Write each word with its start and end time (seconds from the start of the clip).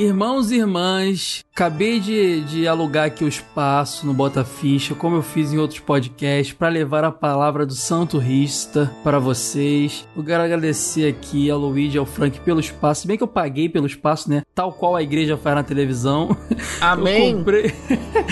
Irmãos 0.00 0.50
e 0.50 0.56
irmãs, 0.56 1.44
acabei 1.54 2.00
de, 2.00 2.40
de 2.44 2.66
alugar 2.66 3.04
aqui 3.04 3.22
o 3.22 3.28
espaço 3.28 4.06
no 4.06 4.14
Bota 4.14 4.42
Ficha, 4.42 4.94
como 4.94 5.16
eu 5.16 5.20
fiz 5.20 5.52
em 5.52 5.58
outros 5.58 5.78
podcasts, 5.78 6.54
para 6.54 6.70
levar 6.70 7.04
a 7.04 7.12
palavra 7.12 7.66
do 7.66 7.74
Santo 7.74 8.16
Rista 8.16 8.90
para 9.04 9.18
vocês. 9.18 10.08
Eu 10.16 10.24
quero 10.24 10.42
agradecer 10.42 11.06
aqui 11.06 11.50
ao 11.50 11.58
Luigi 11.58 11.96
e 11.96 11.98
ao 11.98 12.06
Frank 12.06 12.40
pelo 12.40 12.60
espaço, 12.60 13.02
se 13.02 13.06
bem 13.06 13.18
que 13.18 13.22
eu 13.22 13.28
paguei 13.28 13.68
pelo 13.68 13.86
espaço, 13.86 14.30
né? 14.30 14.40
Tal 14.54 14.72
qual 14.72 14.96
a 14.96 15.02
igreja 15.02 15.36
faz 15.36 15.56
na 15.56 15.62
televisão. 15.62 16.34
Amém. 16.80 17.32
Eu 17.32 17.36
comprei. 17.36 17.74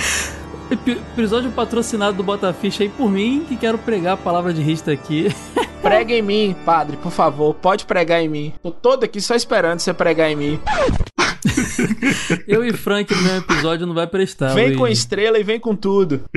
Episódio 1.13 1.53
patrocinado 1.53 2.17
do 2.17 2.23
Bota 2.23 2.51
Ficha 2.55 2.83
aí 2.83 2.89
por 2.89 3.11
mim, 3.11 3.45
que 3.47 3.59
quero 3.59 3.77
pregar 3.77 4.15
a 4.15 4.17
palavra 4.17 4.55
de 4.55 4.63
Rista 4.63 4.91
aqui. 4.91 5.29
Prega 5.83 6.15
em 6.15 6.23
mim, 6.23 6.57
padre, 6.65 6.97
por 6.97 7.13
favor. 7.13 7.53
Pode 7.53 7.85
pregar 7.85 8.23
em 8.23 8.29
mim. 8.29 8.55
Tô 8.63 8.71
todo 8.71 9.05
aqui 9.05 9.21
só 9.21 9.35
esperando 9.35 9.81
você 9.81 9.93
pregar 9.93 10.31
em 10.31 10.35
mim. 10.37 10.61
Eu 12.47 12.65
e 12.65 12.73
Frank 12.73 13.15
no 13.15 13.23
mesmo 13.23 13.39
episódio 13.39 13.87
não 13.87 13.95
vai 13.95 14.07
prestar. 14.07 14.55
Vem 14.55 14.77
com 14.77 14.87
estrela 14.87 15.39
e 15.39 15.43
vem 15.43 15.61
com 15.61 15.75
tudo. 15.75 16.23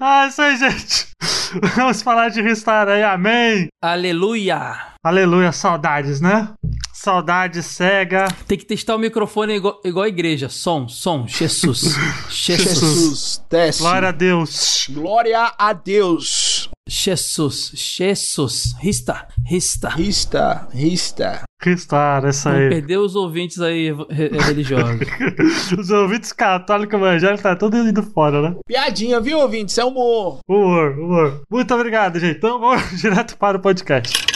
Ah, 0.00 0.26
isso 0.28 0.40
aí, 0.40 0.56
gente. 0.56 1.08
Vamos 1.76 2.02
falar 2.02 2.28
de 2.28 2.40
Ristar 2.40 2.88
aí, 2.88 3.02
amém. 3.02 3.68
Aleluia! 3.82 4.92
Aleluia, 5.04 5.50
saudades, 5.50 6.20
né? 6.20 6.50
Saudades, 6.92 7.66
cega. 7.66 8.28
Tem 8.46 8.56
que 8.56 8.64
testar 8.64 8.94
o 8.94 8.98
microfone 8.98 9.54
igual, 9.54 9.80
igual 9.84 10.04
a 10.04 10.08
igreja. 10.08 10.48
Som, 10.48 10.86
som, 10.88 11.26
Jesus. 11.26 11.96
Jesus. 12.28 12.78
Jesus, 12.78 13.44
desce. 13.50 13.80
Glória 13.80 14.08
a 14.08 14.12
Deus. 14.12 14.86
Glória 14.88 15.52
a 15.58 15.72
Deus. 15.72 16.70
Jesus. 16.88 17.70
Jesus. 17.74 18.74
Rista. 18.80 19.26
Rista. 19.46 19.88
Rista, 19.90 20.68
rista. 20.72 21.42
Ristar, 21.64 22.24
essa 22.24 22.50
aí. 22.50 22.68
perdeu 22.70 23.02
os 23.02 23.14
ouvintes 23.14 23.60
aí 23.60 23.92
re- 24.10 24.30
religiosos. 24.36 24.98
Os 25.78 25.90
ouvintes 25.90 26.32
católicos 26.32 26.94
evangélicos 26.98 27.40
tá 27.42 27.54
tudo 27.54 27.76
indo 27.76 28.02
fora, 28.02 28.42
né? 28.50 28.56
Piadinha, 28.66 29.20
viu, 29.20 29.38
ouvintes? 29.38 29.78
É 29.78 29.84
humor. 29.84 30.40
Humor, 30.48 30.98
humor. 30.98 31.42
Muito 31.48 31.72
obrigado, 31.72 32.18
gente. 32.18 32.38
Então 32.38 32.58
vamos 32.58 32.82
direto 33.00 33.36
para 33.38 33.58
o 33.58 33.60
podcast. 33.60 34.31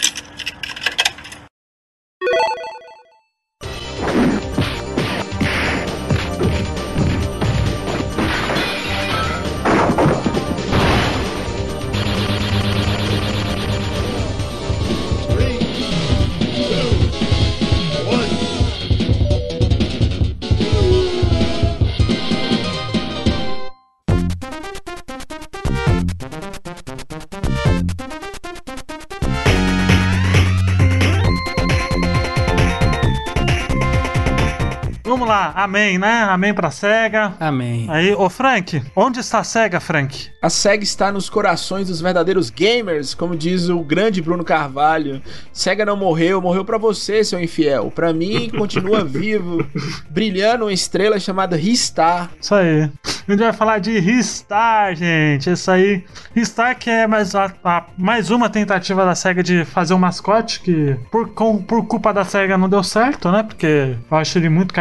Amém, 35.65 35.99
né? 35.99 36.23
Amém 36.29 36.53
pra 36.55 36.71
cega. 36.71 37.35
Amém. 37.41 37.87
Aí, 37.91 38.13
ô 38.15 38.29
Frank, 38.29 38.83
onde 38.95 39.21
está 39.21 39.39
a 39.41 39.45
cega, 39.45 39.81
Frank? 39.81 40.29
A 40.43 40.49
SEGA 40.51 40.85
está 40.85 41.11
nos 41.11 41.29
corações 41.29 41.89
dos 41.89 42.01
verdadeiros 42.01 42.51
gamers, 42.51 43.15
como 43.15 43.35
diz 43.35 43.69
o 43.69 43.81
grande 43.81 44.23
Bruno 44.23 44.45
Carvalho. 44.45 45.21
SEGA 45.53 45.85
não 45.85 45.97
morreu, 45.97 46.41
morreu 46.41 46.65
pra 46.65 46.79
você, 46.79 47.25
seu 47.25 47.41
infiel. 47.41 47.91
Pra 47.91 48.13
mim, 48.13 48.49
continua 48.51 49.03
vivo, 49.05 49.67
brilhando 50.09 50.67
uma 50.67 50.73
estrela 50.73 51.19
chamada 51.19 51.57
Ristar. 51.57 52.31
Isso 52.41 52.55
aí. 52.55 52.89
A 53.27 53.33
gente 53.33 53.41
vai 53.41 53.53
falar 53.53 53.79
de 53.81 53.99
Ristar, 53.99 54.95
gente. 54.95 55.51
Isso 55.51 55.69
aí. 55.69 56.05
Ristar 56.35 56.79
que 56.79 56.89
é 56.89 57.09
mais, 57.09 57.35
a- 57.35 57.53
a- 57.65 57.87
mais 57.99 58.31
uma 58.31 58.49
tentativa 58.49 59.05
da 59.05 59.17
SEGA 59.17 59.43
de 59.43 59.65
fazer 59.65 59.95
um 59.95 59.99
mascote 59.99 60.61
que, 60.61 60.97
por, 61.11 61.31
com- 61.31 61.61
por 61.61 61.85
culpa 61.87 62.15
da 62.15 62.25
SEGA, 62.25 62.57
não 62.57 62.69
deu 62.69 62.85
certo, 62.85 63.33
né? 63.33 63.43
Porque 63.43 63.97
eu 64.09 64.17
acho 64.17 64.39
ele 64.39 64.49
muito 64.49 64.73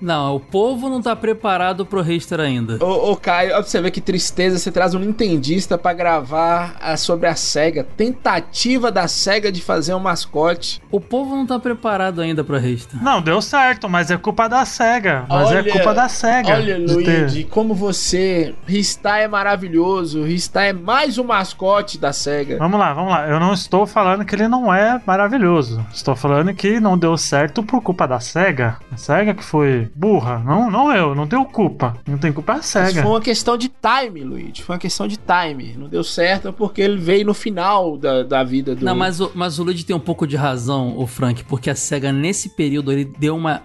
Não, 0.00 0.36
o 0.36 0.40
povo 0.40 0.88
não 0.88 1.00
tá 1.00 1.14
preparado 1.14 1.84
pro 1.86 2.00
Richter 2.02 2.40
ainda. 2.40 2.78
Ô, 2.84 3.12
ô 3.12 3.16
Caio, 3.16 3.50
pra 3.50 3.62
você 3.62 3.80
ver 3.80 3.90
que 3.90 4.00
tristeza, 4.00 4.58
você 4.58 4.70
traz 4.70 4.94
um 4.94 4.98
nintendista 4.98 5.76
pra 5.78 5.92
gravar 5.92 6.76
ah, 6.80 6.96
sobre 6.96 7.26
a 7.28 7.34
SEGA. 7.34 7.84
Tentativa 7.96 8.90
da 8.90 9.08
SEGA 9.08 9.50
de 9.52 9.62
fazer 9.62 9.94
um 9.94 9.98
mascote. 10.00 10.80
O 10.90 11.00
povo 11.00 11.34
não 11.34 11.46
tá 11.46 11.58
preparado 11.58 12.20
ainda 12.20 12.42
pro 12.42 12.58
Richter. 12.58 13.02
Não, 13.02 13.20
deu 13.20 13.40
certo, 13.40 13.88
mas 13.88 14.10
é 14.10 14.16
culpa 14.16 14.48
da 14.48 14.64
SEGA. 14.64 15.24
Mas 15.28 15.50
é 15.52 15.58
Olha- 15.58 15.72
culpa 15.72 15.94
da 15.94 16.08
SEGA. 16.08 16.54
Olha, 16.54 16.78
Luigi, 16.78 17.44
como 17.44 17.74
você. 17.74 18.54
Ristar 18.66 19.20
é 19.20 19.28
maravilhoso. 19.28 20.22
Ristar 20.24 20.64
é 20.64 20.72
mais 20.72 21.18
um 21.18 21.24
mascote 21.24 21.98
da 21.98 22.12
SEGA. 22.12 22.58
Vamos 22.58 22.78
lá, 22.78 22.92
vamos 22.92 23.10
lá. 23.10 23.28
Eu 23.28 23.38
não 23.38 23.52
estou 23.52 23.86
falando 23.86 24.24
que 24.24 24.34
ele 24.34 24.48
não 24.48 24.72
é 24.72 25.00
maravilhoso. 25.06 25.84
Estou 25.92 26.14
falando 26.16 26.52
que 26.54 26.80
não 26.80 26.96
deu 26.98 27.16
certo 27.16 27.62
por 27.62 27.82
culpa 27.82 28.06
da 28.06 28.20
SEGA. 28.20 28.76
A 28.92 28.96
SEGA 28.96 29.34
que 29.34 29.44
foi 29.46 29.88
burra. 29.94 30.38
Não, 30.44 30.70
não 30.70 30.92
eu, 30.92 31.14
não 31.14 31.26
tenho 31.26 31.44
culpa. 31.44 31.96
Não 32.06 32.18
tem 32.18 32.32
culpa 32.32 32.52
a 32.54 32.56
Mas 32.56 32.66
SEGA. 32.66 33.02
foi 33.02 33.10
uma 33.10 33.20
questão 33.20 33.56
de 33.56 33.68
time, 33.68 34.22
Luigi. 34.22 34.62
Foi 34.62 34.74
uma 34.74 34.80
questão 34.80 35.06
de 35.06 35.16
time. 35.18 35.74
Não 35.78 35.88
deu 35.88 36.02
certo 36.04 36.52
porque 36.52 36.80
ele 36.82 36.96
veio 36.96 37.26
no 37.26 37.34
final 37.34 37.96
da, 37.96 38.22
da 38.22 38.44
vida 38.44 38.74
do. 38.74 38.84
Não, 38.84 38.94
mas 38.94 39.20
o, 39.20 39.30
mas 39.34 39.58
o 39.58 39.62
Luigi 39.64 39.84
tem 39.84 39.94
um 39.94 40.00
pouco 40.00 40.26
de 40.26 40.36
razão, 40.36 40.96
o 40.98 41.06
Frank, 41.06 41.44
porque 41.44 41.70
a 41.70 41.74
SEGA 41.74 42.12
nesse 42.12 42.50
período 42.50 42.92
ele 42.92 43.04
deu 43.18 43.36
uma. 43.36 43.62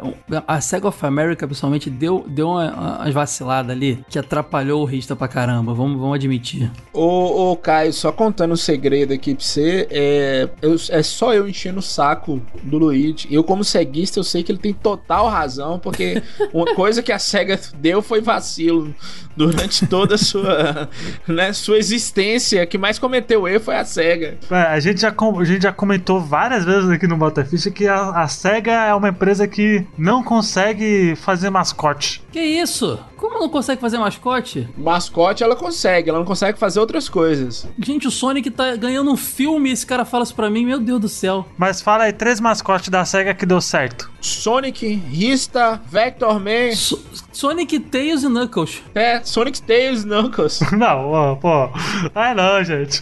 A 0.48 0.62
SEGA 0.62 0.88
of 0.88 1.06
America, 1.06 1.48
pessoalmente, 1.48 1.90
deu, 1.90 2.26
deu 2.28 2.50
uma, 2.50 3.00
umas 3.00 3.14
vaciladas 3.14 3.76
ali 3.76 4.00
que 4.10 4.18
atrapalhou 4.20 4.82
o 4.82 4.86
Rista 4.86 5.16
pra 5.16 5.28
caramba. 5.28 5.74
Vamos, 5.74 6.00
vamos 6.00 6.16
admitir. 6.16 6.72
Ô, 6.94 7.52
ô, 7.52 7.56
Caio, 7.58 7.92
só 7.94 8.12
contando 8.12 8.52
um 8.54 8.58
segredo 8.58 9.14
aqui 9.14 9.34
pra 9.36 9.44
você, 9.44 9.88
é, 9.90 10.50
eu- 10.62 10.76
é 10.90 11.04
só 11.04 11.34
eu 11.34 11.48
enchendo 11.48 11.80
o 11.80 11.82
saco 11.82 12.42
do 12.64 12.78
Luigi. 12.78 13.28
Eu, 13.32 13.44
como 13.44 13.64
ceguista, 13.64 14.20
eu 14.20 14.24
sei 14.24 14.44
que 14.44 14.52
ele 14.52 14.60
tem 14.60 14.74
total 14.74 15.28
razão, 15.28 15.61
porque 15.80 16.22
uma 16.54 16.74
coisa 16.76 17.02
que 17.02 17.12
a 17.12 17.20
SEGA 17.20 17.60
deu 17.76 18.02
foi 18.02 18.22
vacilo 18.22 18.94
durante 19.36 19.86
toda 19.88 20.16
a 20.16 20.18
sua, 20.18 20.90
né, 21.28 21.54
sua 21.54 21.78
existência. 21.78 22.66
Que 22.66 22.78
mais 22.78 22.98
cometeu 23.00 23.48
erro 23.48 23.64
foi 23.64 23.76
a 23.76 23.86
SEGA. 23.86 24.38
É, 24.50 24.56
a, 24.56 24.80
gente 24.80 25.02
já, 25.02 25.12
com- 25.12 25.40
a 25.40 25.44
gente 25.46 25.64
já 25.64 25.72
comentou 25.72 26.20
várias 26.20 26.66
vezes 26.66 26.90
aqui 26.90 27.08
no 27.08 27.18
Bota 27.18 27.44
Ficha 27.46 27.70
que 27.72 27.88
a, 27.88 28.10
a 28.22 28.28
SEGA 28.28 28.72
é 28.72 28.94
uma 28.94 29.10
empresa 29.10 29.48
que 29.48 29.86
não 29.98 30.24
consegue 30.24 31.16
fazer 31.16 31.50
mascote. 31.50 32.22
Que 32.32 32.40
isso? 32.40 33.00
Como 33.18 33.40
não 33.40 33.50
consegue 33.50 33.80
fazer 33.80 34.00
mascote? 34.00 34.68
Mascote 34.76 35.44
ela 35.44 35.56
consegue, 35.56 36.10
ela 36.10 36.18
não 36.20 36.26
consegue 36.26 36.58
fazer 36.58 36.80
outras 36.80 37.08
coisas. 37.08 37.68
Gente, 37.80 38.08
o 38.08 38.12
Sonic 38.12 38.50
tá 38.50 38.76
ganhando 38.76 39.12
um 39.12 39.18
filme 39.18 39.70
e 39.70 39.74
esse 39.74 39.86
cara 39.86 40.04
fala 40.06 40.24
isso 40.24 40.34
pra 40.34 40.50
mim, 40.50 40.66
meu 40.66 40.80
Deus 40.80 41.00
do 41.00 41.08
céu. 41.10 41.46
Mas 41.58 41.82
fala 41.82 42.06
aí 42.06 42.14
três 42.14 42.40
mascotes 42.40 42.90
da 42.90 43.06
SEGA 43.06 43.34
que 43.36 43.46
deu 43.46 43.62
certo. 43.62 44.10
Sonic, 44.20 44.88
Rista, 44.88 45.80
Vector 45.88 46.40
Man, 46.40 46.74
So- 46.76 47.00
Sonic, 47.32 47.80
Tails 47.80 48.24
e 48.24 48.28
Knuckles. 48.30 48.82
é, 48.94 49.22
Sonic 49.24 49.62
Tails, 49.62 50.04
Knuckles. 50.04 50.60
Não, 50.72 51.10
ó, 51.12 51.36
pô. 51.36 51.70
Ai 52.14 52.34
não, 52.34 52.64
gente. 52.64 53.02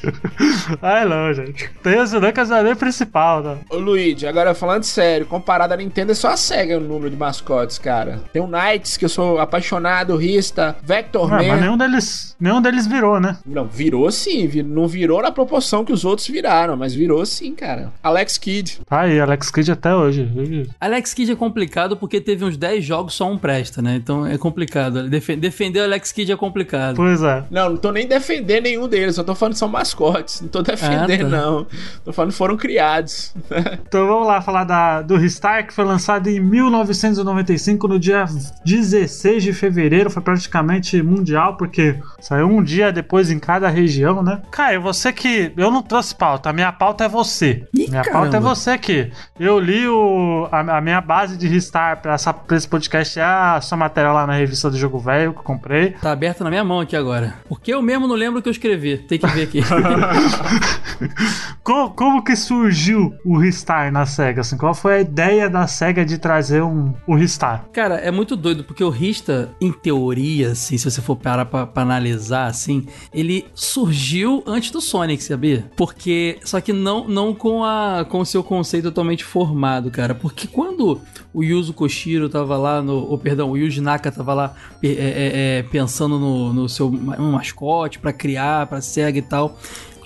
Ai 0.82 1.06
não, 1.06 1.34
gente. 1.34 1.70
Tem 1.84 2.00
os 2.00 2.12
Lucas 2.14 2.52
é 2.52 2.62
nem 2.64 2.76
principal, 2.76 3.42
né? 3.42 3.58
Ô 3.70 3.78
Luigi, 3.78 4.28
agora 4.28 4.54
falando 4.54 4.84
sério, 4.84 5.26
comparado 5.26 5.74
à 5.74 5.78
Nintendo, 5.78 6.12
é 6.12 6.16
só 6.16 6.30
a 6.30 6.38
SEGA 6.38 6.78
o 6.78 6.82
número 6.82 7.10
de 7.10 7.16
mascotes, 7.18 7.78
cara. 7.78 8.22
Tem 8.32 8.42
o 8.42 8.48
Knights, 8.48 8.98
que 8.98 9.06
eu 9.06 9.10
sou 9.10 9.40
apaixonado, 9.40 10.16
Rista, 10.16 10.76
Vector 10.84 11.32
Ah, 11.34 11.38
Man. 11.38 11.48
mas 11.48 11.62
nenhum 11.62 11.78
deles, 11.78 12.36
nenhum 12.40 12.62
deles 12.62 12.86
virou, 12.88 13.20
né? 13.20 13.38
Não, 13.46 13.66
virou 13.68 14.12
sim, 14.12 14.48
vi- 14.48 14.64
não 14.64 14.88
virou 14.88 15.22
na 15.22 15.32
proporção 15.32 15.84
que 15.86 15.94
os 15.94 16.06
outros 16.06 16.28
viraram, 16.28 16.76
mas 16.78 16.94
virou 16.94 17.26
sim, 17.26 17.54
cara. 17.56 17.92
Alex 18.04 18.38
Kidd. 18.38 18.82
Tá 18.88 19.02
aí, 19.02 19.20
Alex 19.20 19.50
Kidd 19.52 19.72
até 19.72 19.96
hoje. 19.96 20.70
Alex 20.80 21.14
Kidd 21.14 21.32
é 21.32 21.36
complicado 21.36 21.96
porque 21.98 22.20
teve 22.22 22.44
uns 22.46 22.58
10 22.58 22.84
jogos, 22.84 23.14
só 23.14 23.30
um 23.32 23.38
presta, 23.38 23.82
né? 23.82 23.96
Então 23.96 24.19
é 24.28 24.38
complicado. 24.38 25.08
Defe- 25.10 25.36
defender 25.36 25.80
o 25.82 25.84
Alex 25.84 26.12
Kidd 26.12 26.32
é 26.32 26.36
complicado. 26.38 26.96
Pois 26.96 27.22
é. 27.24 27.44
Não, 27.50 27.70
não 27.72 27.78
tô 27.78 27.92
nem 27.92 28.08
defendendo 28.08 28.64
nenhum 28.64 28.88
deles, 28.88 29.16
só 29.16 29.24
tô 29.24 29.36
falando 29.36 29.54
que 29.54 29.60
são 29.60 29.68
mascotes. 29.68 30.42
Não 30.42 30.50
tô 30.50 30.62
defendendo, 30.62 31.28
Ah, 31.28 31.40
tá. 31.40 31.46
não. 31.46 31.68
Tô 32.06 32.12
falando 32.14 32.32
que 32.32 32.38
foram 32.38 32.58
criados. 32.58 33.34
Então 33.90 34.06
vamos 34.08 34.28
lá 34.28 34.40
falar 34.42 34.64
da, 34.66 35.02
do 35.02 35.16
Ristar, 35.18 35.66
que 35.66 35.74
foi 35.74 35.84
lançado 35.84 36.28
em 36.28 36.40
1995, 36.40 37.88
no 37.88 38.00
dia 38.00 38.26
16 38.66 39.44
de 39.44 39.54
fevereiro 39.54 40.10
foi 40.10 40.22
praticamente 40.22 41.02
mundial, 41.02 41.58
porque 41.58 41.96
saiu 42.20 42.48
um 42.48 42.62
dia 42.64 42.92
depois 42.92 43.32
em 43.32 43.40
cada 43.40 43.68
região, 43.70 44.22
né? 44.22 44.42
Caio, 44.52 44.82
você 44.82 45.12
que. 45.12 45.52
Eu 45.58 45.72
não 45.72 45.82
trouxe 45.82 46.14
pauta, 46.16 46.50
a 46.50 46.54
minha 46.54 46.72
pauta 46.72 47.06
é 47.06 47.10
você. 47.10 47.68
Ih, 47.74 47.90
minha 47.90 48.04
caramba. 48.04 48.12
pauta 48.24 48.38
é 48.38 48.40
você 48.40 48.70
aqui. 48.72 49.12
Eu 49.40 49.60
li 49.60 49.88
o, 49.88 50.48
a, 50.52 50.78
a 50.78 50.82
minha 50.82 51.02
base 51.02 51.38
de 51.38 51.48
Ristar 51.48 52.02
pra, 52.02 52.14
essa, 52.14 52.34
pra 52.34 52.56
esse 52.58 52.68
podcast, 52.68 53.20
é 53.20 53.24
a 53.24 53.60
sua 53.62 53.78
matéria 53.78 54.09
lá 54.12 54.28
na 54.28 54.34
revista 54.34 54.70
do 54.70 54.78
Jogo 54.78 55.00
Velho 55.00 55.34
que 55.34 55.40
eu 55.40 55.44
comprei. 55.44 55.92
Tá 55.92 56.12
aberto 56.12 56.44
na 56.44 56.50
minha 56.50 56.64
mão 56.64 56.80
aqui 56.80 56.96
agora. 56.96 57.36
Porque 57.48 57.74
eu 57.74 57.82
mesmo 57.82 58.08
não 58.08 58.16
lembro 58.16 58.40
o 58.40 58.42
que 58.42 58.50
eu 58.50 58.52
escrevi. 58.52 58.98
Tem 58.98 59.20
que 59.20 59.28
ver 59.28 59.44
aqui. 59.44 59.62
como, 61.64 61.90
como 61.92 62.24
que 62.24 62.36
surgiu 62.36 63.14
o 63.26 63.38
Ristar 63.38 63.92
na 63.92 64.06
SEGA? 64.06 64.42
Assim, 64.42 64.58
qual 64.58 64.74
foi 64.74 64.96
a 64.96 65.00
ideia 65.02 65.50
da 65.50 65.68
SEGA 65.68 66.06
de 66.06 66.18
trazer 66.18 66.62
um, 66.62 66.94
o 67.08 67.16
Ristar? 67.16 67.66
Cara, 67.74 67.96
é 67.96 68.12
muito 68.12 68.36
doido, 68.36 68.64
porque 68.64 68.84
o 68.84 68.90
Rista, 68.90 69.50
em 69.62 69.72
teoria, 69.72 70.52
assim, 70.52 70.78
se 70.78 70.90
você 70.90 71.02
for 71.02 71.16
parar 71.16 71.46
pra, 71.46 71.66
pra 71.68 71.84
analisar, 71.84 72.48
assim, 72.48 72.86
ele 73.14 73.46
surgiu 73.54 74.44
antes 74.46 74.72
do 74.72 74.82
Sonic, 74.82 75.24
sabia? 75.24 75.70
Porque, 75.76 76.40
só 76.44 76.62
que 76.62 76.74
não, 76.74 77.08
não 77.08 77.34
com, 77.34 77.64
a, 77.64 78.06
com 78.08 78.20
o 78.20 78.26
seu 78.26 78.44
conceito 78.44 78.86
totalmente 78.86 79.24
formado, 79.24 79.92
cara. 79.92 80.16
Porque 80.16 80.48
quando 80.48 81.02
o 81.34 81.44
Yuzo 81.44 81.74
Koshiro 81.74 82.30
tava 82.30 82.58
lá 82.58 82.82
no... 82.82 82.96
Ou, 83.10 83.18
perdão, 83.18 83.52
o 83.52 83.58
Yuji 83.58 83.82
Naka 83.82 83.99
tava 84.00 84.34
lá 84.34 84.56
é, 84.82 84.88
é, 84.88 85.58
é, 85.60 85.64
pensando 85.64 86.18
no, 86.18 86.54
no 86.54 86.70
seu 86.70 86.88
um 86.88 87.32
mascote 87.32 88.00
pra 88.00 88.14
criar, 88.14 88.68
pra 88.68 88.82
SEGA 88.82 89.20
e 89.20 89.22
tal, 89.22 89.58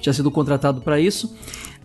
tinha 0.01 0.13
sido 0.13 0.31
contratado 0.31 0.81
pra 0.81 0.99
isso... 0.99 1.33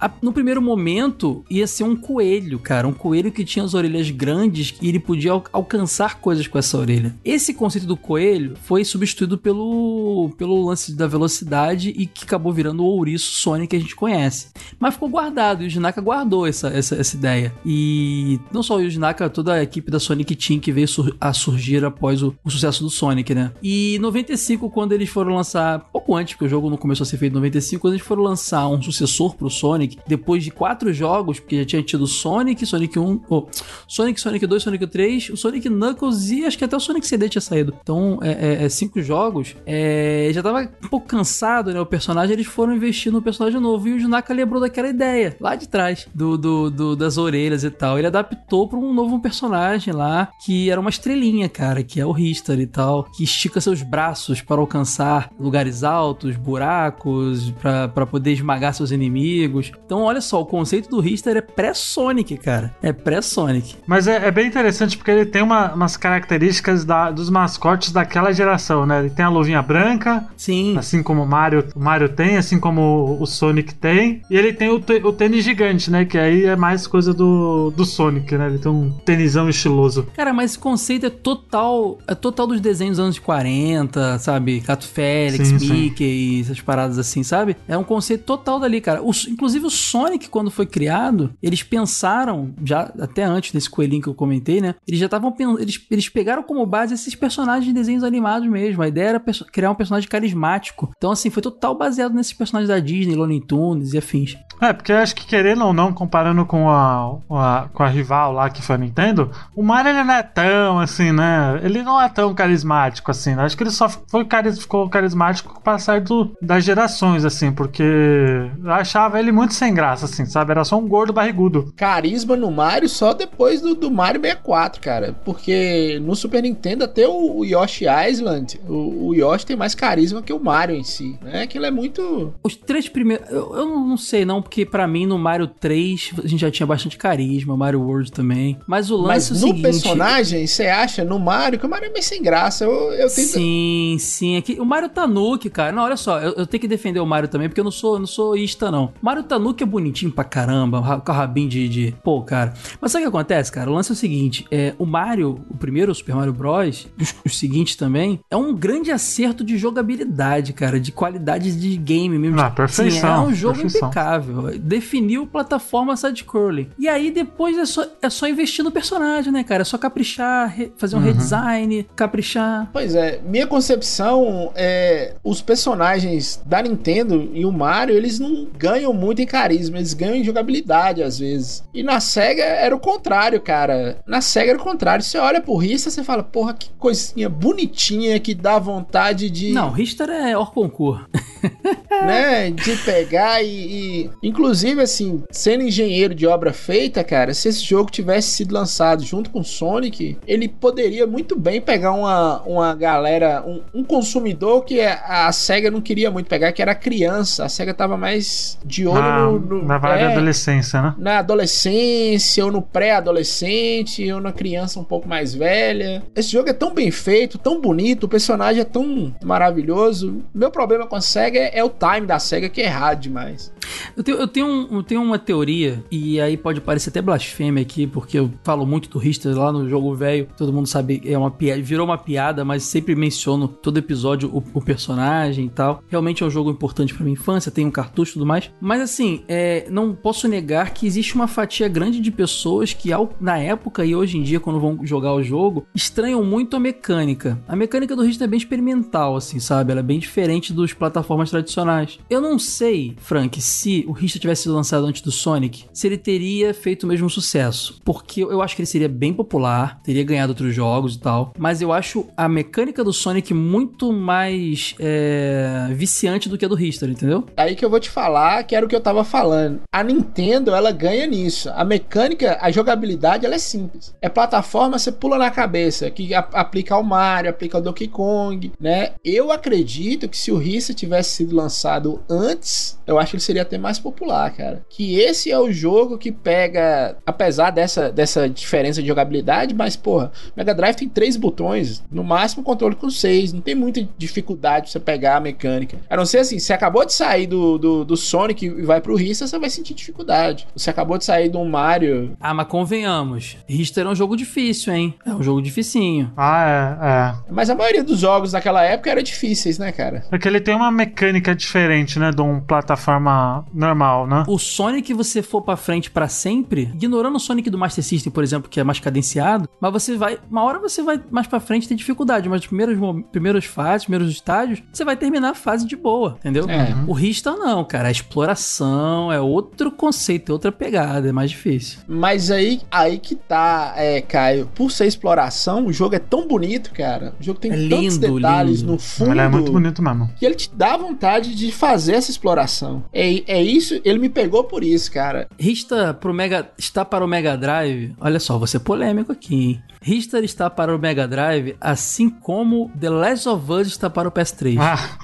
A- 0.01 0.11
no 0.23 0.33
primeiro 0.33 0.61
momento 0.63 1.45
ia 1.51 1.67
ser 1.67 1.85
um 1.85 1.97
coelho, 1.97 2.59
cara. 2.59 2.87
Um 2.87 2.93
coelho 2.93 3.33
que 3.33 3.45
tinha 3.45 3.65
as 3.65 3.75
orelhas 3.75 4.11
grandes 4.11 4.75
e 4.81 4.89
ele 4.89 4.99
podia 4.99 5.33
al- 5.33 5.45
alcançar 5.53 6.21
coisas 6.21 6.47
com 6.47 6.59
essa 6.59 6.79
orelha. 6.79 7.15
Esse 7.25 7.53
conceito 7.55 7.87
do 7.87 7.97
coelho 7.97 8.55
foi 8.63 8.85
substituído 8.85 9.37
pelo, 9.39 10.31
pelo 10.37 10.65
lance 10.67 10.95
da 10.95 11.07
velocidade 11.07 11.93
e 11.97 12.07
que 12.07 12.25
acabou 12.25 12.53
virando 12.53 12.83
o 12.83 12.87
ouriço 12.87 13.33
Sonic 13.33 13.69
que 13.69 13.77
a 13.77 13.81
gente 13.81 13.97
conhece. 13.97 14.49
Mas 14.79 14.95
ficou 14.95 15.09
guardado, 15.09 15.63
e 15.63 15.67
o 15.67 15.71
Jinaka 15.71 16.01
guardou 16.01 16.47
essa, 16.47 16.69
essa, 16.69 16.95
essa 16.97 17.17
ideia. 17.17 17.53
E 17.65 18.39
não 18.53 18.63
só 18.63 18.77
o 18.77 18.81
Yuji 18.81 18.99
Naka, 18.99 19.29
toda 19.29 19.53
a 19.55 19.63
equipe 19.63 19.91
da 19.91 20.01
Sonic 20.01 20.35
Team 20.37 20.59
que 20.61 20.73
veio 20.73 20.89
sur- 20.89 21.17
a 21.21 21.33
surgir 21.33 21.85
após 21.85 22.23
o, 22.23 22.35
o 22.45 22.51
sucesso 22.51 22.83
do 22.83 22.91
Sonic, 22.91 23.35
né? 23.35 23.53
E 23.63 23.97
em 23.97 23.99
95, 23.99 24.71
quando 24.71 24.93
eles 24.93 25.09
foram 25.09 25.35
lançar, 25.35 25.81
pouco 25.93 26.15
antes, 26.17 26.35
porque 26.35 26.47
o 26.47 26.49
jogo 26.49 26.71
não 26.71 26.77
começou 26.77 27.05
a 27.05 27.07
ser 27.07 27.17
feito 27.19 27.33
em 27.33 27.37
95, 27.37 27.81
quando 27.81 27.95
eles 27.95 28.07
foram 28.07 28.23
lançar 28.23 28.69
um 28.69 28.81
sucessor 28.83 29.35
pro 29.37 29.51
Sonic, 29.51 29.88
depois 30.07 30.43
de 30.45 30.51
quatro 30.51 30.93
jogos, 30.93 31.39
porque 31.41 31.59
já 31.59 31.65
tinha 31.65 31.83
tido 31.83 32.07
Sonic, 32.07 32.65
Sonic 32.67 32.99
1, 32.99 33.21
oh, 33.29 33.47
Sonic, 33.87 34.21
Sonic 34.21 34.47
2, 34.47 34.63
Sonic 34.63 34.87
3, 34.87 35.31
o 35.31 35.37
Sonic 35.37 35.69
Knuckles 35.69 36.31
e 36.31 36.45
acho 36.45 36.59
que 36.59 36.65
até 36.65 36.77
o 36.77 36.81
Sonic 36.81 37.07
CD 37.07 37.29
tinha 37.29 37.41
saído. 37.43 37.75
Então, 37.83 38.19
é, 38.23 38.63
é- 38.63 38.65
é 38.65 38.69
cinco 38.69 39.01
jogos. 39.03 39.55
É, 39.67 40.31
já 40.33 40.43
tava 40.43 40.63
um 40.85 40.89
pouco 40.89 41.07
cansado, 41.07 41.73
né? 41.73 41.81
O 41.81 41.87
personagem, 41.87 42.33
eles 42.35 42.47
foram 42.47 42.75
investir 42.75 43.13
no 43.13 43.23
personagem 43.23 43.61
novo. 43.61 43.89
E 43.89 43.93
o 43.93 43.99
Junaka 43.99 44.33
lembrou 44.35 44.61
daquela 44.61 44.89
ideia, 44.89 45.37
lá 45.41 45.55
de 45.55 45.69
trás, 45.69 46.09
do, 46.15 46.37
do- 46.37 46.71
do- 46.71 46.97
das 46.97 47.17
orelhas 47.19 47.65
e 47.65 47.71
tal. 47.71 47.99
Ele 47.99 48.07
adaptou 48.07 48.69
pra 48.69 48.79
um 48.79 48.93
novo 48.93 49.21
personagem 49.21 49.93
lá, 49.95 50.29
que 50.45 50.71
era 50.71 50.81
uma 50.81 50.91
estrelinha, 50.91 51.49
cara, 51.49 51.83
que 51.83 52.01
é 52.01 52.07
o 52.07 52.13
Ristar 52.13 52.59
e 52.59 52.67
tal, 52.67 53.05
que 53.17 53.25
estica 53.25 53.61
seus 53.61 53.83
braços 53.83 54.41
para 54.41 54.61
alcançar 54.61 55.31
lugares 55.39 55.83
altos, 55.85 56.37
buracos, 56.37 57.53
pra 57.61 58.07
poder 58.07 58.33
esmagar 58.33 58.75
seus 58.75 58.91
inimigos. 58.91 59.73
Então, 59.87 60.03
olha 60.03 60.21
só, 60.21 60.41
o 60.41 60.47
conceito 60.47 60.89
do 60.91 61.01
Ristar 61.01 61.37
é 61.37 61.41
pré-Sonic, 61.41 62.37
cara. 62.39 62.75
É 62.83 62.93
pré-Sonic. 62.93 63.77
Mas 63.87 64.07
é, 64.07 64.27
é 64.27 64.31
bem 64.31 64.47
interessante 64.47 64.97
porque 64.97 65.11
ele 65.11 65.25
tem 65.27 65.43
uma- 65.43 65.73
umas 65.73 65.97
características 65.97 66.85
da- 66.85 67.11
dos 67.11 67.31
mascotes 67.31 67.91
daquela 67.93 68.33
geração, 68.33 68.85
né? 68.85 69.01
Ele 69.01 69.11
tem 69.11 69.25
a 69.25 69.29
luvinha 69.29 69.63
branca, 69.63 70.27
Sim. 70.37 70.77
assim 70.77 71.03
como 71.03 71.23
o 71.23 71.27
Mario, 71.27 71.65
o 71.75 71.81
Mario 71.81 72.09
tem, 72.09 72.37
assim 72.37 72.59
como 72.61 73.17
o 73.21 73.27
Sonic 73.27 73.75
tem. 73.75 74.23
E 74.31 74.37
ele 74.37 74.53
tem 74.53 74.69
o, 74.69 74.77
o 74.77 75.13
tênis 75.13 75.45
gigante, 75.45 75.91
né? 75.91 76.05
Que 76.05 76.19
aí 76.19 76.45
é 76.45 76.57
mais 76.57 76.87
coisa 76.87 77.15
do, 77.15 77.71
do 77.71 77.85
Sonic, 77.85 78.37
né? 78.37 78.47
Ele 78.49 78.59
tem 78.59 78.71
um 78.71 78.91
tênisão 79.05 79.49
estiloso. 79.49 80.07
Cara, 80.15 80.33
mas 80.33 80.51
esse 80.53 80.59
conceito 80.59 81.07
é 81.07 81.11
total. 81.11 81.99
É 82.07 82.15
total 82.15 82.47
dos 82.47 82.61
desenhos 82.61 82.97
dos 82.99 83.05
anos 83.05 83.19
40, 83.19 84.19
sabe? 84.19 84.61
Cato 84.61 84.87
Félix, 84.87 85.49
Sim, 85.49 85.59
sim. 85.59 85.73
Mickey, 85.73 86.41
essas 86.41 86.61
paradas 86.61 86.99
assim, 86.99 87.23
sabe? 87.23 87.57
É 87.67 87.77
um 87.77 87.85
conceito 87.85 88.25
total 88.25 88.59
dali, 88.61 88.81
cara. 88.81 89.03
O- 89.03 89.11
inclusive 89.29 89.65
o 89.69 89.71
Sonic, 89.71 90.29
quando 90.29 90.51
foi 90.51 90.67
criado, 90.67 91.33
eles 91.43 91.63
pensaram, 91.63 92.53
já 92.65 92.93
até 93.01 93.23
antes 93.25 93.53
desse 93.53 93.71
coelhinho 93.71 94.03
que 94.03 94.09
eu 94.09 94.15
comentei, 94.15 94.61
né? 94.61 94.75
Eles 94.87 95.01
já 95.01 95.07
estavam. 95.07 95.35
Eles, 95.59 95.81
eles 95.91 96.09
pegaram 96.09 96.43
como 96.43 96.65
base 96.67 96.95
esses 96.95 97.15
personagens 97.15 97.65
de 97.67 97.73
desenhos 97.73 98.03
animados 98.05 98.49
mesmo. 98.49 98.83
A 98.83 98.89
ideia 98.89 99.09
era 99.11 99.21
criar 99.53 99.71
um 99.71 99.75
personagem 99.75 100.09
carismático. 100.09 100.91
Então, 100.97 101.11
assim, 101.13 101.31
foi 101.31 101.43
total 101.43 101.77
baseado 101.77 102.15
nesses 102.15 102.33
personagens 102.33 102.69
da 102.69 102.79
Disney, 102.79 103.15
Looney 103.15 103.41
Tunes 103.41 103.93
e 103.93 103.99
afins. 103.99 104.37
É, 104.61 104.73
porque 104.73 104.91
eu 104.91 104.97
acho 104.99 105.15
que 105.15 105.25
querendo 105.27 105.65
ou 105.65 105.73
não, 105.73 105.93
comparando 105.93 106.45
com 106.45 106.69
a, 106.69 107.17
a- 107.31 107.69
com 107.73 107.83
a 107.83 107.89
rival 107.89 108.33
lá 108.33 108.51
que 108.51 108.61
foi 108.61 108.75
a 108.75 108.79
Nintendo, 108.79 109.31
o 109.55 109.63
Mario 109.63 109.91
ele 109.93 110.03
não 110.03 110.15
é 110.15 110.23
tão 110.23 110.81
assim, 110.81 111.13
né? 111.13 111.61
Ele 111.63 111.83
não 111.83 112.01
é 112.01 112.09
tão 112.09 112.35
carismático 112.35 113.11
assim. 113.11 113.35
né? 113.37 113.45
Acho 113.45 113.57
que 113.57 113.63
ele 113.63 113.71
só 113.71 113.89
foi, 113.89 114.27
ficou 114.59 114.89
carismático 114.89 115.53
com 115.55 115.61
o 115.61 115.63
passar 115.63 116.01
do, 116.01 116.33
das 116.43 116.65
gerações, 116.65 117.25
assim, 117.25 117.53
porque 117.53 117.83
eu 117.83 118.73
achava 118.73 119.19
ele 119.21 119.31
muito 119.31 119.55
sem 119.59 119.75
graça, 119.75 120.07
assim, 120.07 120.25
sabe? 120.27 120.53
Era 120.53 120.65
só 120.65 120.77
um 120.79 120.89
gordo 120.89 121.13
barrigudo. 121.13 121.73
Carisma 121.77 122.37
no 122.37 122.51
Mario 122.51 122.89
só 122.89 123.13
depois 123.13 123.61
do, 123.61 123.75
do 123.75 123.91
Mario 123.91 124.21
64, 124.21 124.81
cara. 124.81 125.17
Porque 125.25 125.99
no 126.03 126.15
Super 126.15 126.43
Nintendo, 126.43 126.85
até 126.85 127.07
o, 127.07 127.39
o 127.39 127.45
Yoshi 127.45 127.87
Island, 128.09 128.61
o, 128.69 129.09
o 129.09 129.15
Yoshi 129.15 129.47
tem 129.47 129.57
mais 129.57 129.75
carisma 129.75 130.23
que 130.23 130.33
o 130.33 130.41
Mario 130.43 130.77
em 130.77 130.85
si. 130.85 131.19
Né? 131.23 131.43
Aquilo 131.43 131.67
é 131.67 131.71
muito. 131.71 132.33
Os 132.43 132.57
três 132.57 132.89
primeiros. 132.89 133.29
Eu, 133.31 133.55
eu 133.57 133.67
não 133.67 133.97
sei, 133.97 134.25
não, 134.25 134.41
porque 134.41 134.65
pra 134.65 134.87
mim 134.87 135.07
no 135.07 135.19
Mario 135.19 135.47
3 135.47 136.13
a 136.25 136.27
gente 136.27 136.41
já 136.41 136.51
tinha 136.51 136.67
bastante 136.67 136.97
carisma, 136.97 137.57
Mario 137.57 137.83
World 137.83 138.13
também. 138.13 138.59
Mas 138.67 138.91
o 138.91 138.97
lance 138.97 139.09
Mas 139.09 139.31
é 139.31 139.33
o 139.33 139.35
no 139.35 139.47
seguinte. 139.49 139.63
personagem, 139.63 140.47
você 140.47 140.67
acha 140.67 141.05
no 141.05 141.19
Mario 141.19 141.59
que 141.59 141.67
o 141.67 141.69
Mario 141.69 141.89
é 141.89 141.93
meio 141.93 142.03
sem 142.03 142.23
graça. 142.23 142.65
Eu, 142.65 142.93
eu 142.93 143.09
tento. 143.09 143.29
Sim, 143.29 143.97
sim. 143.99 144.37
Aqui, 144.37 144.59
o 144.61 144.65
Mario 144.65 144.89
Tanuki, 144.89 145.51
cara. 145.51 145.73
Não, 145.73 145.83
olha 145.83 145.97
só, 145.97 146.19
eu, 146.21 146.33
eu 146.35 146.47
tenho 146.47 146.61
que 146.61 146.69
defender 146.69 147.01
o 147.01 147.07
Mario 147.07 147.29
também, 147.29 147.49
porque 147.49 147.61
eu 147.61 147.65
não 147.65 147.71
sou, 147.71 147.95
eu 147.95 148.01
não 148.01 148.07
sou 148.07 148.37
ista, 148.37 148.71
não. 148.71 148.93
Mario 149.01 149.23
Tanuki 149.23 149.48
é 149.63 149.67
bonitinho 149.67 150.11
pra 150.13 150.25
caramba, 150.25 150.81
ra- 150.81 151.01
com 151.01 151.13
a 151.13 151.15
rabinho 151.15 151.49
de, 151.49 151.69
de. 151.69 151.95
Pô, 152.03 152.23
cara. 152.23 152.55
Mas 152.81 152.93
sabe 152.93 153.05
o 153.05 153.11
que 153.11 153.17
acontece, 153.17 153.51
cara? 153.53 153.71
O 153.71 153.75
lance 153.75 153.91
é 153.91 153.95
o 153.95 153.97
seguinte: 153.97 154.47
é, 154.51 154.75
o 154.79 154.87
Mario, 154.87 155.41
o 155.51 155.57
primeiro, 155.57 155.91
o 155.93 155.95
Super 155.95 156.15
Mario 156.15 156.33
Bros., 156.33 156.87
os, 157.01 157.15
os 157.25 157.39
seguintes 157.39 157.77
também, 157.77 158.21
é 158.31 158.37
um 158.37 158.55
grande 158.55 158.91
acerto 158.91 159.45
de 159.45 159.57
jogabilidade, 159.59 160.53
cara, 160.53 160.79
de 160.79 160.93
qualidade 160.93 161.55
de 161.59 161.77
game 161.77 162.19
mesmo. 162.19 162.41
Ah, 162.41 162.49
Sim, 162.51 162.55
perfeição, 162.57 163.25
é 163.25 163.27
um 163.29 163.35
jogo 163.35 163.55
perfeição. 163.61 163.89
impecável. 163.89 164.59
Definiu 164.59 165.27
plataforma 165.27 165.97
side-scrolling. 165.97 166.69
E 166.79 166.89
aí 166.89 167.11
depois 167.11 167.57
é 167.59 167.65
só, 167.67 167.87
é 168.03 168.11
só 168.11 168.29
investir 168.29 168.65
no 168.65 168.71
personagem, 168.71 169.33
né, 169.33 169.43
cara? 169.45 169.63
É 169.63 169.65
só 169.65 169.79
caprichar, 169.79 170.49
re- 170.55 170.73
fazer 170.77 170.97
um 170.97 170.99
Uhum. 170.99 171.05
redesign, 171.05 171.87
caprichar. 171.97 172.69
Pois 172.73 172.95
é, 172.95 173.21
minha 173.25 173.47
concepção 173.47 174.53
é 174.55 175.15
os 175.23 175.41
personagens 175.41 176.41
da 176.45 176.63
Nintendo 176.63 177.31
e 177.33 177.45
o 177.45 177.53
Mario, 177.53 177.95
eles 177.97 178.19
não 178.19 178.47
ganham 178.59 178.93
muito 178.93 179.21
em 179.23 179.27
carisma, 179.39 179.79
eles 179.79 179.95
ganham 179.95 180.17
em 180.17 180.25
jogabilidade 180.25 181.03
às 181.03 181.19
vezes. 181.19 181.63
E 181.73 181.83
na 181.83 182.01
SEGA 182.01 182.43
era 182.43 182.75
o 182.75 182.81
contrário, 182.81 183.41
cara. 183.41 183.99
Na 184.07 184.21
SEGA 184.21 184.51
era 184.51 184.59
o 184.59 184.63
contrário. 184.65 185.05
Você 185.05 185.19
olha 185.19 185.41
pro 185.41 185.57
Rista, 185.57 185.91
você 185.91 186.03
fala, 186.03 186.23
porra, 186.23 186.55
que 186.55 186.71
coisinha 186.79 187.29
bonitinha 187.29 188.19
que 188.19 188.35
dá 188.35 188.59
vontade 188.59 189.31
de, 189.31 189.53
Não, 189.53 189.71
Richter 189.71 190.09
é 190.11 190.37
Orconcourt. 190.37 191.07
né, 192.05 192.51
de 192.51 192.77
pegar 192.79 193.43
e, 193.43 193.47
e- 193.49 194.11
inclusive 194.23 194.81
assim, 194.83 195.23
sendo 195.31 195.63
engenheiro 195.63 196.15
de 196.15 196.27
obra 196.27 196.53
feita, 196.53 197.03
cara, 197.05 197.33
se 197.33 197.49
esse 197.49 197.65
jogo 197.65 197.91
tivesse 197.91 198.31
sido 198.31 198.53
lançado 198.53 199.05
junto 199.05 199.31
com 199.31 199.41
o 199.41 199.45
Sonic, 199.45 200.17
ele 200.27 200.49
poderia 200.49 201.07
muito 201.07 201.37
bem 201.39 201.61
pegar 201.61 201.93
uma, 201.93 202.43
uma 202.43 202.75
galera, 202.75 203.45
um, 203.47 203.63
um 203.73 203.85
consumidor 203.85 204.65
que 204.65 204.81
a, 204.81 205.29
a 205.29 205.33
SEGA 205.33 205.71
não 205.71 205.81
queria 205.81 206.11
muito 206.11 206.29
pegar, 206.29 206.53
que 206.53 206.63
era 206.63 206.75
criança. 206.75 207.45
A 207.45 207.49
SEGA 207.49 207.73
tava 207.73 207.97
mais 207.97 208.59
de 208.65 208.87
olho 208.87 208.99
Na, 209.19 209.31
no, 209.31 209.65
na 209.65 209.79
vaga 209.79 210.01
é, 210.01 210.05
da 210.07 210.13
adolescência, 210.13 210.83
né? 210.83 210.95
na 210.99 211.19
adolescência, 211.19 212.45
ou 212.45 212.53
no 212.53 212.63
pré-adolescente, 212.63 214.11
ou 214.13 214.21
na 214.21 214.33
criança 214.33 214.81
um 214.81 214.85
pouco 214.85 215.09
mais 215.09 215.35
velha. 215.35 216.03
Esse 216.15 216.31
jogo 216.31 216.49
é 216.49 216.53
tão 216.53 216.73
bem 216.73 216.91
feito, 216.91 217.39
tão 217.39 217.61
bonito, 217.61 218.05
o 218.05 218.09
personagem 218.09 218.63
é 218.63 218.65
tão 218.65 219.15
maravilhoso. 219.23 220.23
Meu 220.35 220.51
problema 220.51 220.87
com 220.87 220.97
a 220.97 221.01
SEGA 221.01 221.39
é, 221.39 221.59
é 221.59 221.65
o 221.65 221.71
time 221.71 222.07
da 222.07 222.19
SEGA, 222.19 222.49
que 222.49 222.61
é 222.61 222.65
errado 222.65 223.01
demais. 223.01 223.53
Eu 223.97 224.03
tenho, 224.05 224.19
eu, 224.19 224.29
tenho 224.29 224.47
um- 224.47 224.77
eu 224.77 224.83
tenho 224.83 225.03
uma 225.03 225.19
teoria, 225.19 225.83
e 225.91 226.21
aí 226.21 226.37
pode 226.37 226.61
parecer 226.61 226.91
até 226.91 227.01
blasfêmia 227.03 227.63
aqui, 227.63 227.87
porque 227.87 228.19
eu 228.19 228.31
falo 228.45 228.67
muito 228.67 228.89
do 228.89 228.99
Richter 228.99 229.37
lá 229.37 229.53
no 229.53 229.69
jogo 229.69 229.95
velho, 229.95 230.29
todo 230.37 230.53
mundo 230.53 230.67
sabe, 230.67 231.03
é 231.05 231.17
uma 231.17 231.31
piada, 231.31 231.61
virou 231.63 231.85
uma 231.87 231.99
piada, 231.99 232.45
mas 232.45 232.63
sempre 232.63 232.95
menciono 232.95 233.49
todo 233.49 233.79
episódio 233.79 234.29
o, 234.33 234.43
o 234.55 234.63
personagem 234.63 235.47
e 235.47 235.51
tal. 235.51 235.83
Realmente 235.89 236.23
é 236.23 236.27
um 236.27 236.31
jogo 236.31 236.51
importante 236.51 236.95
pra 236.95 237.05
minha 237.05 237.15
infância, 237.15 237.51
tem 237.51 237.67
um 237.67 237.71
cartucho 237.71 238.13
e 238.13 238.15
tudo 238.15 238.27
mais. 238.27 238.51
Mas 238.61 238.81
assim, 238.81 239.23
é, 239.29 239.67
não 239.71 239.95
posso 239.95 240.29
negar 240.29 240.73
que 240.73 240.87
existe 240.87 241.15
uma 241.15 241.27
fatia 241.29 241.69
grande 241.69 242.01
de 242.01 242.11
pessoas 242.11 242.73
que, 242.73 242.93
ao- 242.93 243.13
na 243.21 243.39
época 243.39 243.85
e 243.85 243.95
hoje 243.95 244.17
em 244.19 244.23
dia, 244.23 244.41
quando 244.41 244.61
vão 244.61 244.79
jogar 244.85 245.15
o 245.15 245.23
jogo, 245.23 245.67
estranham 245.75 246.23
muito 246.25 246.57
a 246.57 246.61
mecânica. 246.61 247.39
A 247.49 247.57
mecânica 247.57 247.95
do 247.97 248.03
Richter 248.03 248.25
é 248.27 248.29
bem 248.31 248.39
experimental, 248.39 249.17
assim, 249.17 249.39
sabe? 249.41 249.73
Ela 249.73 249.81
é 249.81 249.83
bem 249.83 249.99
diferente 249.99 250.53
dos 250.53 250.73
plataformas 250.73 251.31
tradicionais. 251.31 251.99
Eu 252.09 252.21
não 252.21 252.39
sei, 252.39 252.95
Frank, 252.99 253.41
se 253.41 253.68
o 253.87 253.93
Richter 253.93 254.21
tivesse 254.21 254.43
sido 254.43 254.55
lançado 254.55 254.87
antes 254.87 255.03
do 255.03 255.11
Sonic, 255.11 255.65
se 255.73 255.87
ele 255.87 255.99
teria 255.99 256.53
feito 256.55 256.85
o 256.85 256.87
mesmo 256.87 257.09
sucesso. 257.09 257.81
Porque 257.85 258.23
eu 258.23 258.43
acho 258.43 258.55
que 258.57 258.63
ele 258.63 258.67
seria 258.67 258.89
bem 258.89 259.13
popular, 259.13 259.81
teria 259.83 260.05
ganhado 260.05 260.33
outros 260.33 260.55
jogos 260.55 260.95
e 260.95 260.99
tal. 260.99 261.33
Mas 261.39 261.61
eu 261.61 261.73
acho 261.73 262.07
a 262.17 262.29
mecânica 262.29 262.83
do 262.83 262.93
Sonic 262.93 263.33
muito 263.35 263.93
mais 263.93 264.75
é, 264.79 265.69
viciante 265.73 266.29
do 266.29 266.39
que 266.39 266.45
a 266.45 266.49
do 266.49 266.55
Richter, 266.55 266.89
entendeu? 266.89 267.25
Aí 267.37 267.55
que 267.55 267.65
eu 267.65 267.71
vou 267.71 267.81
te 267.81 267.91
falar, 267.91 268.43
que 268.45 268.55
era 268.55 268.65
o 268.65 268.69
que 268.69 268.77
eu 268.77 268.81
tava 268.81 269.05
falando. 269.05 269.61
A 269.73 269.83
Nintendo, 269.83 270.55
ela 270.55 270.73
ganha 270.73 271.07
nisso. 271.07 271.51
A 271.51 271.65
mecânica, 271.65 272.39
a 272.41 272.51
jogabilidade, 272.51 273.27
ela 273.27 273.35
é 273.35 273.39
simples. 273.39 273.95
É 274.01 274.09
plataforma, 274.09 274.79
você 274.79 274.93
pula 274.93 275.19
na 275.19 275.31
cabeça, 275.31 275.91
que 275.91 276.15
aplica 276.15 276.75
ao 276.75 276.83
Mario, 276.83 277.31
aplica 277.31 277.59
ao 277.59 277.63
Donkey 277.63 277.89
Kong, 277.89 278.53
né? 278.61 278.93
Eu 279.05 279.31
acredito 279.31 280.09
que 280.09 280.17
se 280.17 280.31
o 280.33 280.39
Rista 280.39 280.73
tivesse 280.73 281.11
sido 281.11 281.37
lançado 281.37 282.03
antes, 282.09 282.79
eu 282.87 282.99
acho 282.99 283.11
que 283.11 283.17
ele 283.17 283.23
seria 283.23 283.43
até 283.43 283.58
mais 283.59 283.79
popular, 283.79 284.31
cara. 284.33 284.65
Que 284.69 284.99
esse 285.01 285.31
é 285.31 285.39
o 285.39 285.53
jogo 285.53 285.99
que 285.99 286.13
pega, 286.13 286.97
apesar 287.05 287.51
dessa, 287.51 287.91
dessa 287.91 288.29
diferença 288.29 288.81
de 288.81 288.89
jogabilidade, 288.89 289.55
mas, 289.55 289.77
porra, 289.77 290.13
Mega 290.37 290.55
Drive 290.55 290.77
tem 290.77 290.89
três 290.89 291.17
botões, 291.17 291.83
no 291.91 292.05
máximo 292.05 292.43
controle 292.43 292.75
com 292.75 292.91
seis, 292.91 293.33
não 293.33 293.41
tem 293.41 293.55
muita 293.55 293.87
dificuldade 293.97 294.67
pra 294.67 294.73
você 294.73 294.81
pegar 294.81 295.17
a 295.17 295.21
mecânica. 295.21 295.79
A 295.89 295.97
não 295.97 296.07
ser 296.07 296.19
assim, 296.19 296.39
você 296.39 296.53
acabou 296.53 296.85
de 296.85 296.93
sair 296.93 297.27
do, 297.27 297.59
do, 297.59 297.85
do 297.85 297.97
Sonic 297.97 298.47
e 298.47 298.63
vai 298.63 298.81
pro 298.81 298.97
Rista, 298.97 299.27
você 299.27 299.39
vai 299.39 299.51
sentir 299.51 299.75
dificuldade. 299.75 300.47
Você 300.55 300.71
acabou 300.71 300.99
de 300.99 301.05
sair 301.05 301.29
do 301.29 301.45
Mario. 301.45 302.17
Ah, 302.21 302.35
mas 302.35 302.47
convenhamos. 302.47 303.37
Richter 303.47 303.87
é 303.87 303.89
um 303.89 303.95
jogo 303.95 304.17
difícil, 304.17 304.73
hein? 304.73 304.95
É 305.05 305.11
um 305.11 305.23
jogo 305.23 305.43
dificinho. 305.43 306.13
Ah, 306.17 307.17
é, 307.23 307.29
é. 307.29 307.33
Mas 307.33 307.51
a 307.51 307.55
maioria 307.55 307.83
dos 307.83 307.99
jogos 307.99 308.33
daquela 308.33 308.63
época 308.65 308.91
eram 308.91 309.03
difíceis, 309.03 309.59
né, 309.59 309.73
cara? 309.73 310.05
Porque 310.11 310.29
ele 310.29 310.41
tem 310.41 310.55
uma 310.55 310.71
mecânica 310.71 311.35
diferente, 311.35 311.99
né? 311.99 312.11
De 312.11 312.23
um 312.23 312.41
plataforma 312.41 313.45
normal, 313.53 314.07
né? 314.07 314.25
O 314.29 314.39
Sonic, 314.39 314.93
você 314.95 315.23
for 315.23 315.43
pra 315.43 315.57
frente 315.57 315.91
pra 315.91 316.09
sempre, 316.09 316.71
ignorando 316.75 317.17
o 317.17 317.21
Sonic 317.21 317.51
do 317.51 317.59
Master 317.59 317.83
System, 317.85 318.13
por 318.13 318.23
exemplo, 318.25 318.49
que 318.49 318.61
é 318.61 318.65
mais 318.65 318.81
cadenciado, 318.81 319.49
mas 319.61 319.73
você 319.73 319.97
vai, 319.97 320.19
uma 320.31 320.43
hora 320.43 320.59
você 320.59 320.83
vai 320.83 321.01
mais 321.11 321.27
pra 321.27 321.41
frente 321.41 321.69
ter 321.69 321.75
dificuldade, 321.75 322.29
mas 322.29 322.41
os 322.43 322.47
primeiros, 322.47 322.79
primeiros 323.13 323.45
fases, 323.45 323.85
primeiros 323.87 324.11
estágios, 324.13 324.63
você 324.73 324.85
vai 324.85 324.97
terminar 324.97 325.31
a 325.31 325.35
fase 325.35 325.67
de 325.67 325.77
boa, 325.77 326.17
entendeu? 326.19 326.49
É. 326.49 326.75
O 326.87 326.93
Rista 326.93 327.33
não, 327.37 327.65
cara, 327.65 327.89
a 327.89 327.91
exploração 328.33 329.13
é 329.13 329.21
outro 329.21 329.71
conceito, 329.71 330.31
é 330.31 330.33
outra 330.33 330.53
pegada, 330.53 331.09
é 331.09 331.13
mais 331.13 331.31
difícil. 331.31 331.81
Mas 331.89 332.31
aí, 332.31 332.61
aí 332.71 332.99
que 332.99 333.15
tá, 333.15 333.75
é, 333.77 334.01
Caio. 334.01 334.49
Por 334.55 334.71
ser 334.71 334.87
exploração, 334.87 335.67
o 335.67 335.73
jogo 335.73 335.95
é 335.95 335.99
tão 335.99 336.27
bonito, 336.27 336.73
cara. 336.73 337.15
O 337.21 337.23
jogo 337.23 337.39
tem 337.41 337.51
É 337.53 337.69
tantos 337.69 337.97
lindo, 337.97 338.15
detalhes 338.17 338.61
lindo. 338.61 338.73
no 338.73 338.79
fundo. 338.79 339.11
Ele 339.11 339.21
é 339.21 339.29
muito 339.29 339.53
bonito 339.53 339.83
mesmo. 339.83 340.11
que 340.19 340.25
ele 340.27 340.35
te 340.35 340.51
dá 340.55 340.77
vontade 340.77 341.35
de 341.35 341.51
fazer 341.53 341.95
essa 341.95 342.11
exploração. 342.11 342.85
É, 342.93 343.23
é 343.27 343.38
isso, 343.41 343.81
ele 343.85 343.99
me 343.99 344.09
pegou 344.09 344.45
por 344.45 344.63
isso, 344.63 344.91
cara. 344.91 345.29
Rista 345.39 345.95
pro 345.95 346.13
Mega, 346.15 346.51
está 346.57 346.85
para 346.85 347.05
o 347.05 347.09
Mega 347.09 347.37
Drive. 347.37 347.95
Olha 348.01 348.21
só, 348.21 348.39
vou 348.39 348.47
ser 348.47 348.61
polêmico 348.61 349.13
aqui, 349.13 349.35
hein? 349.35 349.63
Richter 349.81 350.25
está 350.25 350.49
para 350.51 350.75
o 350.75 350.79
Mega 350.79 351.07
Drive, 351.07 351.57
assim 351.61 352.09
como 352.11 352.71
The 352.79 352.91
Last 352.91 353.29
of 353.29 353.51
Us 353.53 353.67
está 353.69 353.89
para 353.89 354.09
o 354.09 354.13
PS3. 354.13 354.57
Ah, 354.59 354.99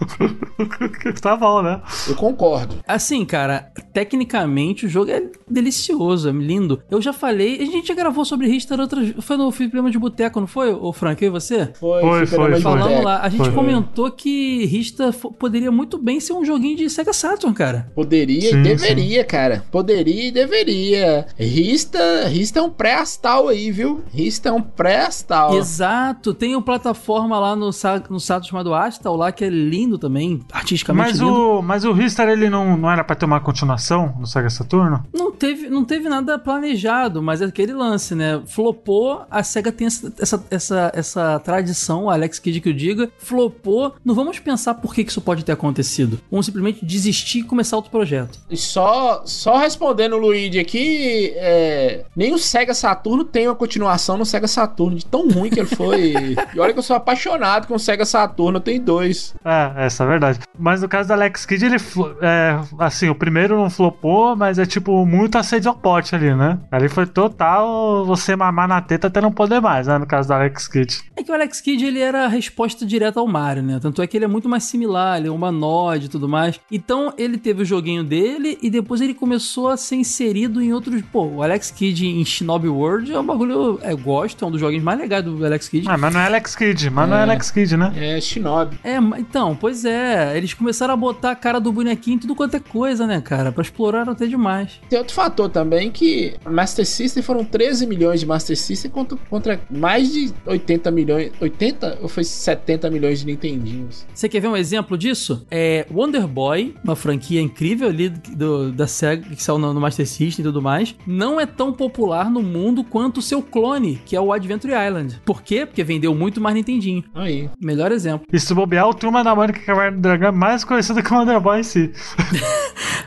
tá 1.21 1.37
bom, 1.37 1.63
né? 1.63 1.81
Eu 2.09 2.15
concordo. 2.17 2.77
Assim, 2.87 3.25
cara, 3.25 3.71
tecnicamente 3.93 4.87
o 4.87 4.89
jogo 4.89 5.11
é 5.11 5.23
delicioso, 5.49 6.29
é 6.29 6.33
lindo. 6.33 6.83
Eu 6.91 7.01
já 7.01 7.13
falei, 7.13 7.61
a 7.63 7.65
gente 7.67 7.89
já 7.89 7.95
gravou 7.95 8.25
sobre 8.25 8.47
Richter 8.49 8.79
outras. 8.81 9.13
Foi 9.21 9.37
no 9.37 9.51
Fliperama 9.51 9.91
de 9.91 9.99
Boteco, 9.99 10.41
não 10.41 10.47
foi, 10.47 10.73
ô 10.73 10.93
Frank? 10.93 11.23
Eu 11.23 11.29
e 11.29 11.31
você? 11.31 11.67
Foi, 11.75 12.01
Foi, 12.01 12.27
foi, 12.27 12.51
foi. 12.53 12.61
Falamos 12.61 13.05
lá, 13.05 13.21
a 13.23 13.29
gente 13.29 13.45
Foi. 13.45 13.53
comentou 13.53 14.11
que 14.11 14.69
fo- 15.13 15.33
poderia 15.33 15.71
muito 15.71 15.99
bem 15.99 16.21
ser 16.21 16.33
um 16.33 16.45
joguinho 16.45 16.77
de 16.77 16.91
Sega 16.91 17.13
Saturn, 17.13 17.55
cara. 17.55 17.91
Poderia 17.95 18.51
Sim, 18.51 18.61
e 18.61 18.63
deveria, 18.63 19.25
cara. 19.25 19.65
Poderia 19.71 20.29
e 20.29 20.31
deveria. 20.31 21.27
Rista, 21.39 22.27
Rista 22.29 22.59
é 22.59 22.63
um 22.63 22.71
pré-astal 22.71 23.49
aí, 23.49 23.71
viu? 23.71 24.03
Rista 24.13 24.49
é 24.49 24.53
um 24.53 24.64
pré-astal. 24.65 25.55
Exato, 25.55 26.35
tem 26.35 26.55
uma 26.55 26.63
plataforma 26.63 27.39
lá 27.39 27.55
no, 27.55 27.67
no 27.67 27.73
Saturn 28.21 28.49
chamado 28.49 28.75
Astal 28.75 29.17
lá 29.17 29.33
que 29.33 29.45
é 29.45 29.49
lindo 29.49 29.99
também, 29.99 30.41
artisticamente 30.53 31.11
Mas 31.11 31.21
lindo. 31.21 31.33
o, 31.33 31.63
mas 31.63 31.85
o 31.85 31.93
Ristar, 31.93 32.29
ele 32.29 32.49
não, 32.51 32.77
não 32.77 32.91
era 32.91 33.05
pra 33.05 33.17
ter 33.17 33.25
uma 33.25 33.41
continuação 33.41 34.15
no 34.19 34.27
Sega 34.27 34.51
Saturno? 34.51 35.05
Não 35.13 35.31
teve, 35.33 35.69
não 35.69 35.85
teve 35.85 36.09
nada 36.09 36.39
planejado, 36.39 37.23
mas 37.23 37.41
é 37.41 37.47
aquele 37.47 37.73
lance, 37.73 38.15
né? 38.15 38.43
Flopou, 38.47 39.25
a 39.31 39.43
SEGA 39.43 39.73
tem 39.73 39.87
essa, 39.87 40.13
essa, 40.19 40.45
essa, 40.51 40.93
essa 40.95 41.39
tradição, 41.41 42.05
o 42.05 42.11
Alex 42.11 42.39
Kidd 42.39 42.61
que 42.61 42.71
o 42.71 42.75
diga, 42.75 43.11
flopou, 43.19 43.95
não 44.05 44.15
vamos 44.15 44.39
pensar 44.39 44.75
por 44.75 44.95
que 44.95 45.05
que 45.05 45.11
isso 45.11 45.21
pode 45.21 45.45
ter 45.45 45.53
acontecido. 45.53 46.21
Vamos 46.31 46.47
simplesmente 46.47 46.85
desistir 46.85 47.41
e 47.41 47.43
começar 47.45 47.77
outro 47.77 47.91
projeto. 47.91 48.39
E 48.51 48.57
só, 48.57 49.23
só 49.25 49.57
respondendo 49.57 50.15
o 50.15 50.19
Luigi 50.19 50.59
aqui, 50.59 51.33
é, 51.37 52.05
nem 52.15 52.33
o 52.33 52.39
Sega 52.39 52.75
Saturno 52.75 53.25
tem 53.25 53.49
uma 53.49 53.55
continuação 53.55 54.17
no 54.17 54.27
Sega 54.27 54.47
Saturno, 54.55 54.97
de 54.97 55.07
tão 55.07 55.29
ruim 55.29 55.51
que 55.51 55.61
ele 55.61 55.69
foi. 55.69 56.15
e 56.55 56.61
olha 56.61 56.73
que 56.73 56.79
eu 56.79 56.83
sou 56.83 56.97
apaixonado 56.97 57.67
com 57.67 57.75
o 57.75 57.79
Sega 57.79 58.05
Saturno, 58.05 58.59
eu 58.59 58.63
tenho 58.63 58.81
dois. 58.81 59.35
É, 59.45 59.87
essa 59.87 60.03
é 60.03 60.07
a 60.07 60.11
verdade. 60.11 60.39
Mas 60.59 60.83
no 60.83 60.89
caso 60.89 61.09
do 61.09 61.13
Alex 61.13 61.45
Kidd, 61.45 61.65
ele. 61.65 61.77
É, 62.23 62.59
assim, 62.79 63.09
o 63.09 63.15
primeiro 63.15 63.57
não 63.57 63.69
flopou, 63.69 64.37
mas 64.37 64.59
é 64.59 64.67
tipo 64.67 65.05
muito 65.05 65.37
assédio 65.37 65.71
ao 65.71 65.77
pote 65.77 66.15
ali, 66.15 66.35
né? 66.35 66.59
Ali 66.71 66.89
foi 66.89 67.07
total 67.07 68.05
você 68.05 68.37
mamar 68.37 68.69
na 68.69 68.81
teta 68.81 69.09
até 69.09 69.21
não 69.21 69.33
poder 69.33 69.61
mais, 69.61 69.87
né? 69.87 69.99
No 69.99 70.07
caso 70.07 70.29
do 70.29 70.35
Alex 70.35 70.69
Kidd. 70.69 71.03
É 71.17 71.23
que 71.23 71.31
o 71.31 71.35
Alex 71.35 71.61
Kidd, 71.61 71.85
ele 71.85 72.01
era 72.01 72.25
a 72.25 72.29
resposta 72.29 72.87
direta 72.87 73.21
ao 73.21 73.27
Mario, 73.27 73.63
né? 73.63 73.79
Tanto 73.81 74.03
é 74.03 74.07
que 74.07 74.17
ele 74.17 74.25
é 74.25 74.29
muito 74.29 74.49
mais 74.49 74.65
similar, 74.65 75.19
ele 75.19 75.29
é 75.29 75.31
humanoide 75.31 76.07
e 76.07 76.09
tudo 76.09 76.29
mais. 76.29 76.61
Então, 76.71 77.13
ele 77.17 77.39
teve 77.39 77.63
o 77.63 77.65
joguinho 77.65 78.05
dele 78.05 78.59
e 78.63 78.71
depois 78.71 79.01
ele 79.01 79.15
começou 79.15 79.69
a 79.69 79.77
ser 79.77 79.97
inserido 79.97 80.61
em 80.61 80.73
outros... 80.73 81.03
Pô, 81.13 81.27
o 81.27 81.43
Alex 81.43 81.71
Kidd 81.71 82.07
em 82.07 82.25
Shinobi 82.25 82.69
World 82.69 83.13
é 83.13 83.19
um 83.19 83.27
bagulho... 83.27 83.79
Eu 83.83 83.99
gosto, 83.99 84.44
é 84.45 84.49
um 84.49 84.51
dos 84.51 84.61
joguinhos 84.61 84.85
mais 84.85 84.99
legais 84.99 85.25
do 85.25 85.45
Alex 85.45 85.69
Kidd. 85.69 85.87
Ah, 85.89 85.97
mas 85.99 86.13
não 86.15 86.21
é 86.21 86.27
Alex 86.27 86.55
Kidd, 86.57 86.91
mas 86.91 87.09
não 87.09 87.17
é 87.17 87.21
É. 87.21 87.23
Alex 87.23 87.51
Kidd, 87.51 87.77
né? 87.77 87.93
É, 87.97 88.21
Shinobi. 88.21 88.79
É, 88.85 88.97
então, 89.19 89.57
pois 89.57 89.85
é. 89.85 90.37
Eles 90.37 90.55
começaram 90.55 90.95
a 90.95 90.97
botar 90.97 91.31
a 91.33 91.37
cara 91.37 91.59
do 91.61 91.73
bonequinho 91.73 92.17
em 92.17 92.19
tudo 92.19 92.35
quanto 92.35 92.57
é 92.57 92.61
coisa, 92.61 93.07
né, 93.07 93.21
cara? 93.21 93.51
Pra 93.53 93.63
explorar 93.63 94.09
até 94.09 94.27
demais. 94.27 94.81
Tem 94.89 94.99
outro 94.99 95.15
fator 95.15 95.49
também 95.49 95.91
que 95.91 96.35
Master 96.49 96.87
System 96.87 97.23
foram 97.23 97.45
13 97.45 97.87
milhões 97.87 98.21
de 98.21 98.27
Master 98.27 98.57
System 98.57 98.91
contra, 98.91 99.17
contra 99.31 99.61
mais 99.71 100.13
de 100.13 100.33
80 100.47 100.91
milhões. 100.91 101.33
80 101.41 101.99
ou 102.03 102.09
foi 102.09 102.25
70 102.25 102.91
milhões 102.91 103.21
de 103.21 103.27
Nintendinhos? 103.27 104.07
Você 104.15 104.29
quer 104.29 104.41
ver 104.41 104.49
um 104.49 104.57
exemplo 104.57 104.97
disso? 104.99 105.47
É 105.51 105.87
Wonder 105.91 106.27
Boy, 106.27 106.75
uma 106.85 106.97
franquia 106.97 107.41
incrível 107.41 107.89
ali 107.89 108.09
do- 108.09 108.73
da 108.73 108.87
SEGA, 108.87 109.29
que 109.35 109.43
saiu 109.43 109.59
no, 109.59 109.73
no 109.73 109.81
Master 109.81 110.07
System 110.07 110.43
e 110.43 110.47
tudo 110.47 110.61
mais, 110.61 110.95
não 111.07 111.41
é 111.41 111.47
tão 111.47 111.73
popular 111.73 112.31
no 112.31 112.43
mundo 112.43 112.83
quanto 112.85 113.19
o 113.19 113.23
seu 113.23 113.43
clone, 113.43 114.01
que 114.05 114.17
é 114.17 114.21
o 114.21 114.33
Adventure 114.35 114.73
Island. 114.73 115.21
Por 115.25 115.43
quê? 115.43 115.67
Porque 115.67 115.85
vendeu 115.85 116.15
muito 116.15 116.41
mais 116.41 116.55
Nintendinho. 116.55 117.05
Aí. 117.15 117.49
Melhor 117.61 117.93
exemplo. 117.93 118.27
E 118.33 118.39
se 118.39 118.55
bobear, 118.55 118.89
o 118.89 118.95
Turma 118.95 119.25
da 119.25 119.35
Mônica 119.35 119.61
Caverna 119.61 119.97
do 119.97 120.03
Dragão 120.03 120.29
é 120.29 120.33
mais 120.33 120.65
conhecido 120.65 121.03
que 121.03 121.13
o 121.13 121.17
Wonder 121.17 121.41
Boy 121.41 121.61
em 121.61 121.63
si. 121.63 121.93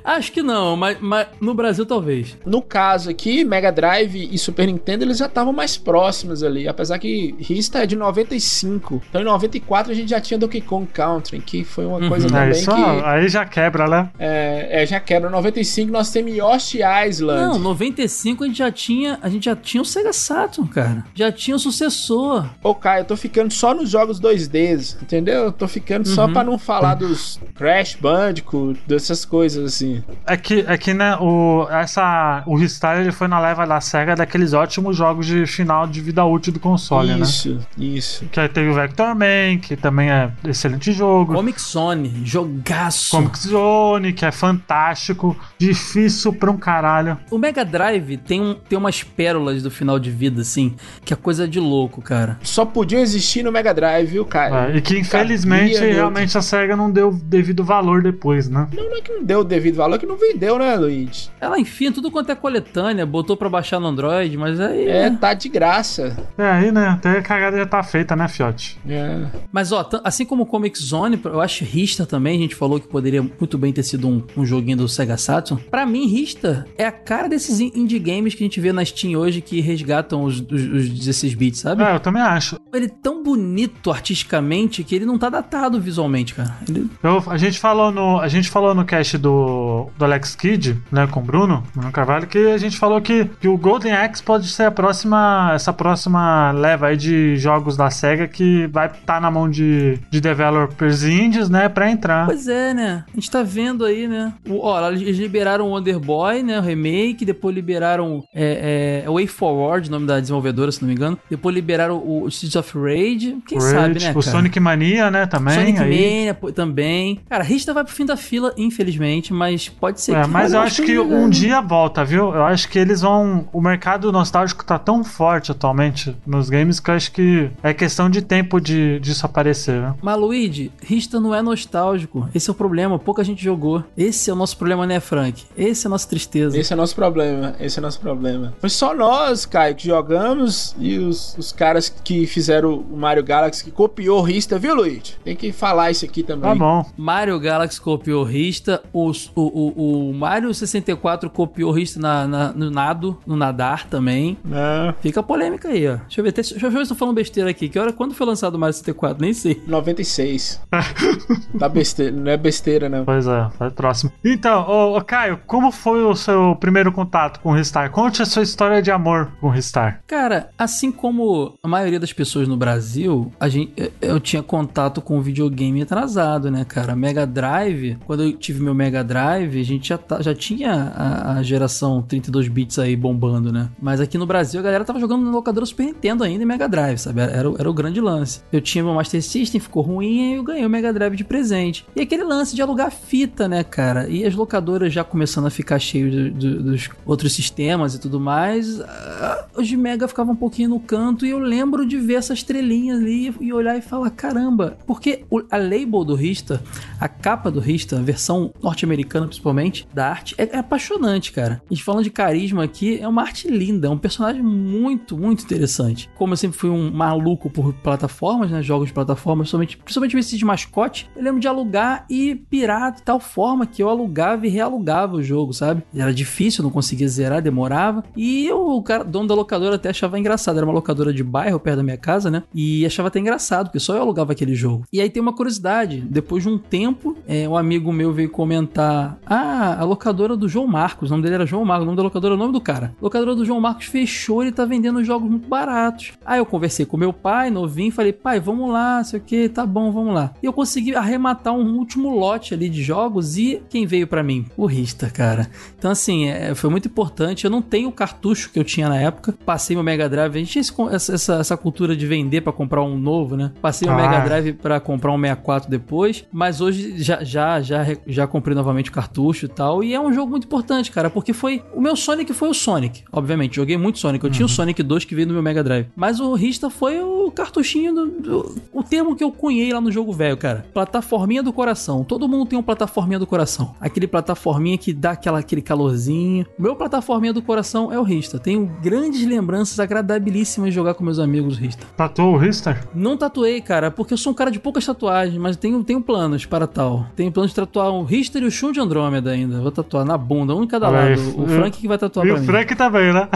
Acho 0.08 0.32
que 0.32 0.42
não, 0.42 0.78
mas, 0.78 0.98
mas 1.02 1.28
no 1.42 1.54
Brasil 1.54 1.86
talvez. 1.86 2.38
No 2.46 2.62
caso 2.62 3.10
aqui, 3.10 3.44
Mega 3.44 3.72
Drive 3.72 4.30
e 4.32 4.38
Super 4.38 4.66
Nintendo, 4.68 5.04
eles 5.04 5.18
já 5.18 5.26
estavam 5.26 5.52
mais 5.52 5.76
próximos 5.76 6.44
ali. 6.44 6.66
Apesar 6.68 6.98
que 6.98 7.36
Rista 7.40 7.80
é 7.80 7.86
de 7.86 7.96
95. 7.96 9.02
Então 9.10 9.22
em 9.22 9.26
94 9.26 9.92
a 9.92 9.96
gente 9.96 10.10
já 10.10 10.22
tinha 10.22 10.38
Donkey 10.38 10.62
Kong 10.62 10.88
Country, 10.88 11.40
que 11.40 11.64
foi 11.64 11.86
uma 11.86 11.98
Uhum. 11.98 12.10
coisa 12.10 12.28
É, 12.28 12.30
também 12.30 12.50
isso 12.52 12.74
que 12.74 12.82
aí 13.06 13.28
já 13.28 13.46
quebra, 13.46 13.88
né? 13.88 14.10
é, 14.18 14.84
é, 14.84 14.86
já 14.86 15.00
quebra. 15.00 15.30
95 15.30 15.92
nós 15.92 16.10
temos 16.10 16.34
Yoshi 16.34 16.80
Island. 17.08 17.42
Não, 17.42 17.60
95 17.60 18.44
a 18.44 18.48
gente 18.48 18.58
já 18.60 18.72
tinha, 18.72 19.20
a 19.22 19.30
gente 19.30 19.46
já 19.46 19.56
tinha 19.56 19.82
o 19.82 19.86
Sega 19.86 20.14
Saturn, 20.14 20.70
cara. 20.70 21.04
Já 21.14 21.32
tinha 21.32 21.56
o 21.56 21.60
sucessor. 21.60 22.46
Ô, 22.64 22.74
Caio, 22.74 23.02
eu 23.02 23.06
tô 23.06 23.18
ficando 23.18 23.52
só 23.52 23.74
nos 23.74 23.90
jogos 23.90 24.20
2Ds, 24.22 24.98
entendeu? 25.02 25.44
Eu 25.46 25.52
tô 25.52 25.68
ficando 25.68 26.08
Uhum. 26.08 26.16
só 26.16 26.28
pra 26.28 26.44
não 26.44 26.58
falar 26.58 26.96
dos 26.96 27.40
Crash 27.56 27.96
Bandicoot, 28.00 28.80
dessas 28.88 29.26
coisas 29.26 29.66
assim. 29.66 29.97
É 30.26 30.38
que, 30.38 30.66
é 30.68 30.78
que 30.78 30.94
né, 30.94 31.16
o, 31.18 31.68
essa, 31.70 32.44
o 32.46 32.56
Ristar 32.56 33.00
ele 33.00 33.12
foi 33.12 33.28
na 33.28 33.40
leva 33.40 33.66
da 33.66 33.80
SEGA 33.80 34.16
daqueles 34.16 34.54
ótimos 34.54 34.96
jogos 34.96 35.26
de 35.26 35.46
final 35.46 35.88
de 35.88 36.02
vida 36.02 36.24
útil 36.26 36.54
do 36.54 36.60
console, 36.60 37.14
né? 37.14 37.22
Isso, 37.22 37.60
isso. 37.78 38.26
Que 38.26 38.40
aí 38.40 38.50
teve 38.50 38.70
o 38.70 38.74
Vector 38.74 39.16
Man, 39.16 39.60
que 39.62 39.76
também 39.76 40.10
é 40.10 40.32
excelente 40.44 40.92
jogo. 40.92 41.34
Comic 41.34 41.62
Zone, 41.62 42.22
jogaço. 42.24 43.12
Comic 43.12 43.40
Zone, 43.40 44.14
que 44.14 44.26
é 44.26 44.32
fantástico, 44.32 45.36
difícil 45.58 46.34
pra 46.34 46.52
um 46.52 46.58
caralho. 46.58 47.18
O 47.30 47.38
Mega 47.38 47.64
Drive 47.64 48.18
tem, 48.18 48.42
um, 48.42 48.54
tem 48.54 48.78
umas 48.78 49.04
pérolas 49.04 49.64
do 49.64 49.72
final 49.72 50.00
de 50.00 50.12
vida, 50.12 50.42
assim, 50.42 50.76
que 51.04 51.14
é 51.14 51.16
coisa 51.16 51.48
de 51.48 51.60
louco, 51.60 52.02
cara. 52.02 52.38
Só 52.42 52.66
podiam 52.66 53.02
existir 53.02 53.44
no 53.44 53.52
Mega 53.52 53.74
Drive, 53.74 54.08
viu, 54.08 54.26
cara? 54.26 54.72
É, 54.72 54.78
e 54.78 54.82
que 54.82 54.98
infelizmente 54.98 55.76
Cabia, 55.76 55.94
realmente 55.94 56.38
a 56.38 56.42
SEGA 56.42 56.76
não 56.76 56.92
deu 56.92 57.12
devido 57.12 57.64
valor 57.64 58.02
depois, 58.02 58.50
né? 58.50 58.68
Não, 58.74 58.90
não 58.90 58.98
é 58.98 59.02
que 59.02 59.12
não 59.12 59.24
deu 59.24 59.40
o 59.40 59.44
devido 59.44 59.76
valor, 59.76 59.87
é 59.96 60.00
que 60.00 60.06
não 60.06 60.18
vendeu, 60.18 60.58
né, 60.60 60.76
Luigi? 60.76 61.30
Ela 61.40 61.60
enfia 61.60 61.92
tudo 61.92 62.10
quanto 62.12 62.32
é 62.32 62.36
coletânea, 62.36 63.06
botou 63.06 63.36
pra 63.38 63.50
baixar 63.50 63.80
no 63.80 63.88
Android, 63.88 64.36
mas 64.38 64.60
aí. 64.60 64.88
É, 64.88 65.10
tá 65.12 65.34
de 65.34 65.50
graça. 65.50 66.16
É, 66.38 66.44
aí, 66.50 66.72
né? 66.72 66.88
Até 66.88 67.12
a 67.18 67.22
cagada 67.22 67.58
já 67.58 67.66
tá 67.66 67.82
feita, 67.84 68.16
né, 68.16 68.28
Fiote? 68.28 68.78
É. 68.88 69.26
Mas 69.52 69.72
ó, 69.72 69.88
assim 70.04 70.26
como 70.26 70.44
o 70.44 70.46
Comic 70.46 70.78
Zone, 70.82 71.20
eu 71.24 71.42
acho 71.42 71.64
Rista 71.64 72.06
também, 72.06 72.38
a 72.38 72.42
gente 72.42 72.56
falou 72.56 72.80
que 72.80 72.88
poderia 72.88 73.22
muito 73.22 73.58
bem 73.58 73.72
ter 73.74 73.84
sido 73.84 74.08
um, 74.08 74.24
um 74.36 74.46
joguinho 74.46 74.78
do 74.78 74.88
Sega 74.88 75.18
Saturn. 75.18 75.62
Pra 75.70 75.86
mim, 75.86 76.08
Rista 76.08 76.66
é 76.78 76.86
a 76.86 76.92
cara 76.92 77.28
desses 77.28 77.60
in- 77.60 77.72
indie 77.76 78.00
games 78.00 78.34
que 78.34 78.44
a 78.44 78.46
gente 78.46 78.60
vê 78.60 78.72
na 78.72 78.84
Steam 78.84 79.20
hoje 79.20 79.42
que 79.42 79.60
resgatam 79.62 80.24
os, 80.24 80.40
os, 80.40 80.62
os 80.64 80.90
16 80.90 81.34
bits, 81.34 81.60
sabe? 81.62 81.84
É, 81.84 81.94
eu 81.96 82.00
também 82.00 82.22
acho. 82.22 82.58
Ele 82.74 82.86
é 82.86 82.90
tão 82.90 83.24
bonito 83.24 83.92
artisticamente 83.92 84.84
que 84.84 84.96
ele 84.96 85.06
não 85.06 85.18
tá 85.18 85.30
datado 85.30 85.80
visualmente, 85.80 86.34
cara. 86.34 86.58
Ele- 86.68 86.90
Eu, 87.04 87.24
a, 87.28 87.38
gente 87.38 87.60
falou 87.60 87.92
no, 87.92 88.20
a 88.20 88.28
gente 88.28 88.50
falou 88.50 88.74
no 88.74 88.86
cast 88.86 89.18
do, 89.18 89.77
do 89.98 90.06
Alex 90.06 90.36
Kidd, 90.36 90.78
né, 90.92 91.08
com 91.08 91.20
o 91.20 91.24
Bruno, 91.24 91.64
Bruno 91.74 91.92
Carvalho, 91.92 92.28
que 92.28 92.38
a 92.38 92.58
gente 92.58 92.78
falou 92.78 93.02
que, 93.02 93.26
que 93.40 93.48
o 93.48 93.58
Golden 93.58 93.94
Axe 93.94 94.24
pode 94.24 94.48
ser 94.48 94.64
a 94.64 94.72
próxima, 94.72 95.52
essa 95.54 95.74
próxima 95.74 96.52
leva 96.52 96.88
aí 96.88 96.98
de 96.98 97.38
jogos 97.38 97.78
da 97.78 97.90
SEGA 97.90 98.28
que 98.28 98.68
vai 98.68 98.88
estar 98.88 99.22
na 99.22 99.30
mão 99.30 99.50
de, 99.50 100.00
de 100.10 100.22
developers 100.22 101.04
indies, 101.04 101.50
né, 101.50 101.70
pra 101.70 101.90
entrar. 101.90 102.26
Pois 102.26 102.48
é, 102.48 102.74
né? 102.74 103.04
A 103.12 103.16
gente 103.16 103.30
tá 103.30 103.44
vendo 103.44 103.86
aí, 103.86 104.08
né? 104.08 104.34
O, 104.48 104.66
ó, 104.66 104.92
eles 104.92 105.18
liberaram 105.18 105.68
o 105.68 105.70
Wonder 105.70 106.00
Boy, 106.00 106.44
né? 106.44 106.60
O 106.60 106.62
remake, 106.62 107.26
depois 107.26 107.56
liberaram 107.56 108.24
é, 108.34 109.04
é, 109.06 109.10
Way 109.10 109.28
Forward, 109.28 109.88
o 109.88 109.92
nome 109.92 110.06
da 110.06 110.20
desenvolvedora, 110.20 110.72
se 110.72 110.82
não 110.82 110.88
me 110.88 110.94
engano. 110.94 111.18
Depois 111.30 111.54
liberaram 111.54 111.98
o, 111.98 112.24
o 112.24 112.28
Streets 112.28 112.56
of 112.56 112.78
Rage. 112.78 113.38
Quem 113.48 113.58
Rage, 113.58 113.72
sabe, 113.72 114.00
né, 114.00 114.12
o 114.12 114.14
cara? 114.14 114.22
Sonic 114.22 114.60
Mania, 114.60 115.12
né, 115.12 115.26
também. 115.26 115.56
Sonic 115.56 115.80
aí. 115.80 115.90
Mania 115.90 116.34
também. 116.54 117.20
Cara, 117.30 117.44
Rista 117.44 117.74
vai 117.74 117.84
pro 117.84 117.94
fim 117.94 118.06
da 118.06 118.18
fila, 118.18 118.54
infelizmente, 118.58 119.34
mas 119.34 119.67
pode 119.72 120.02
ser 120.02 120.16
É, 120.16 120.24
que. 120.24 120.30
mas 120.30 120.54
eu 120.54 120.60
acho 120.62 120.84
que 120.84 120.98
um 121.00 121.26
legais. 121.26 121.38
dia 121.38 121.62
volta, 121.62 122.04
viu? 122.04 122.34
Eu 122.34 122.44
acho 122.44 122.70
que 122.70 122.78
eles 122.80 123.02
vão. 123.02 123.48
O 123.52 123.62
mercado 123.62 124.12
nostálgico 124.12 124.64
tá 124.66 124.78
tão 124.80 125.04
forte 125.04 125.52
atualmente 125.52 126.16
nos 126.26 126.50
games 126.50 126.80
que 126.80 126.90
eu 126.90 126.96
acho 126.96 127.12
que 127.12 127.50
é 127.64 127.74
questão 127.74 128.10
de 128.10 128.22
tempo 128.22 128.60
de, 128.60 129.00
disso 129.00 129.26
aparecer, 129.26 129.82
né? 129.82 129.96
Mas, 130.02 130.18
Luigi, 130.20 130.72
Rista 130.82 131.20
não 131.20 131.34
é 131.34 131.42
nostálgico. 131.42 132.28
Esse 132.34 132.50
é 132.50 132.52
o 132.52 132.56
problema. 132.56 132.98
Pouca 133.00 133.24
gente 133.24 133.44
jogou. 133.44 133.84
Esse 133.98 134.30
é 134.30 134.34
o 134.34 134.36
nosso 134.36 134.58
problema, 134.58 134.86
né, 134.86 135.00
Frank? 135.00 135.44
Esse 135.58 135.86
é 135.86 135.88
a 135.88 135.92
nossa 135.92 136.08
tristeza. 136.08 136.58
Esse 136.58 136.74
é 136.74 136.76
nosso 136.76 136.96
problema, 136.96 137.56
esse 137.60 137.80
é 137.80 137.82
nosso 137.82 138.00
problema. 138.00 138.54
Foi 138.60 138.70
só 138.70 138.94
nós, 138.96 139.46
Caio, 139.46 139.76
que 139.76 139.86
jogamos 139.88 140.76
e 140.80 140.98
os, 140.98 141.36
os 141.38 141.52
caras 141.52 141.90
que 141.90 142.26
fizeram 142.26 142.76
o 142.76 142.98
Mario 142.98 143.24
Galaxy, 143.24 143.64
que 143.64 143.72
copiou 143.72 144.20
o 144.20 144.22
Rista, 144.24 144.58
viu, 144.58 144.76
Luigi? 144.76 145.16
Tem 145.24 145.36
que 145.36 145.52
falar 145.52 145.92
isso 145.92 146.06
aqui 146.06 146.24
também. 146.24 146.50
Tá 146.50 146.56
bom. 146.56 146.86
Mario 146.98 147.40
Galaxy 147.40 147.80
copiou 147.80 148.24
Rista, 148.24 148.82
o, 148.94 149.12
o, 149.36 149.47
o, 149.48 150.10
o 150.10 150.14
Mario 150.14 150.54
64 150.54 151.30
copiou 151.30 151.72
Rista 151.72 152.00
na, 152.00 152.28
na- 152.28 152.54
no 152.54 152.70
nado, 152.72 153.18
no 153.26 153.36
nadar 153.36 153.88
também. 153.88 154.38
Não, 154.44 154.94
Fica 155.02 155.20
a 155.20 155.24
polêmica 155.24 155.70
aí, 155.70 155.88
ó. 155.88 155.96
Deixa 155.98 156.20
eu 156.22 156.24
ver, 156.24 156.32
deixa 156.32 156.56
eu 156.56 156.72
ver 156.72 156.78
se 156.78 156.84
eu 156.84 156.88
tô 156.90 156.96
falando 156.96 157.16
besteira 157.16 157.50
aqui. 157.50 157.70
Que 157.70 157.78
hora, 157.80 157.92
quando 157.94 158.14
foi 158.14 158.26
lançado 158.26 158.56
o 158.56 158.60
Mario 158.60 158.74
64? 158.74 159.22
Nem 159.22 159.34
sei. 159.34 159.62
96. 159.68 160.62
tá 161.60 161.70
besteira, 161.70 162.12
não 162.16 162.32
é 162.32 162.38
besteira, 162.38 162.90
não. 162.90 163.06
Pois 163.06 163.28
é, 163.28 163.48
vai 163.58 163.70
próximo. 163.70 164.12
Então, 164.24 164.66
ô, 164.68 164.98
ô, 164.98 165.02
Caio, 165.04 165.40
como 165.46 165.72
foi 165.72 166.04
o 166.04 166.16
seu 166.16 166.56
primeiro 166.60 166.92
contato 166.92 167.40
com 167.40 167.50
o 167.52 167.56
Ristar? 167.56 167.92
Conte 167.92 168.22
a 168.22 168.26
sua 168.26 168.44
história 168.44 168.82
de 168.82 168.92
amor 168.92 169.32
com 169.40 169.48
o 169.48 169.50
Ristar. 169.50 170.02
Cara, 170.08 170.50
assim 170.58 170.92
como 170.92 171.54
a 171.64 171.68
maioria 171.68 172.00
das 172.00 172.14
pessoas 172.14 172.48
no 172.48 172.58
Brasil, 172.58 173.32
a 173.40 173.48
gente, 173.48 173.72
eu- 173.78 173.92
eu 174.02 174.20
tinha 174.20 174.42
contato 174.44 175.02
com 175.02 175.18
o 175.18 175.22
videogame 175.22 175.82
atrasado, 175.82 176.50
né, 176.52 176.66
cara? 176.66 176.96
Mega 176.96 177.26
Drive, 177.26 177.98
quando 178.06 178.24
eu 178.24 178.34
tive 178.34 178.62
meu 178.62 178.74
Mega 178.74 179.04
Drive, 179.04 179.37
a 179.44 179.64
gente 179.64 179.90
já, 179.90 179.98
tá- 179.98 180.22
já 180.22 180.34
tinha 180.34 180.72
a, 180.96 181.34
a 181.38 181.44
geração 181.44 182.02
32 182.02 182.48
bits 182.48 182.80
aí 182.80 182.96
bombando, 182.96 183.52
né? 183.52 183.70
Mas 183.82 184.00
aqui 184.02 184.18
no 184.18 184.26
Brasil 184.26 184.60
a 184.60 184.64
galera 184.64 184.84
tava 184.86 185.00
jogando 185.00 185.24
no 185.24 185.32
locadora 185.32 185.66
Super 185.66 185.86
Nintendo 185.86 186.24
ainda 186.24 186.44
e 186.44 186.46
Mega 186.46 186.68
Drive, 186.68 186.98
sabe? 186.98 187.22
Era, 187.22 187.32
era, 187.58 187.70
o- 187.70 187.74
grande 187.74 188.02
lance. 188.02 188.42
Eu 188.52 188.60
tinha 188.62 188.84
meu 188.84 188.94
Master 188.94 189.22
System, 189.22 189.60
ficou 189.62 189.84
ruim, 189.84 190.34
e 190.34 190.36
eu 190.36 190.44
ganhei 190.44 190.66
o 190.66 190.70
Mega 190.70 190.92
Drive 190.92 191.16
de 191.16 191.24
presente. 191.24 191.86
E 191.96 192.02
aquele 192.02 192.24
lance 192.24 192.56
de 192.56 192.62
alugar 192.62 192.92
fita, 192.92 193.48
né, 193.48 193.64
cara? 193.64 194.10
E 194.10 194.26
as 194.26 194.34
locadoras 194.34 194.92
já 194.92 195.04
começando 195.04 195.46
a 195.46 195.50
ficar 195.50 195.78
cheias 195.80 196.12
do- 196.14 196.32
do- 196.32 196.64
dos 196.64 196.90
outros 197.06 197.34
sistemas 197.34 197.94
e 197.94 198.00
tudo 198.00 198.20
mais, 198.20 198.80
ah, 198.82 199.46
os 199.56 199.68
de 199.68 199.78
Mega 199.78 200.08
ficavam 200.08 200.34
um 200.34 200.38
pouquinho 200.38 200.70
no 200.70 200.80
canto 200.80 201.26
e 201.26 201.30
eu 201.30 201.40
lembro 201.40 201.86
de 201.86 201.98
ver 201.98 202.16
essa 202.16 202.34
estrelinha 202.34 202.96
ali 202.96 203.34
e 203.40 203.54
olhar 203.54 203.78
e 203.78 203.82
falar, 203.82 204.10
caramba, 204.10 204.78
porque 204.88 205.24
a 205.52 205.58
label 205.58 206.04
do 206.04 206.16
Rista, 206.16 206.62
a 207.00 207.08
capa 207.08 207.52
do 207.52 207.60
Rista, 207.60 207.98
a 207.98 208.02
versão 208.02 208.52
norte-americana 208.62 209.27
principalmente, 209.28 209.88
da 209.94 210.10
arte, 210.10 210.36
é, 210.38 210.56
é 210.56 210.58
apaixonante, 210.60 211.32
cara. 211.32 211.62
A 211.70 211.74
gente 211.74 211.84
falando 211.84 212.04
de 212.04 212.10
carisma 212.10 212.64
aqui, 212.64 213.00
é 213.00 213.08
uma 213.08 213.22
arte 213.22 213.48
linda, 213.48 213.88
é 213.88 213.90
um 213.90 213.98
personagem 213.98 214.42
muito, 214.42 215.18
muito 215.18 215.44
interessante. 215.44 216.10
Como 216.16 216.34
eu 216.34 216.38
sempre 216.38 216.58
fui 216.58 216.70
um 216.70 216.92
maluco 216.92 217.50
por 217.50 217.74
plataformas, 217.74 218.52
né, 218.52 218.62
jogos 218.62 218.88
de 218.88 218.94
plataformas, 218.94 219.48
principalmente, 219.48 219.78
principalmente 219.78 220.18
esses 220.18 220.38
de 220.38 220.46
mascote, 220.46 221.10
eu 221.16 221.24
lembro 221.24 221.40
de 221.40 221.48
alugar 221.48 222.06
e 222.10 222.36
pirar 222.36 222.94
de 222.94 223.02
tal 223.02 223.20
forma 223.20 223.66
que 223.66 223.82
eu 223.82 223.90
alugava 223.90 224.46
e 224.46 224.50
realugava 224.50 225.16
o 225.16 225.24
jogo, 225.24 225.54
sabe? 225.54 225.84
Era 225.96 226.14
difícil, 226.14 226.64
não 226.64 226.72
conseguia 226.72 227.08
zerar, 227.08 227.42
demorava. 227.42 228.04
E 228.16 228.46
eu, 228.46 228.60
o 228.60 228.82
cara, 228.82 229.04
dono 229.04 229.28
da 229.28 229.36
locadora 229.36 229.76
até 229.76 229.90
achava 229.90 230.20
engraçado. 230.20 230.58
Era 230.58 230.66
uma 230.66 230.74
locadora 230.74 231.14
de 231.14 231.24
bairro 231.24 231.60
perto 231.60 231.78
da 231.78 231.84
minha 231.84 231.98
casa, 231.98 232.30
né? 232.30 232.44
E 232.54 232.86
achava 232.86 233.08
até 233.08 233.20
engraçado, 233.20 233.68
porque 233.68 233.80
só 233.80 233.96
eu 233.96 234.02
alugava 234.02 234.32
aquele 234.32 234.56
jogo. 234.56 234.86
E 234.92 235.02
aí 235.02 235.10
tem 235.10 235.22
uma 235.22 235.34
curiosidade: 235.34 236.02
depois 236.02 236.44
de 236.44 236.50
um 236.50 236.58
tempo, 236.58 237.18
é, 237.28 237.48
um 237.48 237.58
amigo 237.58 237.92
meu 237.92 238.12
veio 238.14 238.30
comentar: 238.30 239.17
Ah, 239.26 239.78
a 239.80 239.84
locadora 239.84 240.36
do 240.36 240.48
João 240.48 240.68
Marcos, 240.68 241.10
o 241.10 241.12
nome 241.12 241.24
dele 241.24 241.36
era 241.36 241.46
João 241.46 241.66
Marcos, 241.66 241.84
o 241.84 241.86
nome 241.86 241.98
da 241.98 242.04
locadora 242.04 242.34
é 242.34 242.36
o 242.36 242.40
nome 242.40 242.54
do 242.54 242.62
cara. 242.62 242.94
A 243.00 243.04
locadora 243.04 243.36
do 243.36 243.46
João 243.46 243.60
Marcos 243.60 243.86
fechou, 243.86 244.42
ele 244.42 244.52
tá 244.52 244.66
vendendo 244.66 245.04
jogos 245.04 245.30
muito 245.30 245.48
baratos. 245.48 246.14
Aí 246.26 246.40
eu 246.40 246.46
conversei 246.46 246.86
com 246.86 246.98
meu 246.98 247.12
pai, 247.14 247.50
novinho, 247.50 247.92
falei: 247.92 248.14
Pai, 248.14 248.40
vamos 248.40 248.72
lá, 248.72 249.04
sei 249.04 249.20
o 249.20 249.24
que, 249.24 249.50
tá 249.50 249.66
bom, 249.66 249.92
vamos 249.92 250.14
lá. 250.14 250.34
E 250.42 250.46
eu 250.46 250.54
consegui 250.54 250.96
arrematar 250.96 251.54
um 251.54 251.78
último 251.78 252.18
lote 252.18 252.54
ali 252.54 252.70
de 252.70 252.82
jogos 252.84 253.38
e 253.38 253.62
quem 253.70 253.86
veio 253.86 254.08
pra 254.08 254.24
mim? 254.24 254.46
O 254.56 254.66
Rista, 254.66 255.10
cara. 255.10 255.50
Então, 255.78 255.92
assim, 255.92 256.28
é, 256.28 256.54
foi 256.56 256.70
muito 256.70 256.88
importante. 256.88 257.46
Eu 257.46 257.52
não 257.52 257.62
tenho 257.62 257.90
o 257.90 257.92
cartucho 257.92 258.52
que 258.52 258.60
eu 258.60 258.64
tinha 258.64 258.90
na 258.90 258.98
época. 258.98 259.36
Passei 259.46 259.76
meu 259.76 259.84
Mega 259.84 260.10
Drive. 260.10 260.36
A 260.36 260.40
gente 260.40 260.52
tinha 260.52 260.62
esse 260.62 261.14
essa, 261.14 261.36
essa, 261.36 261.58
cultura 261.58 261.96
de 261.96 262.06
vender 262.06 262.42
pra 262.42 262.54
comprar 262.54 262.84
um 262.84 262.98
novo, 262.98 263.36
né? 263.36 263.52
Passei 263.62 263.88
o 263.88 263.92
Ah. 263.92 263.96
Mega 263.96 264.20
Drive 264.20 264.54
pra 264.54 264.80
comprar 264.80 265.12
um 265.12 265.20
64 265.20 265.70
depois. 265.70 266.26
Mas 266.32 266.62
hoje 266.62 267.02
já, 267.02 267.24
já, 267.24 267.62
já, 267.62 267.86
já 268.06 268.28
comprei 268.28 268.56
novamente 268.56 268.90
o 268.90 268.94
cartucho 268.94 269.07
e 269.46 269.48
tal. 269.50 269.84
E 269.84 269.94
é 269.94 270.00
um 270.00 270.12
jogo 270.14 270.32
muito 270.32 270.46
importante, 270.46 270.92
cara. 270.92 271.10
Porque 271.10 271.34
foi. 271.34 271.64
O 271.74 271.82
meu 271.82 271.96
Sonic 271.96 272.34
foi 272.34 272.50
o 272.50 272.54
Sonic. 272.54 273.04
Obviamente, 273.12 273.56
joguei 273.56 273.78
muito 273.78 274.00
Sonic. 274.00 274.24
Eu 274.26 274.32
tinha 274.32 274.46
o 274.46 274.50
Sonic 274.50 274.82
2 274.84 275.06
que 275.06 275.16
veio 275.16 275.28
no 275.28 275.34
meu 275.34 275.44
Mega 275.44 275.64
Drive. 275.64 275.88
Mas 275.96 276.20
o 276.20 276.34
Rista 276.34 276.70
foi 276.70 277.00
o 277.02 277.32
cartuchinho 277.32 277.94
do. 277.94 278.06
do- 278.08 278.56
o 278.74 278.84
termo 278.84 279.16
que 279.16 279.24
eu 279.24 279.32
cunhei 279.32 279.72
lá 279.74 279.82
no 279.82 279.92
jogo 279.92 280.12
velho, 280.14 280.38
cara. 280.38 280.66
Plataforminha 280.74 281.42
do 281.44 281.52
coração. 281.52 282.04
Todo 282.04 282.28
mundo 282.28 282.46
tem 282.48 282.58
um 282.60 282.64
plataforminha 282.64 283.20
do 283.20 283.26
coração. 283.28 283.76
Aquele 283.82 284.08
plataforminha 284.08 284.78
que 284.78 284.94
dá 284.94 285.12
aquela, 285.12 285.40
aquele 285.40 285.62
calorzinho. 285.62 286.46
O 286.58 286.62
meu 286.62 286.76
plataforminha 286.76 287.34
do 287.34 287.42
coração 287.42 287.92
é 287.92 288.00
o 288.00 288.04
Rista. 288.04 288.40
Tenho 288.40 288.66
grandes 288.82 289.26
lembranças 289.26 289.80
agradabilíssimas 289.80 290.70
de 290.70 290.76
jogar 290.76 290.94
com 290.94 291.04
meus 291.04 291.20
amigos 291.20 291.58
Rista. 291.58 291.86
Tatuou 291.96 292.36
o 292.36 292.38
Ristar? 292.38 292.88
Não 292.94 293.18
tatuei, 293.18 293.62
cara, 293.62 293.90
porque 293.92 294.14
eu 294.14 294.18
sou 294.18 294.32
um 294.32 294.36
cara 294.36 294.52
de 294.52 294.60
poucas 294.60 294.86
tatuagens, 294.86 295.38
mas 295.38 295.56
tenho, 295.58 295.84
tenho 295.84 296.02
planos 296.02 296.46
para 296.46 296.68
tal. 296.68 297.06
Tenho 297.16 297.32
planos 297.32 297.52
de 297.52 297.56
tatuar 297.56 297.90
o 297.92 298.04
Richter 298.04 298.44
e 298.44 298.46
o 298.46 298.52
Shun 298.52 298.72
de 298.72 298.80
Andrômeda 298.98 299.32
ainda. 299.32 299.60
Vou 299.60 299.72
tatuar 299.72 300.04
na 300.06 300.18
bunda, 300.18 300.56
um 300.56 300.64
em 300.64 300.68
cada 300.68 300.88
Olha 300.90 301.10
lado. 301.16 301.38
O 301.40 301.44
eu- 301.44 301.48
Frank 301.48 301.78
que 301.78 301.88
vai 301.88 301.98
tatuar 301.98 302.26
E 302.26 302.30
pra 302.30 302.38
o 302.38 302.42
mim. 302.42 302.46
Frank 302.48 302.76
também, 302.76 303.14
né? 303.14 303.28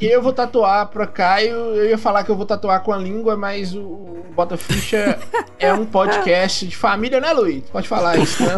E 0.00 0.06
eu 0.06 0.22
vou 0.22 0.32
tatuar 0.32 0.86
pra 0.88 1.06
Caio, 1.06 1.54
eu 1.56 1.86
ia 1.90 1.98
falar 1.98 2.22
que 2.24 2.30
eu 2.30 2.36
vou 2.36 2.46
tatuar 2.46 2.82
com 2.82 2.92
a 2.92 2.96
língua, 2.98 3.36
mas 3.36 3.74
o, 3.74 3.80
o 3.80 4.26
Bota 4.34 4.56
Ficha 4.56 5.18
é 5.58 5.72
um 5.72 5.84
podcast 5.86 6.66
de 6.66 6.76
família, 6.76 7.20
né, 7.20 7.32
Luiz? 7.32 7.62
Pode 7.70 7.88
falar 7.88 8.16
isso, 8.18 8.42
não. 8.42 8.56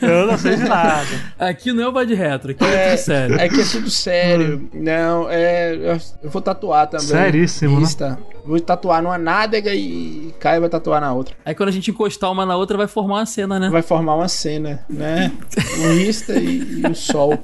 Eu 0.08 0.26
não 0.26 0.38
sei 0.38 0.56
de 0.56 0.64
nada. 0.64 1.06
Aqui 1.38 1.72
não 1.72 1.84
é 1.84 1.88
o 1.88 1.92
Bad 1.92 2.12
Retro, 2.14 2.50
aqui 2.50 2.64
é, 2.64 2.90
tudo 2.90 2.98
sério. 2.98 3.40
É 3.40 3.48
que 3.48 3.60
é 3.60 3.64
tudo 3.64 3.90
sério. 3.90 4.68
Não, 4.74 5.26
é. 5.30 5.96
Eu 6.22 6.30
vou 6.30 6.42
tatuar 6.42 6.86
também. 6.86 7.06
Seríssimo, 7.06 7.80
né? 7.80 8.16
Vou 8.46 8.58
tatuar 8.60 9.02
numa 9.02 9.18
nádega 9.18 9.74
e 9.74 10.32
Caio 10.38 10.60
vai 10.60 10.70
tatuar 10.70 11.00
na 11.00 11.12
outra. 11.12 11.34
Aí 11.44 11.54
quando 11.54 11.68
a 11.68 11.72
gente 11.72 11.90
encostar 11.90 12.30
uma 12.30 12.46
na 12.46 12.56
outra, 12.56 12.76
vai 12.76 12.86
formar 12.86 13.16
uma 13.16 13.26
cena, 13.26 13.58
né? 13.58 13.70
Vai 13.70 13.82
formar 13.82 14.14
uma 14.14 14.28
cena, 14.28 14.84
né? 14.88 15.32
O 15.76 15.92
Rista 15.92 16.32
e, 16.34 16.80
e 16.80 16.86
o 16.86 16.94
Sol. 16.94 17.38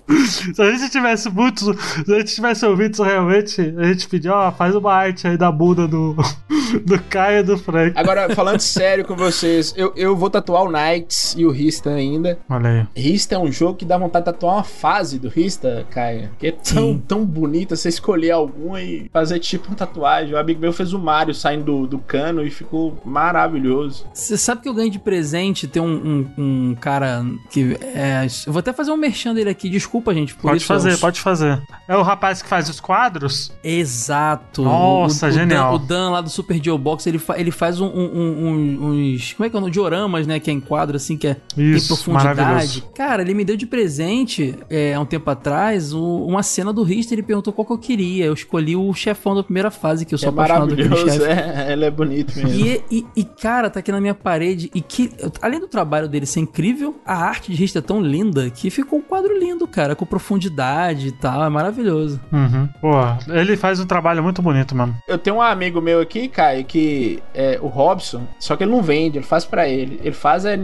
Se 0.55 0.62
a 0.62 0.71
gente 0.71 0.91
tivesse 0.91 1.29
muito. 1.29 1.75
Se 1.75 2.15
a 2.15 2.19
gente 2.19 2.35
tivesse 2.35 2.65
ouvido 2.65 2.93
isso 2.93 3.03
realmente, 3.03 3.75
a 3.77 3.85
gente 3.85 4.09
pediu, 4.09 4.33
ó, 4.33 4.51
faz 4.51 4.75
uma 4.75 4.93
arte 4.93 5.27
aí 5.27 5.37
da 5.37 5.51
bunda 5.51 5.87
do, 5.87 6.17
do 6.85 7.03
Caio 7.05 7.41
e 7.41 7.43
do 7.43 7.59
Frank. 7.59 7.93
Agora, 7.99 8.35
falando 8.35 8.61
sério 8.61 9.05
com 9.05 9.15
vocês, 9.15 9.75
eu, 9.77 9.93
eu 9.97 10.17
vou 10.17 10.31
tatuar 10.31 10.62
o 10.62 10.71
Knights 10.71 11.35
e 11.37 11.45
o 11.45 11.51
Rista 11.51 11.91
ainda. 11.91 12.38
Olha 12.49 12.88
aí. 12.95 13.03
Rista 13.03 13.35
é 13.35 13.38
um 13.38 13.51
jogo 13.51 13.77
que 13.77 13.85
dá 13.85 13.99
vontade 13.99 14.25
de 14.25 14.33
tatuar 14.33 14.57
uma 14.57 14.65
fase 14.65 15.19
do 15.19 15.29
Rista, 15.29 15.87
Caio. 15.91 16.31
Que 16.38 16.49
é 16.49 16.53
tão, 16.53 16.99
tão 16.99 17.25
bonita 17.25 17.77
você 17.77 17.88
escolher 17.88 18.31
alguma 18.31 18.81
e 18.81 19.11
fazer 19.12 19.38
tipo 19.38 19.69
uma 19.69 19.77
tatuagem. 19.77 20.35
O 20.35 20.38
amigo 20.38 20.61
meu 20.61 20.73
fez 20.73 20.91
o 20.92 20.98
Mario 20.98 21.35
saindo 21.35 21.64
do, 21.64 21.87
do 21.87 21.98
cano 21.98 22.44
e 22.44 22.50
ficou 22.50 22.96
maravilhoso. 23.05 24.05
Você 24.12 24.37
sabe 24.37 24.62
que 24.62 24.68
eu 24.68 24.74
ganhei 24.74 24.90
de 24.90 24.98
presente 24.98 25.66
tem 25.66 25.81
um, 25.83 26.26
um, 26.37 26.42
um 26.70 26.74
cara 26.74 27.24
que 27.50 27.76
é. 27.83 28.26
Eu 28.46 28.52
vou 28.52 28.61
até 28.61 28.72
fazer 28.72 28.90
um 28.90 28.96
merchan 28.96 29.35
dele 29.35 29.50
aqui, 29.50 29.68
desculpa, 29.68 30.12
gente. 30.14 30.35
Por 30.35 30.42
Pode 30.42 30.59
isso 30.59 30.66
fazer, 30.66 30.90
é 30.90 30.94
o- 30.94 30.98
pode 30.98 31.20
fazer. 31.20 31.62
É 31.88 31.96
o 31.96 32.02
rapaz 32.02 32.42
que 32.42 32.48
faz 32.48 32.68
os 32.68 32.81
quadros? 32.81 33.52
Exato. 33.62 34.62
Nossa, 34.62 35.26
o, 35.26 35.28
o 35.28 35.33
genial. 35.33 35.78
Dan, 35.78 35.85
o 35.85 35.87
Dan 35.87 36.11
lá 36.11 36.20
do 36.20 36.31
Super 36.31 36.62
Geobox, 36.62 37.07
ele, 37.07 37.18
fa- 37.18 37.38
ele 37.38 37.50
faz 37.50 37.81
um, 37.81 37.87
um- 37.87 38.46
um- 38.46 38.87
uns. 39.14 39.33
Como 39.35 39.46
é 39.46 39.50
que 39.50 39.57
é? 39.57 39.61
Um 39.61 39.70
dioramas, 39.70 40.26
né? 40.26 40.40
Que 40.40 40.50
é 40.50 40.55
em 40.55 40.61
quadro, 40.61 40.96
assim, 40.96 41.16
que 41.16 41.26
é. 41.28 41.37
tem 41.55 41.70
Isso, 41.72 41.88
profundidade. 41.94 42.40
maravilhoso. 42.40 42.83
Cara, 42.94 43.22
ele 43.22 43.35
me 43.35 43.44
deu 43.44 43.57
de 43.57 43.66
presente, 43.66 44.55
é, 44.68 44.94
há 44.94 45.00
um 45.00 45.05
tempo 45.07 45.28
atrás, 45.31 45.92
o- 45.92 46.26
uma 46.26 46.42
cena 46.42 46.72
do 46.72 46.83
Richter. 46.83 47.14
Ele 47.18 47.22
perguntou 47.22 47.52
qual 47.52 47.66
que 47.66 47.72
eu 47.72 47.78
queria. 47.78 48.24
Eu 48.26 48.35
escolhi 48.35 48.74
o 48.76 48.92
chefão 48.94 49.35
da 49.35 49.42
primeira 49.42 49.70
fase, 49.70 50.05
que 50.05 50.14
eu 50.14 50.18
sou 50.18 50.28
é 50.28 50.33
apaixonado 50.33 50.74
maravilhoso, 50.88 51.25
é, 51.25 51.73
ele 51.73 51.85
é 51.85 51.90
bonito 51.90 52.37
mesmo. 52.37 52.51
E, 52.66 52.83
e- 52.90 53.07
e, 53.16 53.25
cara, 53.25 53.68
tá 53.71 53.81
aqui 53.81 53.90
na 53.92 54.01
minha 54.01 54.14
parede. 54.14 54.71
E 54.75 54.81
que, 54.81 55.11
além 55.40 55.61
do 55.61 55.68
trabalho 55.68 56.09
dele 56.09 56.27
ser 56.27 56.40
incrível, 56.40 56.97
a 57.07 57.14
arte 57.16 57.51
de 57.51 57.57
Richter 57.57 57.83
é 57.83 57.85
tão 57.87 58.01
linda 58.01 58.49
que 58.51 58.71
ficou 58.71 58.99
um 58.99 59.03
quadro 59.03 59.38
lindo, 59.38 59.66
cara, 59.66 59.95
com 59.95 60.05
profundidade 60.07 61.09
e 61.09 61.12
tal. 61.12 61.45
É 61.45 61.49
maravilhoso. 61.49 62.21
Uhum. 62.33 62.68
Pô, 62.81 62.92
ele 63.33 63.57
faz 63.57 63.81
um 63.81 63.87
trabalho 63.87 64.23
muito 64.23 64.42
bonito 64.42 64.75
mesmo. 64.75 64.95
Eu 65.09 65.18
tenho 65.18 65.37
um 65.37 65.42
amigo 65.42 65.81
meu 65.81 66.01
aqui, 66.01 66.29
Caio, 66.29 66.64
que 66.64 67.23
é 67.35 67.59
o 67.61 67.66
Robson, 67.66 68.27
só 68.38 68.57
que 68.57 68.64
ele 68.64 68.71
não 68.73 68.83
vende, 68.83 69.18
ele 69.18 69.25
faz 69.27 69.45
pra 69.45 69.68
ele. 69.68 70.01
Ele 70.03 70.14
faz 70.14 70.45
é 70.45 70.57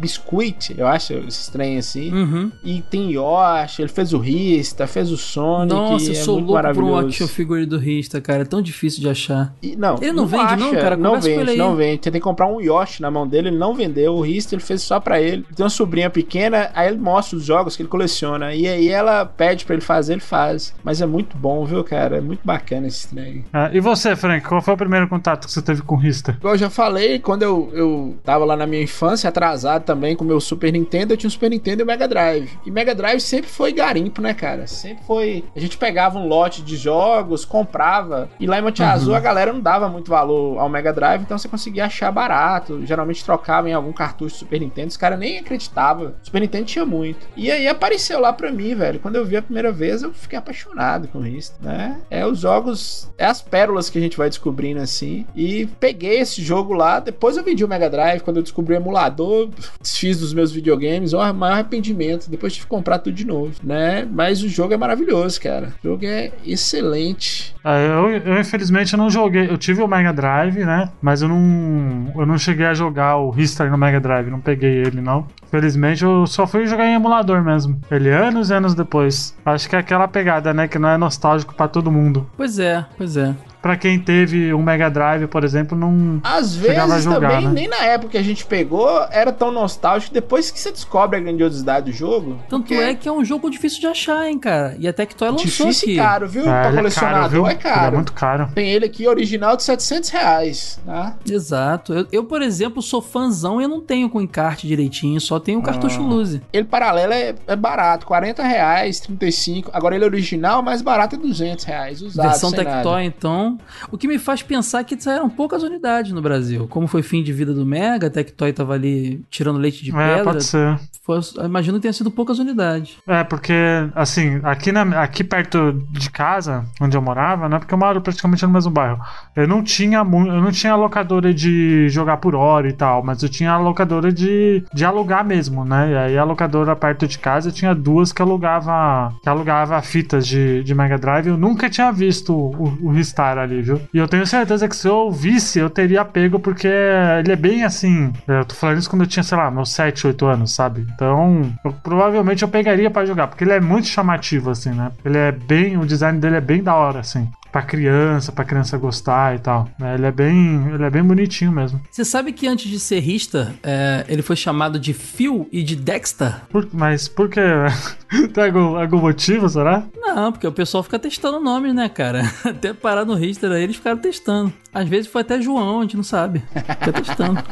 biscuit, 0.00 0.74
eu 0.76 0.86
acho, 0.86 1.12
esse 1.14 1.50
trem 1.50 1.78
assim. 1.78 2.12
Uhum. 2.12 2.52
E 2.64 2.82
tem 2.82 3.12
Yoshi, 3.12 3.82
ele 3.82 3.88
fez 3.88 4.12
o 4.12 4.18
Rista, 4.18 4.86
fez 4.86 5.10
o 5.10 5.16
Sonic. 5.16 5.74
Nossa, 5.74 6.06
eu 6.06 6.12
é 6.12 6.14
sou 6.14 6.34
muito 6.36 6.48
louco 6.52 6.62
por 6.74 6.82
um 6.82 6.86
maravilhoso. 6.86 7.06
action 7.08 7.26
figure 7.28 7.66
do 7.66 7.78
Rista, 7.78 8.20
cara. 8.20 8.42
É 8.42 8.44
tão 8.44 8.62
difícil 8.62 9.00
de 9.00 9.08
achar. 9.08 9.54
E, 9.62 9.76
não, 9.76 9.96
Ele 10.00 10.12
não 10.12 10.26
vende, 10.26 10.56
não, 10.56 10.72
cara? 10.72 10.96
Não 10.96 11.20
vende, 11.20 11.56
não 11.56 11.76
vende. 11.76 12.04
Você 12.04 12.10
tem 12.10 12.20
que 12.20 12.24
comprar 12.24 12.46
um 12.46 12.60
Yoshi 12.60 13.02
na 13.02 13.10
mão 13.10 13.26
dele, 13.26 13.48
ele 13.48 13.58
não 13.58 13.74
vendeu. 13.74 14.14
O 14.14 14.20
Rista 14.22 14.54
ele 14.54 14.62
fez 14.62 14.82
só 14.82 14.98
pra 14.98 15.20
ele. 15.20 15.44
Ele 15.48 15.54
tem 15.54 15.64
uma 15.64 15.70
sobrinha 15.70 16.08
pequena, 16.08 16.70
aí 16.74 16.88
ele 16.88 16.98
mostra 16.98 17.36
os 17.36 17.44
jogos 17.44 17.76
que 17.76 17.82
ele 17.82 17.88
coleciona. 17.88 18.54
E 18.54 18.66
aí 18.66 18.88
ela 18.88 19.24
pede 19.24 19.64
pra 19.64 19.74
ele 19.74 19.82
fazer, 19.82 20.14
ele 20.14 20.20
faz. 20.20 20.74
Mas 20.82 21.00
é 21.00 21.06
muito 21.06 21.36
bom, 21.36 21.64
viu, 21.64 21.84
cara? 21.84 22.18
É 22.18 22.20
muito 22.20 22.40
bacana 22.44 22.86
esse 22.86 23.08
trem. 23.08 23.44
É, 23.52 23.70
e 23.72 23.80
você, 23.80 24.16
Frank, 24.16 24.46
qual 24.46 24.62
foi 24.62 24.74
o 24.74 24.76
primeiro 24.76 25.08
contato 25.08 25.46
que 25.46 25.52
você 25.52 25.62
teve 25.62 25.82
com 25.82 25.94
o 25.94 25.98
Rista? 25.98 26.38
Eu 26.42 26.56
já 26.56 26.70
falei, 26.70 27.18
quando 27.18 27.42
eu, 27.42 27.70
eu 27.74 28.16
tava 28.24 28.44
lá 28.44 28.56
na 28.56 28.66
minha 28.66 28.82
infância, 28.82 29.28
atrasado 29.28 29.84
também 29.84 30.16
com 30.16 30.24
o 30.24 30.26
meu 30.26 30.40
Super 30.40 30.72
Nintendo, 30.72 31.12
eu 31.12 31.16
tinha 31.16 31.28
um 31.28 31.30
Super 31.30 31.50
Nintendo 31.50 31.82
e 31.82 31.84
o 31.84 31.86
Mega 31.86 32.08
Drive. 32.08 32.50
E 32.64 32.70
Mega 32.70 32.94
Drive 32.94 33.20
sempre 33.20 33.50
foi 33.50 33.72
garimpo, 33.72 34.22
né, 34.22 34.32
cara? 34.32 34.66
Sempre 34.66 35.04
foi. 35.04 35.44
A 35.54 35.60
gente 35.60 35.76
pegava 35.76 36.18
um 36.18 36.26
lote 36.26 36.62
de 36.62 36.76
jogos, 36.76 37.44
comprava. 37.44 38.30
E 38.40 38.46
lá 38.46 38.58
em 38.58 38.62
Monte 38.62 38.82
Azul 38.82 39.14
a 39.14 39.20
galera 39.20 39.49
não 39.52 39.60
dava 39.60 39.88
muito 39.88 40.10
valor 40.10 40.58
ao 40.58 40.68
Mega 40.68 40.92
Drive, 40.92 41.22
então 41.22 41.38
você 41.38 41.48
conseguia 41.48 41.86
achar 41.86 42.10
barato. 42.10 42.84
Geralmente 42.84 43.24
trocava 43.24 43.68
em 43.68 43.72
algum 43.72 43.92
cartucho 43.92 44.36
Super 44.36 44.60
Nintendo, 44.60 44.88
os 44.88 44.96
caras 44.96 45.18
nem 45.18 45.38
acreditavam. 45.38 46.14
Super 46.22 46.40
Nintendo 46.40 46.64
tinha 46.64 46.84
muito. 46.84 47.26
E 47.36 47.50
aí 47.50 47.68
apareceu 47.68 48.20
lá 48.20 48.32
pra 48.32 48.50
mim, 48.52 48.74
velho. 48.74 49.00
Quando 49.00 49.16
eu 49.16 49.24
vi 49.24 49.36
a 49.36 49.42
primeira 49.42 49.72
vez, 49.72 50.02
eu 50.02 50.12
fiquei 50.12 50.38
apaixonado 50.38 51.08
com 51.08 51.24
isso, 51.26 51.54
né? 51.60 52.00
É 52.10 52.26
os 52.26 52.40
jogos, 52.40 53.10
é 53.18 53.26
as 53.26 53.42
pérolas 53.42 53.90
que 53.90 53.98
a 53.98 54.00
gente 54.00 54.16
vai 54.16 54.28
descobrindo 54.28 54.80
assim. 54.80 55.26
E 55.34 55.66
peguei 55.78 56.20
esse 56.20 56.42
jogo 56.42 56.72
lá. 56.74 57.00
Depois 57.00 57.36
eu 57.36 57.44
vendi 57.44 57.64
o 57.64 57.68
Mega 57.68 57.88
Drive. 57.88 58.20
Quando 58.20 58.38
eu 58.38 58.42
descobri 58.42 58.74
o 58.74 58.76
emulador, 58.76 59.48
desfiz 59.80 60.18
dos 60.18 60.32
meus 60.32 60.52
videogames. 60.52 61.14
Ó, 61.14 61.32
maior 61.32 61.54
arrependimento. 61.54 62.30
Depois 62.30 62.52
tive 62.52 62.66
que 62.66 62.70
comprar 62.70 62.98
tudo 62.98 63.14
de 63.14 63.26
novo, 63.26 63.54
né? 63.62 64.06
Mas 64.10 64.42
o 64.42 64.48
jogo 64.48 64.74
é 64.74 64.76
maravilhoso, 64.76 65.40
cara. 65.40 65.72
O 65.82 65.88
jogo 65.88 66.04
é 66.04 66.32
excelente. 66.44 67.54
É, 67.64 67.86
eu, 67.86 68.32
eu, 68.32 68.40
infelizmente 68.40 68.96
não 68.96 69.10
joguei. 69.10 69.39
Eu 69.46 69.58
tive 69.58 69.82
o 69.82 69.88
Mega 69.88 70.12
Drive, 70.12 70.64
né? 70.64 70.90
Mas 71.00 71.22
eu 71.22 71.28
não, 71.28 72.12
eu 72.16 72.26
não 72.26 72.38
cheguei 72.38 72.66
a 72.66 72.74
jogar 72.74 73.16
o 73.16 73.34
History 73.36 73.70
no 73.70 73.78
Mega 73.78 74.00
Drive. 74.00 74.30
Não 74.30 74.40
peguei 74.40 74.82
ele, 74.82 75.00
não. 75.00 75.26
Felizmente 75.50 76.04
eu 76.04 76.26
só 76.26 76.46
fui 76.46 76.66
jogar 76.66 76.86
em 76.86 76.94
emulador 76.94 77.42
mesmo. 77.42 77.80
Ele 77.90 78.08
anos 78.10 78.50
e 78.50 78.54
anos 78.54 78.74
depois. 78.74 79.36
Acho 79.44 79.68
que 79.68 79.76
é 79.76 79.78
aquela 79.78 80.06
pegada, 80.06 80.52
né? 80.54 80.68
Que 80.68 80.78
não 80.78 80.88
é 80.88 80.96
nostálgico 80.96 81.54
pra 81.54 81.68
todo 81.68 81.90
mundo. 81.90 82.28
Pois 82.36 82.58
é, 82.58 82.84
pois 82.96 83.16
é. 83.16 83.34
Pra 83.62 83.76
quem 83.76 83.98
teve 83.98 84.54
um 84.54 84.62
Mega 84.62 84.88
Drive, 84.90 85.26
por 85.26 85.44
exemplo, 85.44 85.76
não. 85.76 86.20
Às 86.24 86.54
Chegava 86.54 86.94
vezes 86.94 87.06
a 87.06 87.12
jogar, 87.14 87.28
também, 87.30 87.46
né? 87.48 87.52
nem 87.52 87.68
na 87.68 87.84
época 87.84 88.12
que 88.12 88.18
a 88.18 88.22
gente 88.22 88.46
pegou, 88.46 88.88
era 89.10 89.30
tão 89.32 89.52
nostálgico. 89.52 90.12
Depois 90.14 90.50
que 90.50 90.58
você 90.58 90.70
descobre 90.72 91.18
a 91.18 91.20
grandiosidade 91.20 91.90
do 91.90 91.96
jogo. 91.96 92.38
Tanto 92.48 92.62
porque 92.62 92.74
é 92.74 92.94
que 92.94 93.08
é 93.08 93.12
um 93.12 93.24
jogo 93.24 93.50
difícil 93.50 93.80
de 93.80 93.86
achar, 93.86 94.26
hein, 94.28 94.38
cara. 94.38 94.74
E 94.78 94.88
até 94.88 95.04
que 95.04 95.14
Toy 95.14 95.28
lançou 95.28 95.44
difícil 95.44 95.88
aqui. 95.88 95.92
e 95.92 95.96
caro, 95.96 96.26
viu? 96.28 96.42
É, 96.42 96.44
pra 96.44 96.52
ele 96.52 96.58
é 96.58 96.62
caro, 96.70 96.76
colecionador 96.78 97.30
viu? 97.30 97.46
é 97.46 97.50
Ele 97.50 97.58
é 97.58 97.62
caro. 97.62 97.94
muito 97.96 98.12
caro. 98.12 98.48
Tem 98.54 98.70
ele 98.70 98.86
aqui 98.86 99.06
original 99.06 99.56
de 99.56 99.62
700 99.62 100.10
reais, 100.10 100.80
tá? 100.86 101.16
Exato. 101.28 101.92
Eu, 101.92 102.06
eu, 102.10 102.24
por 102.24 102.40
exemplo, 102.42 102.80
sou 102.82 103.02
fãzão 103.02 103.60
e 103.60 103.64
eu 103.64 103.68
não 103.68 103.80
tenho 103.80 104.08
com 104.08 104.20
encarte 104.20 104.66
direitinho, 104.66 105.20
só 105.20 105.38
tenho 105.38 105.58
o 105.58 105.62
cartucho 105.62 106.00
Ah. 106.00 106.04
Luzi. 106.04 106.42
Ele 106.52 106.64
paralelo 106.64 107.12
é, 107.12 107.34
é 107.46 107.56
barato, 107.56 108.06
40 108.06 108.42
reais, 108.42 109.00
35. 109.00 109.70
Agora 109.74 109.94
ele 109.94 110.04
original, 110.04 110.62
mais 110.62 110.80
barato 110.82 111.16
é 111.16 111.18
200 111.18 111.64
reais, 111.64 112.00
usado, 112.02 112.26
Versão. 112.28 112.50
Tectoy, 112.52 113.04
então. 113.04 113.49
O 113.90 113.96
que 113.98 114.08
me 114.08 114.18
faz 114.18 114.42
pensar 114.42 114.84
que 114.84 115.00
saíram 115.00 115.28
poucas 115.28 115.62
unidades 115.62 116.12
no 116.12 116.20
Brasil. 116.22 116.66
Como 116.68 116.86
foi 116.86 117.02
fim 117.02 117.22
de 117.22 117.32
vida 117.32 117.52
do 117.52 117.64
Mega, 117.66 118.06
a 118.08 118.10
Tectoy 118.10 118.52
tava 118.52 118.74
ali 118.74 119.22
tirando 119.30 119.58
leite 119.58 119.84
de 119.84 119.90
É, 119.90 119.94
pedra. 120.16 120.24
pode 120.24 120.44
ser. 120.44 120.78
Foi, 121.02 121.18
imagino 121.44 121.78
que 121.78 121.82
tenha 121.82 121.92
sido 121.92 122.10
poucas 122.10 122.38
unidades. 122.38 122.96
É, 123.06 123.24
porque, 123.24 123.52
assim, 123.94 124.38
aqui, 124.44 124.70
na, 124.70 124.82
aqui 125.02 125.24
perto 125.24 125.72
de 125.90 126.10
casa, 126.10 126.64
onde 126.80 126.96
eu 126.96 127.02
morava, 127.02 127.48
né? 127.48 127.58
Porque 127.58 127.72
eu 127.74 127.78
moro 127.78 128.00
praticamente 128.00 128.44
no 128.44 128.52
mesmo 128.52 128.70
bairro. 128.70 128.98
Eu 129.34 129.48
não 129.48 129.62
tinha 129.62 129.98
eu 129.98 130.40
não 130.42 130.50
tinha 130.52 130.76
locadora 130.76 131.32
de 131.32 131.88
jogar 131.88 132.18
por 132.18 132.34
hora 132.34 132.68
e 132.68 132.72
tal, 132.72 133.02
mas 133.02 133.22
eu 133.22 133.28
tinha 133.28 133.52
a 133.52 133.58
locadora 133.58 134.12
de, 134.12 134.62
de 134.72 134.84
alugar 134.84 135.24
mesmo, 135.24 135.64
né? 135.64 135.90
E 135.90 135.96
aí 135.96 136.18
a 136.18 136.24
locadora 136.24 136.76
perto 136.76 137.06
de 137.08 137.18
casa 137.18 137.48
eu 137.48 137.52
tinha 137.52 137.74
duas 137.74 138.12
que 138.12 138.22
alugava 138.22 139.12
que 139.22 139.28
alugava 139.28 139.80
fitas 139.82 140.26
de, 140.26 140.62
de 140.62 140.74
Mega 140.74 140.98
Drive. 140.98 141.28
Eu 141.28 141.36
nunca 141.36 141.68
tinha 141.68 141.90
visto 141.90 142.34
o, 142.34 142.78
o 142.82 142.90
Ristar 142.90 143.38
ali, 143.42 143.62
viu? 143.62 143.80
E 143.92 143.98
eu 143.98 144.06
tenho 144.08 144.26
certeza 144.26 144.68
que 144.68 144.76
se 144.76 144.86
eu 144.88 145.10
visse, 145.10 145.58
eu 145.58 145.70
teria 145.70 146.04
pego, 146.04 146.38
porque 146.38 146.68
ele 146.68 147.32
é 147.32 147.36
bem 147.36 147.64
assim. 147.64 148.12
Eu 148.26 148.44
tô 148.44 148.54
falando 148.54 148.78
isso 148.78 148.88
quando 148.90 149.02
eu 149.02 149.08
tinha, 149.08 149.22
sei 149.22 149.36
lá, 149.38 149.50
meus 149.50 149.70
7, 149.72 150.06
8 150.06 150.26
anos, 150.26 150.52
sabe? 150.54 150.86
Então, 150.94 151.52
eu- 151.64 151.72
provavelmente 151.72 152.42
eu 152.42 152.48
pegaria 152.48 152.90
pra 152.90 153.04
jogar, 153.06 153.26
porque 153.28 153.44
ele 153.44 153.52
é 153.52 153.60
muito 153.60 153.86
chamativo, 153.88 154.50
assim, 154.50 154.70
né? 154.70 154.90
Ele 155.04 155.18
é 155.18 155.32
bem. 155.32 155.76
O 155.76 155.86
design 155.86 156.18
dele 156.18 156.36
é 156.36 156.40
bem 156.40 156.62
da 156.62 156.74
hora, 156.74 157.00
assim. 157.00 157.28
Pra 157.52 157.62
criança, 157.62 158.30
pra 158.30 158.44
criança 158.44 158.78
gostar 158.78 159.34
e 159.34 159.40
tal. 159.40 159.68
né? 159.76 159.94
Ele 159.94 160.06
é 160.06 160.12
bem. 160.12 160.68
Ele 160.72 160.84
é 160.84 160.90
bem 160.90 161.02
bonitinho 161.02 161.50
mesmo. 161.50 161.80
Você 161.90 162.04
sabe 162.04 162.32
que 162.32 162.46
antes 162.46 162.70
de 162.70 162.78
ser 162.78 163.00
Rista, 163.00 163.52
é, 163.62 164.04
ele 164.08 164.22
foi 164.22 164.36
chamado 164.36 164.78
de 164.78 164.92
Phil 164.94 165.48
e 165.50 165.60
de 165.64 165.74
Dexter? 165.74 166.32
Por- 166.48 166.68
mas 166.72 167.08
por 167.08 167.28
que? 167.28 167.40
Tem 168.32 168.44
algum, 168.44 168.76
algum 168.76 168.98
motivo, 169.00 169.48
será? 169.48 169.82
Não, 170.14 170.32
porque 170.32 170.46
o 170.46 170.52
pessoal 170.52 170.82
fica 170.82 170.98
testando 170.98 171.40
nomes, 171.40 171.74
né, 171.74 171.88
cara? 171.88 172.22
Até 172.44 172.72
parar 172.72 173.04
no 173.04 173.14
Richter 173.14 173.50
aí, 173.52 173.62
eles 173.62 173.76
ficaram 173.76 173.98
testando. 173.98 174.52
Às 174.72 174.88
vezes 174.88 175.10
foi 175.10 175.22
até 175.22 175.40
João, 175.40 175.80
a 175.80 175.82
gente 175.82 175.96
não 175.96 176.04
sabe. 176.04 176.42
Fica 176.54 176.92
testando. 176.92 177.42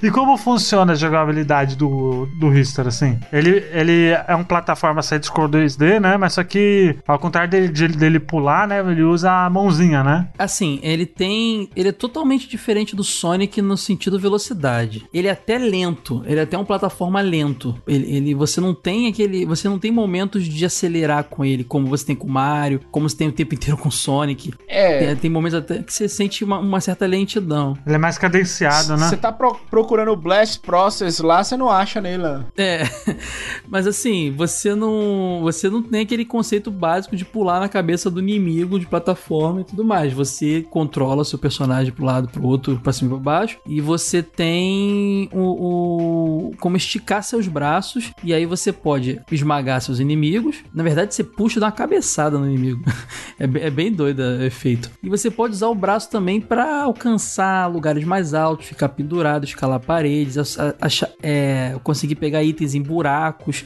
E 0.00 0.10
como 0.12 0.36
funciona 0.36 0.92
a 0.92 0.94
jogabilidade 0.94 1.74
do, 1.76 2.26
do 2.38 2.56
Hister, 2.56 2.86
assim? 2.86 3.18
Ele, 3.32 3.64
ele 3.72 4.10
é 4.28 4.32
uma 4.32 4.44
plataforma 4.44 5.02
side-scroll 5.02 5.48
2D, 5.48 5.98
né? 5.98 6.16
Mas 6.16 6.34
só 6.34 6.44
que, 6.44 6.94
ao 7.06 7.18
contrário 7.18 7.50
dele, 7.50 7.66
de- 7.68 7.88
dele 7.88 8.20
pular, 8.20 8.68
né? 8.68 8.78
Ele 8.78 9.02
usa 9.02 9.28
a 9.28 9.50
mãozinha, 9.50 10.04
né? 10.04 10.28
Assim, 10.38 10.78
ele 10.84 11.04
tem. 11.04 11.68
Ele 11.74 11.88
é 11.88 11.92
totalmente 11.92 12.48
diferente 12.48 12.94
do 12.94 13.02
Sonic 13.02 13.60
no 13.60 13.76
sentido 13.76 14.20
velocidade. 14.20 15.04
Ele 15.12 15.26
é 15.26 15.32
até 15.32 15.58
lento. 15.58 16.22
Ele 16.26 16.38
é 16.38 16.44
até 16.44 16.56
uma 16.56 16.64
plataforma 16.64 17.20
lento. 17.20 17.74
Ele, 17.84 18.08
ele- 18.16 18.34
você 18.36 18.60
não 18.60 18.72
tem 18.72 19.08
aquele. 19.08 19.44
Você 19.46 19.68
não 19.68 19.80
tem 19.80 19.90
momentos 19.90 20.44
de 20.44 20.64
acelerar 20.64 21.24
com 21.24 21.44
ele, 21.44 21.64
como 21.64 21.88
você 21.88 22.06
tem 22.06 22.14
com 22.14 22.28
o 22.28 22.30
Mario, 22.30 22.80
como 22.92 23.08
você 23.08 23.16
tem 23.16 23.26
o 23.28 23.32
tempo 23.32 23.52
inteiro 23.52 23.76
com 23.76 23.88
o 23.88 23.92
Sonic. 23.92 24.54
É, 24.68 25.06
Tem, 25.08 25.16
tem 25.16 25.30
momentos 25.30 25.58
até 25.58 25.82
que 25.82 25.92
você 25.92 26.08
sente 26.08 26.44
uma, 26.44 26.60
uma 26.60 26.80
certa 26.80 27.04
lentidão. 27.04 27.76
Ele 27.84 27.96
é 27.96 27.98
mais 27.98 28.16
cadenciado, 28.16 28.77
complicado, 28.78 29.00
né? 29.00 29.08
Você 29.08 29.16
tá 29.16 29.32
pro- 29.32 29.56
procurando 29.70 30.10
o 30.12 30.16
Blast 30.16 30.60
Process 30.60 31.18
lá, 31.20 31.42
você 31.42 31.56
não 31.56 31.70
acha 31.70 32.00
nele, 32.00 32.22
né? 32.22 32.44
É, 32.56 32.82
mas 33.68 33.86
assim, 33.86 34.32
você 34.36 34.74
não, 34.74 35.40
você 35.42 35.68
não 35.68 35.82
tem 35.82 36.02
aquele 36.02 36.24
conceito 36.24 36.70
básico 36.70 37.16
de 37.16 37.24
pular 37.24 37.60
na 37.60 37.68
cabeça 37.68 38.10
do 38.10 38.20
inimigo 38.20 38.78
de 38.78 38.86
plataforma 38.86 39.60
e 39.60 39.64
tudo 39.64 39.84
mais. 39.84 40.12
Você 40.12 40.62
controla 40.70 41.24
seu 41.24 41.38
personagem 41.38 41.92
pro 41.92 42.04
lado, 42.04 42.28
pro 42.28 42.44
outro, 42.46 42.78
pra 42.80 42.92
cima 42.92 43.08
e 43.10 43.14
pra 43.14 43.18
baixo, 43.22 43.58
e 43.66 43.80
você 43.80 44.22
tem 44.22 45.28
o, 45.32 46.48
o- 46.48 46.56
como 46.58 46.76
esticar 46.76 47.22
seus 47.22 47.46
braços 47.48 48.12
e 48.22 48.32
aí 48.32 48.46
você 48.46 48.72
pode 48.72 49.20
esmagar 49.30 49.80
seus 49.80 49.98
inimigos. 49.98 50.56
Na 50.72 50.82
verdade, 50.82 51.14
você 51.14 51.22
puxa 51.24 51.58
e 51.58 51.60
dá 51.60 51.66
uma 51.66 51.72
cabeçada 51.72 52.38
no 52.38 52.46
inimigo. 52.48 52.82
é, 53.38 53.46
bem- 53.46 53.62
é 53.62 53.70
bem 53.70 53.92
doido 53.92 54.20
o 54.20 54.42
efeito. 54.42 54.90
E 55.02 55.08
você 55.08 55.30
pode 55.30 55.54
usar 55.54 55.68
o 55.68 55.74
braço 55.74 56.10
também 56.10 56.40
pra 56.40 56.82
alcançar 56.84 57.66
lugares 57.66 58.04
mais 58.04 58.34
altos, 58.34 58.67
ficar 58.68 58.88
pendurado, 58.90 59.44
escalar 59.44 59.80
paredes, 59.80 60.58
a- 60.58 60.74
achar- 60.80 61.10
é, 61.22 61.74
conseguir 61.82 62.14
pegar 62.16 62.42
itens 62.42 62.74
em 62.74 62.82
buracos. 62.82 63.64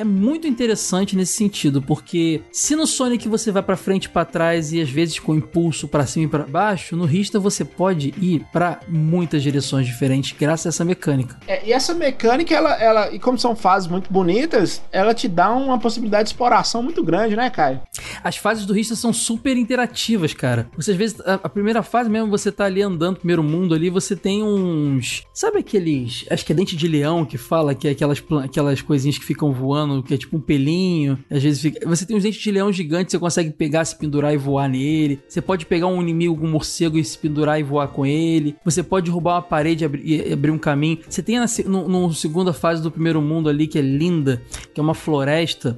É 0.00 0.04
muito 0.04 0.46
interessante 0.46 1.14
nesse 1.14 1.34
sentido, 1.34 1.82
porque 1.82 2.40
se 2.50 2.74
no 2.74 2.86
Sonic 2.86 3.28
você 3.28 3.52
vai 3.52 3.62
pra 3.62 3.76
frente 3.76 4.06
e 4.06 4.08
pra 4.08 4.24
trás 4.24 4.72
e 4.72 4.80
às 4.80 4.88
vezes 4.88 5.18
com 5.18 5.34
impulso 5.34 5.86
pra 5.86 6.06
cima 6.06 6.24
e 6.24 6.28
pra 6.28 6.46
baixo, 6.46 6.96
no 6.96 7.04
Rista 7.04 7.38
você 7.38 7.66
pode 7.66 8.14
ir 8.18 8.46
pra 8.50 8.80
muitas 8.88 9.42
direções 9.42 9.86
diferentes 9.86 10.34
graças 10.38 10.64
a 10.64 10.68
essa 10.70 10.86
mecânica. 10.86 11.38
É, 11.46 11.68
e 11.68 11.70
essa 11.70 11.92
mecânica, 11.92 12.54
ela, 12.54 12.80
ela, 12.80 13.14
e 13.14 13.18
como 13.18 13.38
são 13.38 13.54
fases 13.54 13.90
muito 13.90 14.10
bonitas, 14.10 14.80
ela 14.90 15.12
te 15.12 15.28
dá 15.28 15.52
uma 15.52 15.78
possibilidade 15.78 16.24
de 16.24 16.30
exploração 16.30 16.82
muito 16.82 17.04
grande, 17.04 17.36
né, 17.36 17.50
Caio? 17.50 17.82
As 18.24 18.38
fases 18.38 18.64
do 18.64 18.72
Rista 18.72 18.96
são 18.96 19.12
super 19.12 19.54
interativas, 19.54 20.32
cara. 20.32 20.70
Você 20.78 20.92
às 20.92 20.96
vezes, 20.96 21.20
a, 21.20 21.34
a 21.34 21.48
primeira 21.50 21.82
fase 21.82 22.08
mesmo, 22.08 22.30
você 22.30 22.50
tá 22.50 22.64
ali 22.64 22.80
andando 22.80 23.10
no 23.10 23.16
primeiro 23.18 23.42
mundo 23.42 23.74
ali, 23.74 23.90
você 23.90 24.16
tem 24.16 24.42
uns. 24.42 25.24
Sabe 25.34 25.58
aqueles. 25.58 26.24
Acho 26.30 26.46
que 26.46 26.52
é 26.52 26.56
dente 26.56 26.74
de 26.74 26.88
leão 26.88 27.26
que 27.26 27.36
fala, 27.36 27.74
que 27.74 27.86
é 27.86 27.90
aquelas, 27.90 28.24
aquelas 28.42 28.80
coisinhas 28.80 29.18
que 29.18 29.26
ficam 29.26 29.52
voando, 29.52 29.89
que 30.02 30.14
é 30.14 30.16
tipo 30.16 30.36
um 30.36 30.40
pelinho. 30.40 31.18
Às 31.30 31.42
vezes 31.42 31.60
fica. 31.60 31.88
Você 31.88 32.06
tem 32.06 32.16
uns 32.16 32.22
dentes 32.22 32.40
de 32.40 32.50
leão 32.50 32.72
gigantes, 32.72 33.12
você 33.12 33.18
consegue 33.18 33.50
pegar, 33.50 33.84
se 33.84 33.96
pendurar 33.96 34.32
e 34.32 34.36
voar 34.36 34.68
nele. 34.68 35.20
Você 35.28 35.40
pode 35.40 35.66
pegar 35.66 35.86
um 35.86 36.00
inimigo, 36.00 36.44
um 36.44 36.50
morcego 36.50 36.98
e 36.98 37.04
se 37.04 37.18
pendurar 37.18 37.58
e 37.58 37.62
voar 37.62 37.88
com 37.88 38.06
ele. 38.06 38.56
Você 38.64 38.82
pode 38.82 39.06
derrubar 39.06 39.34
uma 39.36 39.42
parede 39.42 39.84
e 39.84 40.32
abrir, 40.32 40.50
um 40.50 40.58
caminho. 40.58 40.98
Você 41.08 41.22
tem 41.22 41.38
na, 41.38 41.46
segunda 41.46 42.52
fase 42.52 42.82
do 42.82 42.90
primeiro 42.90 43.20
mundo 43.20 43.48
ali, 43.48 43.66
que 43.66 43.78
é 43.78 43.82
linda, 43.82 44.42
que 44.72 44.80
é 44.80 44.82
uma 44.82 44.94
floresta 44.94 45.76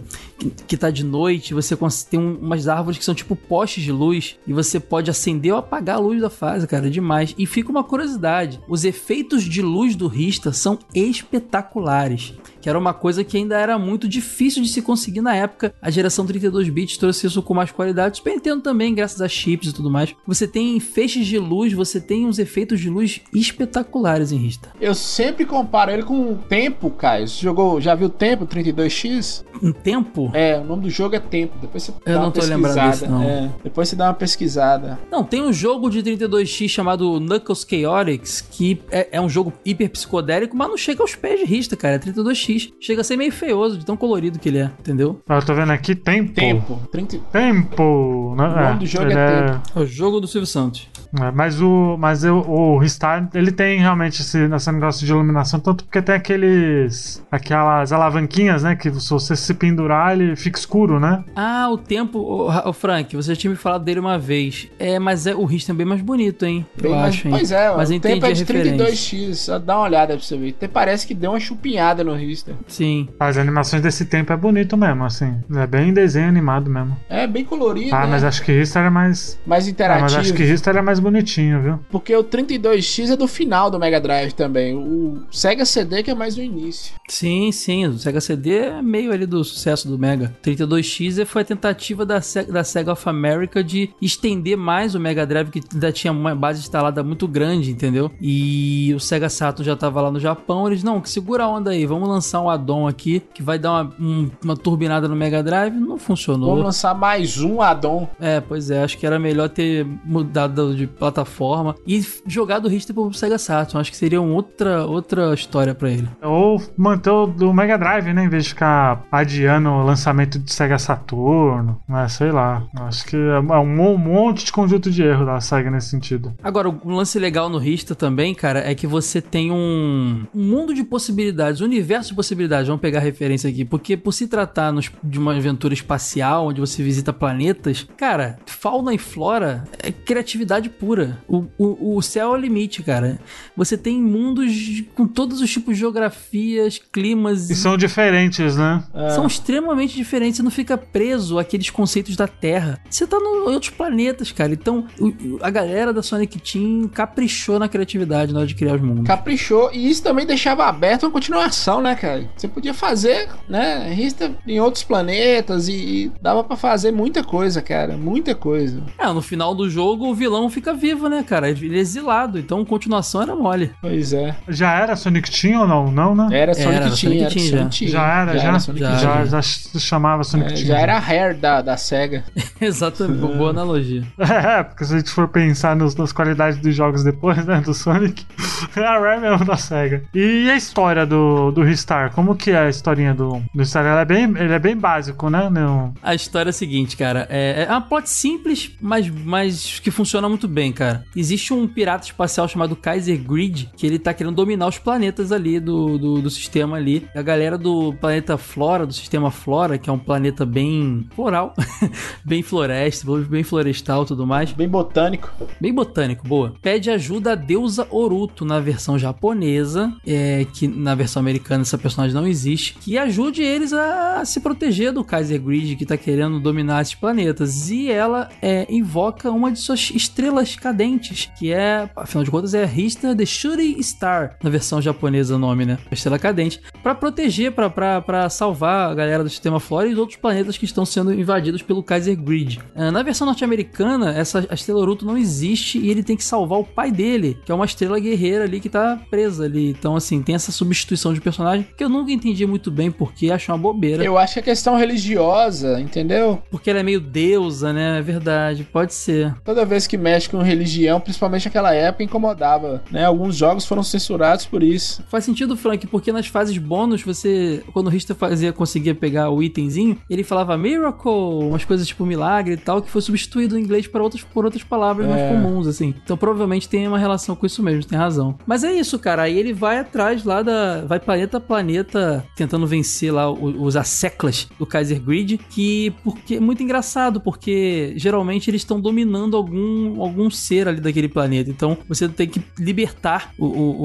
que, 0.50 0.76
tá 0.76 0.90
de 0.90 1.04
noite, 1.04 1.54
você 1.54 1.76
tem 2.10 2.18
um- 2.20 2.36
umas 2.40 2.68
árvores 2.68 2.98
que 2.98 3.04
são 3.04 3.14
tipo 3.14 3.34
postes 3.36 3.82
de 3.84 3.92
luz 3.92 4.36
e 4.46 4.52
você 4.52 4.78
pode 4.80 5.10
acender 5.10 5.52
ou 5.52 5.58
apagar 5.58 5.96
a 5.96 6.00
luz 6.00 6.20
da 6.20 6.30
fase, 6.30 6.66
cara, 6.66 6.86
é 6.86 6.90
demais. 6.90 7.34
E 7.38 7.46
fica 7.46 7.70
uma 7.70 7.84
curiosidade, 7.84 8.60
os 8.68 8.84
efeitos 8.84 9.44
de 9.44 9.62
luz 9.62 9.94
do 9.96 10.06
Rista 10.08 10.52
são 10.52 10.78
espetaculares. 10.94 12.34
Que 12.60 12.68
era 12.68 12.78
uma 12.78 12.94
coisa 12.94 13.24
que 13.24 13.36
ainda 13.36 13.58
era 13.58 13.76
muito 13.76 14.06
difícil 14.08 14.62
de 14.62 14.68
se 14.68 14.80
conseguir 14.80 15.20
na 15.20 15.34
época. 15.34 15.74
A 15.82 15.90
geração 15.90 16.24
32 16.24 16.68
bits 16.68 16.96
trouxe 16.96 17.26
isso 17.26 17.42
com 17.42 17.52
mais 17.54 17.72
qualidade. 17.72 18.18
Super 18.18 18.34
Nintendo 18.34 18.62
também, 18.62 18.94
graças 18.94 19.20
a 19.20 19.28
chips 19.28 19.68
e 19.70 19.72
tudo 19.72 19.90
mais. 19.90 20.14
Você 20.26 20.46
tem 20.46 20.78
feixes 20.78 21.26
de 21.26 21.38
luz, 21.40 21.72
você 21.72 22.00
tem 22.00 22.24
uns 22.24 22.38
efeitos 22.38 22.78
de 22.78 22.88
luz 22.88 23.20
espetaculares 23.34 24.30
em 24.30 24.36
Rista. 24.36 24.70
Eu 24.80 24.94
sempre 24.94 25.44
comparo 25.44 25.90
ele 25.90 26.04
com 26.04 26.32
o 26.32 26.36
Tempo, 26.36 26.88
Caio. 26.90 27.26
Você 27.26 27.42
jogou, 27.42 27.80
já 27.80 27.96
viu 27.96 28.06
o 28.06 28.10
Tempo 28.10 28.46
32X? 28.46 29.44
Um 29.60 29.72
tempo? 29.72 30.30
É, 30.32 30.58
o 30.58 30.64
nome 30.64 30.82
do 30.82 30.90
jogo 30.90 31.14
é 31.14 31.20
Tempo. 31.20 31.56
Depois 31.60 31.82
você 31.82 31.92
Eu 31.92 31.96
dá 32.04 32.12
não 32.14 32.22
uma 32.24 32.32
tô 32.32 32.40
disso, 32.40 33.10
não. 33.10 33.22
É, 33.22 33.50
depois 33.62 33.88
você 33.88 33.96
dá 33.96 34.06
uma 34.06 34.14
pesquisada. 34.14 34.98
Não, 35.10 35.24
tem 35.24 35.42
um 35.42 35.52
jogo 35.52 35.88
de 35.88 36.02
32x 36.02 36.68
chamado 36.68 37.18
Knuckles 37.20 37.66
Chaotix, 37.68 38.40
que 38.40 38.82
é, 38.90 39.08
é 39.12 39.20
um 39.20 39.28
jogo 39.28 39.52
hiper 39.64 39.90
psicodélico, 39.90 40.56
mas 40.56 40.68
não 40.68 40.76
chega 40.76 41.02
aos 41.02 41.14
pés 41.14 41.40
de 41.40 41.46
Rista, 41.46 41.76
cara. 41.76 41.96
É 41.96 41.98
32x. 41.98 42.72
Chega 42.80 43.00
a 43.00 43.04
ser 43.04 43.16
meio 43.16 43.32
feioso 43.32 43.78
de 43.78 43.86
tão 43.86 43.96
colorido 43.96 44.38
que 44.38 44.48
ele 44.48 44.58
é, 44.58 44.70
entendeu? 44.78 45.20
Eu 45.28 45.42
tô 45.42 45.54
vendo 45.54 45.72
aqui, 45.72 45.94
tempo. 45.94 46.32
Tempo. 46.32 46.80
30... 46.90 47.18
Tempo. 47.32 48.34
né? 48.36 48.44
O 48.44 48.62
nome 48.68 48.78
do 48.80 48.86
jogo 48.86 49.06
ele 49.06 49.18
é 49.18 49.60
É 49.74 49.78
o 49.78 49.86
jogo 49.86 50.20
do 50.20 50.26
Silvio 50.26 50.46
Santos. 50.46 50.88
É, 51.20 51.30
mas 51.30 51.60
o, 51.60 51.96
mas 51.98 52.24
eu, 52.24 52.38
o 52.38 52.78
Ristar, 52.78 53.28
ele 53.34 53.52
tem 53.52 53.78
realmente 53.80 54.22
esse, 54.22 54.38
esse 54.38 54.72
negócio 54.72 55.04
de 55.04 55.12
iluminação, 55.12 55.60
tanto 55.60 55.84
porque 55.84 56.00
tem 56.00 56.14
aqueles. 56.14 57.22
aquelas 57.30 57.92
alavanquinhas, 57.92 58.62
né? 58.62 58.74
Que 58.76 58.90
se 58.92 59.10
você 59.10 59.36
se 59.36 59.54
pendurar, 59.54 60.12
ele 60.18 60.34
fica 60.36 60.58
escuro, 60.58 60.98
né? 60.98 61.22
Ah, 61.36 61.68
o 61.70 61.76
tempo, 61.78 62.46
Ra- 62.46 62.68
ô, 62.68 62.72
Frank, 62.72 63.14
você 63.14 63.34
já 63.34 63.40
tinha 63.40 63.50
me 63.50 63.56
falado 63.56 63.84
dele 63.84 64.00
uma 64.00 64.18
vez. 64.18 64.68
É, 64.78 64.98
mas 64.98 65.26
é, 65.26 65.34
o 65.34 65.44
Rista 65.44 65.72
é 65.72 65.74
bem 65.74 65.86
mais 65.86 66.00
bonito, 66.00 66.44
hein? 66.44 66.64
Bem 66.80 66.92
eu 66.92 66.98
mais- 66.98 67.14
acho, 67.14 67.28
hein? 67.28 67.34
Pois 67.34 67.52
é, 67.52 67.76
mas 67.76 67.90
o 67.90 67.92
tempo 68.00 68.08
entendi 68.16 68.26
é 68.26 68.32
de 68.32 68.42
a 68.42 68.56
referência. 68.56 68.86
32x. 68.86 69.34
Só 69.34 69.58
dá 69.58 69.76
uma 69.76 69.84
olhada 69.84 70.14
pra 70.14 70.22
você 70.22 70.36
ver. 70.36 70.50
Até 70.50 70.68
parece 70.68 71.06
que 71.06 71.14
deu 71.14 71.30
uma 71.32 71.40
chupinhada 71.40 72.02
no 72.04 72.14
Rister. 72.14 72.54
Sim. 72.66 73.08
As 73.18 73.36
animações 73.36 73.82
desse 73.82 74.04
tempo 74.06 74.32
é 74.32 74.36
bonito 74.36 74.76
mesmo, 74.76 75.04
assim. 75.04 75.36
É 75.56 75.66
bem 75.66 75.92
desenho 75.92 76.28
animado 76.28 76.70
mesmo. 76.70 76.96
É 77.08 77.26
bem 77.26 77.44
colorido, 77.44 77.94
Ah, 77.94 78.00
né? 78.04 78.06
mas 78.12 78.24
acho 78.24 78.42
que 78.42 78.52
Ristar 78.52 78.84
é 78.86 78.90
mais. 78.90 79.38
mais 79.46 79.66
Ah, 79.66 79.70
interativo. 79.70 80.02
mas 80.04 80.14
acho 80.16 80.32
que 80.34 80.42
Ristar 80.44 80.76
é 80.76 80.82
mais 80.82 80.98
bonitinho, 81.02 81.60
viu? 81.62 81.78
Porque 81.90 82.14
o 82.16 82.24
32X 82.24 83.10
é 83.10 83.16
do 83.16 83.26
final 83.28 83.70
do 83.70 83.78
Mega 83.78 84.00
Drive 84.00 84.32
também. 84.32 84.74
O 84.76 85.22
Sega 85.30 85.64
CD 85.64 86.02
que 86.02 86.10
é 86.10 86.14
mais 86.14 86.34
do 86.36 86.42
início. 86.42 86.94
Sim, 87.08 87.50
sim. 87.52 87.86
O 87.86 87.98
Sega 87.98 88.20
CD 88.20 88.56
é 88.58 88.82
meio 88.82 89.12
ali 89.12 89.26
do 89.26 89.42
sucesso 89.44 89.88
do 89.88 89.98
Mega. 89.98 90.34
32X 90.42 91.24
foi 91.26 91.42
a 91.42 91.44
tentativa 91.44 92.06
da, 92.06 92.20
Se- 92.20 92.44
da 92.44 92.64
Sega 92.64 92.92
of 92.92 93.08
America 93.08 93.62
de 93.62 93.90
estender 94.00 94.56
mais 94.56 94.94
o 94.94 95.00
Mega 95.00 95.26
Drive, 95.26 95.50
que 95.50 95.60
ainda 95.72 95.92
tinha 95.92 96.12
uma 96.12 96.34
base 96.34 96.60
instalada 96.60 97.02
muito 97.02 97.26
grande, 97.28 97.70
entendeu? 97.70 98.10
E 98.20 98.92
o 98.94 99.00
Sega 99.00 99.28
Saturn 99.28 99.64
já 99.66 99.76
tava 99.76 100.00
lá 100.00 100.10
no 100.10 100.20
Japão. 100.20 100.66
Eles, 100.66 100.82
não, 100.82 101.04
segura 101.04 101.44
a 101.44 101.48
onda 101.48 101.70
aí, 101.70 101.84
vamos 101.86 102.08
lançar 102.08 102.40
um 102.40 102.48
addon 102.48 102.86
aqui 102.86 103.20
que 103.34 103.42
vai 103.42 103.58
dar 103.58 103.72
uma, 103.72 103.94
um- 104.00 104.30
uma 104.42 104.56
turbinada 104.56 105.08
no 105.08 105.16
Mega 105.16 105.42
Drive. 105.42 105.74
Não 105.74 105.98
funcionou. 105.98 106.50
Vamos 106.50 106.64
lançar 106.64 106.94
mais 106.94 107.40
um 107.40 107.60
addon. 107.60 108.08
É, 108.20 108.40
pois 108.40 108.70
é, 108.70 108.82
acho 108.82 108.96
que 108.98 109.06
era 109.06 109.18
melhor 109.18 109.48
ter 109.48 109.86
mudado 110.04 110.74
de 110.74 110.86
plataforma 110.98 111.74
e 111.86 112.04
jogado 112.26 112.66
o 112.66 112.68
Richter 112.68 112.94
pro 112.94 113.12
Sega 113.12 113.38
Saturn. 113.38 113.80
Acho 113.80 113.90
que 113.90 113.96
seria 113.96 114.20
uma 114.20 114.34
outra, 114.34 114.84
outra 114.86 115.32
história 115.34 115.74
pra 115.74 115.90
ele. 115.90 116.08
Ou 116.22 116.60
manter 116.76 117.10
o 117.10 117.26
do 117.26 117.52
Mega 117.52 117.76
Drive, 117.78 118.12
né? 118.12 118.24
Em 118.24 118.28
vez 118.28 118.44
de 118.44 118.50
ficar 118.50 119.04
adiando 119.10 119.68
o 119.70 119.82
lançamento 119.84 120.38
de 120.38 120.52
Sega 120.52 120.78
Saturno. 120.78 121.80
Né? 121.88 122.08
Sei 122.08 122.30
lá. 122.30 122.62
Acho 122.80 123.04
que 123.06 123.16
é 123.16 123.38
um 123.40 123.72
um 123.82 123.98
monte 123.98 124.44
de 124.44 124.52
conjunto 124.52 124.90
de 124.90 125.02
erro 125.02 125.24
da 125.26 125.40
Sega 125.40 125.70
nesse 125.70 125.88
sentido. 125.88 126.32
Agora, 126.42 126.68
um 126.68 126.94
lance 126.94 127.18
legal 127.18 127.48
no 127.48 127.58
Rista 127.58 127.94
também, 127.94 128.34
cara, 128.34 128.60
é 128.60 128.74
que 128.74 128.86
você 128.86 129.20
tem 129.20 129.50
um, 129.50 130.24
um 130.34 130.42
mundo 130.44 130.72
de 130.74 130.84
possibilidades, 130.84 131.60
um 131.60 131.64
universo 131.64 132.10
de 132.10 132.14
possibilidades. 132.16 132.68
Vamos 132.68 132.80
pegar 132.80 132.98
a 133.00 133.02
referência 133.02 133.48
aqui, 133.50 133.64
porque 133.64 133.96
por 133.96 134.12
se 134.12 134.26
tratar 134.28 134.72
nos- 134.72 134.90
de 135.02 135.18
uma 135.18 135.34
aventura 135.34 135.74
espacial, 135.74 136.46
onde 136.48 136.60
você 136.60 136.82
visita 136.82 137.12
planetas, 137.12 137.86
cara, 137.96 138.38
fauna 138.46 138.94
e 138.94 138.98
flora 138.98 139.64
é 139.82 139.90
criatividade 139.90 140.68
pura. 140.82 141.16
O, 141.28 141.44
o, 141.56 141.96
o 141.96 142.02
céu 142.02 142.30
é 142.34 142.36
o 142.36 142.40
limite, 142.40 142.82
cara. 142.82 143.20
Você 143.56 143.78
tem 143.78 144.02
mundos 144.02 144.52
com 144.96 145.06
todos 145.06 145.40
os 145.40 145.48
tipos 145.48 145.74
de 145.74 145.80
geografias, 145.80 146.80
climas. 146.90 147.48
E 147.50 147.54
são 147.54 147.76
diferentes, 147.76 148.56
né? 148.56 148.82
São 149.14 149.24
extremamente 149.26 149.94
diferentes, 149.94 150.38
você 150.38 150.42
não 150.42 150.50
fica 150.50 150.76
preso 150.76 151.38
àqueles 151.38 151.70
conceitos 151.70 152.16
da 152.16 152.26
Terra. 152.26 152.80
Você 152.90 153.06
tá 153.06 153.16
no, 153.20 153.48
em 153.48 153.54
outros 153.54 153.70
planetas, 153.70 154.32
cara. 154.32 154.52
Então, 154.52 154.84
o- 154.98 155.38
a 155.40 155.50
galera 155.50 155.92
da 155.92 156.02
Sonic 156.02 156.40
Team 156.40 156.88
caprichou 156.92 157.60
na 157.60 157.68
criatividade 157.68 158.32
na 158.32 158.40
hora 158.40 158.48
de 158.48 158.54
criar 158.56 158.74
os 158.74 158.80
mundos. 158.82 159.06
Caprichou. 159.06 159.70
E 159.72 159.88
isso 159.88 160.02
também 160.02 160.26
deixava 160.26 160.64
aberto 160.66 161.04
uma 161.04 161.10
continuação, 161.12 161.80
né, 161.80 161.94
cara? 161.94 162.28
Você 162.36 162.48
podia 162.48 162.74
fazer, 162.74 163.28
né? 163.48 163.88
Rista 163.94 164.34
em 164.46 164.58
outros 164.60 164.82
planetas 164.82 165.68
e, 165.68 165.72
e 165.72 166.12
dava 166.20 166.42
pra 166.42 166.56
fazer 166.56 166.90
muita 166.90 167.22
coisa, 167.22 167.62
cara. 167.62 167.96
Muita 167.96 168.34
coisa. 168.34 168.82
É, 168.98 169.06
no 169.12 169.22
final 169.22 169.54
do 169.54 169.70
jogo 169.70 170.08
o 170.08 170.14
vilão 170.14 170.50
fica 170.50 170.71
vivo, 170.74 171.08
né, 171.08 171.22
cara? 171.22 171.48
Ele 171.50 171.76
é 171.76 171.80
exilado, 171.80 172.38
então 172.38 172.64
continuação 172.64 173.22
era 173.22 173.34
mole. 173.34 173.72
Pois 173.80 174.12
é. 174.12 174.34
Já 174.48 174.72
era 174.72 174.96
Sonic 174.96 175.30
Team 175.30 175.60
ou 175.60 175.66
não? 175.66 175.90
Não, 175.90 176.14
né? 176.14 176.28
Era 176.32 176.54
Sonic 176.54 176.74
Era, 176.74 176.84
Team, 176.84 176.96
Sonic 176.96 177.20
era 177.20 177.30
Team 177.30 177.46
Sonic 177.46 177.78
Team. 177.78 177.90
Já 177.90 178.20
era, 178.20 178.38
já? 178.38 178.58
Sonic 178.58 178.80
já, 178.80 178.90
Team. 178.90 179.00
já, 179.00 179.24
já 179.26 179.42
se 179.42 179.80
chamava 179.80 180.24
Sonic 180.24 180.52
É, 180.52 180.54
Team. 180.54 180.66
já 180.66 180.78
era 180.78 180.96
a 180.96 181.00
Hair 181.00 181.36
da, 181.36 181.62
da 181.62 181.76
SEGA. 181.76 182.24
Exatamente, 182.60 183.36
boa 183.36 183.50
analogia. 183.50 184.02
É, 184.18 184.62
porque 184.62 184.84
se 184.84 184.94
a 184.94 184.98
gente 184.98 185.10
for 185.10 185.28
pensar 185.28 185.76
nos, 185.76 185.94
nas 185.96 186.12
qualidades 186.12 186.58
dos 186.58 186.74
jogos 186.74 187.04
depois, 187.04 187.44
né, 187.44 187.60
do 187.60 187.74
Sonic, 187.74 188.24
é 188.76 188.84
a 188.84 188.98
Rare 188.98 189.20
mesmo 189.20 189.44
da 189.44 189.56
SEGA. 189.56 190.04
E 190.14 190.48
a 190.50 190.56
história 190.56 191.04
do, 191.06 191.50
do 191.50 191.62
Ristar? 191.62 192.12
Como 192.12 192.34
que 192.34 192.50
é 192.50 192.58
a 192.58 192.68
historinha 192.68 193.14
do, 193.14 193.42
do 193.54 193.58
Ristar? 193.60 193.84
Ela 193.84 194.02
é 194.02 194.04
bem, 194.04 194.24
ele 194.24 194.52
é 194.52 194.58
bem 194.58 194.76
básico, 194.76 195.28
né? 195.28 195.48
Não... 195.50 195.94
A 196.02 196.14
história 196.14 196.48
é 196.48 196.52
a 196.52 196.54
seguinte, 196.54 196.96
cara. 196.96 197.26
É, 197.30 197.66
é 197.68 197.70
uma 197.70 197.80
plot 197.80 198.08
simples, 198.08 198.72
mas, 198.80 199.08
mas 199.08 199.80
que 199.80 199.90
funciona 199.90 200.28
muito 200.28 200.48
bem, 200.52 200.72
cara. 200.72 201.04
Existe 201.16 201.52
um 201.52 201.66
pirata 201.66 202.04
espacial 202.04 202.46
chamado 202.46 202.76
Kaiser 202.76 203.20
Grid, 203.22 203.70
que 203.76 203.86
ele 203.86 203.98
tá 203.98 204.12
querendo 204.12 204.34
dominar 204.34 204.68
os 204.68 204.78
planetas 204.78 205.32
ali 205.32 205.58
do, 205.58 205.98
do, 205.98 206.22
do 206.22 206.30
sistema 206.30 206.76
ali. 206.76 207.08
A 207.14 207.22
galera 207.22 207.56
do 207.56 207.92
planeta 207.94 208.36
Flora, 208.36 208.86
do 208.86 208.92
sistema 208.92 209.30
Flora, 209.30 209.78
que 209.78 209.88
é 209.88 209.92
um 209.92 209.98
planeta 209.98 210.44
bem 210.44 211.06
floral, 211.14 211.54
bem 212.24 212.42
floresta, 212.42 213.06
bem 213.28 213.42
florestal 213.42 214.02
e 214.02 214.06
tudo 214.06 214.26
mais. 214.26 214.52
Bem 214.52 214.68
botânico. 214.68 215.32
Bem 215.60 215.72
botânico, 215.72 216.26
boa. 216.26 216.54
Pede 216.60 216.90
ajuda 216.90 217.32
à 217.32 217.34
deusa 217.34 217.86
Oruto 217.90 218.44
na 218.44 218.60
versão 218.60 218.98
japonesa, 218.98 219.92
é, 220.06 220.46
que 220.52 220.68
na 220.68 220.94
versão 220.94 221.20
americana 221.20 221.62
essa 221.62 221.78
personagem 221.78 222.14
não 222.14 222.26
existe, 222.26 222.74
que 222.74 222.98
ajude 222.98 223.42
eles 223.42 223.72
a 223.72 224.24
se 224.24 224.40
proteger 224.40 224.92
do 224.92 225.04
Kaiser 225.04 225.40
Grid 225.40 225.76
que 225.76 225.86
tá 225.86 225.96
querendo 225.96 226.40
dominar 226.40 226.82
esses 226.82 226.94
planetas. 226.94 227.70
E 227.70 227.90
ela 227.90 228.28
é, 228.40 228.66
invoca 228.70 229.30
uma 229.30 229.50
de 229.50 229.58
suas 229.58 229.90
estrelas 229.94 230.41
cadentes, 230.56 231.30
que 231.38 231.52
é, 231.52 231.88
afinal 231.96 232.24
de 232.24 232.30
contas, 232.30 232.54
é 232.54 232.62
a 232.62 232.66
Rista 232.66 233.14
The 233.14 233.26
Shooting 233.26 233.82
Star, 233.82 234.36
na 234.42 234.50
versão 234.50 234.80
japonesa 234.80 235.36
o 235.36 235.38
nome, 235.38 235.64
né? 235.64 235.78
A 235.90 235.94
estrela 235.94 236.18
cadente, 236.18 236.60
para 236.82 236.94
proteger, 236.94 237.52
para 237.52 238.28
salvar 238.28 238.90
a 238.90 238.94
galera 238.94 239.22
do 239.22 239.30
sistema 239.30 239.60
Flora 239.60 239.88
e 239.88 239.92
os 239.92 239.98
outros 239.98 240.18
planetas 240.18 240.58
que 240.58 240.64
estão 240.64 240.84
sendo 240.84 241.12
invadidos 241.12 241.62
pelo 241.62 241.82
Kaiser 241.82 242.16
Grid. 242.16 242.60
Ah, 242.74 242.90
na 242.90 243.02
versão 243.02 243.26
norte-americana, 243.26 244.12
essa 244.12 244.46
a 244.48 244.54
estrela 244.54 244.80
Oruto 244.80 245.06
não 245.06 245.16
existe 245.16 245.78
e 245.78 245.90
ele 245.90 246.02
tem 246.02 246.16
que 246.16 246.24
salvar 246.24 246.58
o 246.58 246.64
pai 246.64 246.90
dele, 246.90 247.38
que 247.44 247.52
é 247.52 247.54
uma 247.54 247.64
estrela 247.64 247.98
guerreira 247.98 248.44
ali 248.44 248.60
que 248.60 248.68
tá 248.68 249.00
presa 249.10 249.44
ali. 249.44 249.70
Então, 249.70 249.96
assim, 249.96 250.22
tem 250.22 250.34
essa 250.34 250.52
substituição 250.52 251.14
de 251.14 251.20
personagem 251.20 251.66
que 251.76 251.82
eu 251.82 251.88
nunca 251.88 252.12
entendi 252.12 252.46
muito 252.46 252.70
bem 252.70 252.90
porque 252.90 253.30
acho 253.30 253.50
uma 253.52 253.58
bobeira. 253.58 254.04
Eu 254.04 254.18
acho 254.18 254.34
que 254.34 254.40
é 254.40 254.42
questão 254.42 254.76
religiosa, 254.76 255.80
entendeu? 255.80 256.42
Porque 256.50 256.70
ela 256.70 256.80
é 256.80 256.82
meio 256.82 257.00
deusa, 257.00 257.72
né? 257.72 257.98
É 257.98 258.02
verdade, 258.02 258.64
pode 258.64 258.94
ser. 258.94 259.34
Toda 259.44 259.64
vez 259.64 259.86
que 259.86 259.96
mexe 259.96 260.28
com 260.32 260.42
religião, 260.42 261.00
principalmente 261.00 261.44
naquela 261.46 261.72
época, 261.74 262.02
incomodava, 262.04 262.82
né? 262.90 263.04
Alguns 263.04 263.36
jogos 263.36 263.64
foram 263.64 263.82
censurados 263.82 264.46
por 264.46 264.62
isso. 264.62 265.02
Faz 265.08 265.24
sentido, 265.24 265.56
Frank, 265.56 265.86
porque 265.86 266.12
nas 266.12 266.26
fases 266.26 266.58
bônus, 266.58 267.02
você, 267.02 267.62
quando 267.72 267.86
o 267.86 267.90
Rista 267.90 268.14
fazia, 268.14 268.52
conseguia 268.52 268.94
pegar 268.94 269.30
o 269.30 269.42
itemzinho, 269.42 269.98
ele 270.08 270.24
falava 270.24 270.56
miracle, 270.56 271.10
umas 271.10 271.64
coisas 271.64 271.86
tipo 271.86 272.04
milagre 272.06 272.54
e 272.54 272.56
tal, 272.56 272.82
que 272.82 272.90
foi 272.90 273.00
substituído 273.02 273.58
em 273.58 273.62
inglês 273.62 273.86
para 273.86 274.02
outras, 274.02 274.22
por 274.22 274.44
outras 274.44 274.62
palavras 274.64 275.06
mais 275.06 275.20
É. 275.20 275.28
comuns, 275.32 275.66
assim. 275.66 275.94
Então 276.02 276.16
provavelmente 276.16 276.68
tem 276.68 276.86
uma 276.88 276.98
relação 276.98 277.36
com 277.36 277.46
isso 277.46 277.62
mesmo, 277.62 277.84
tem 277.84 277.98
razão. 277.98 278.36
Mas 278.46 278.64
é 278.64 278.72
isso, 278.72 278.98
cara. 278.98 279.22
Aí 279.22 279.38
ele 279.38 279.52
vai 279.52 279.78
atrás 279.78 280.24
lá 280.24 280.42
da. 280.42 280.82
Vai 280.86 280.98
planeta 280.98 281.36
a 281.36 281.40
planeta 281.40 282.24
tentando 282.36 282.66
vencer 282.66 283.12
lá 283.12 283.30
os 283.30 283.76
asseclas 283.76 284.48
do 284.58 284.66
Kaiser 284.66 285.00
Grid, 285.00 285.38
que 285.50 285.92
porque 286.02 286.36
é 286.36 286.40
muito 286.40 286.62
engraçado, 286.62 287.20
porque 287.20 287.92
geralmente 287.96 288.50
eles 288.50 288.62
estão 288.62 288.80
dominando 288.80 289.36
algum, 289.36 290.00
algum 290.02 290.21
ser 290.30 290.68
ali 290.68 290.80
daquele 290.80 291.08
planeta. 291.08 291.50
Então 291.50 291.76
você 291.88 292.08
tem 292.08 292.26
que 292.28 292.40
libertar 292.58 293.30
o- 293.38 293.46
o- 293.46 293.82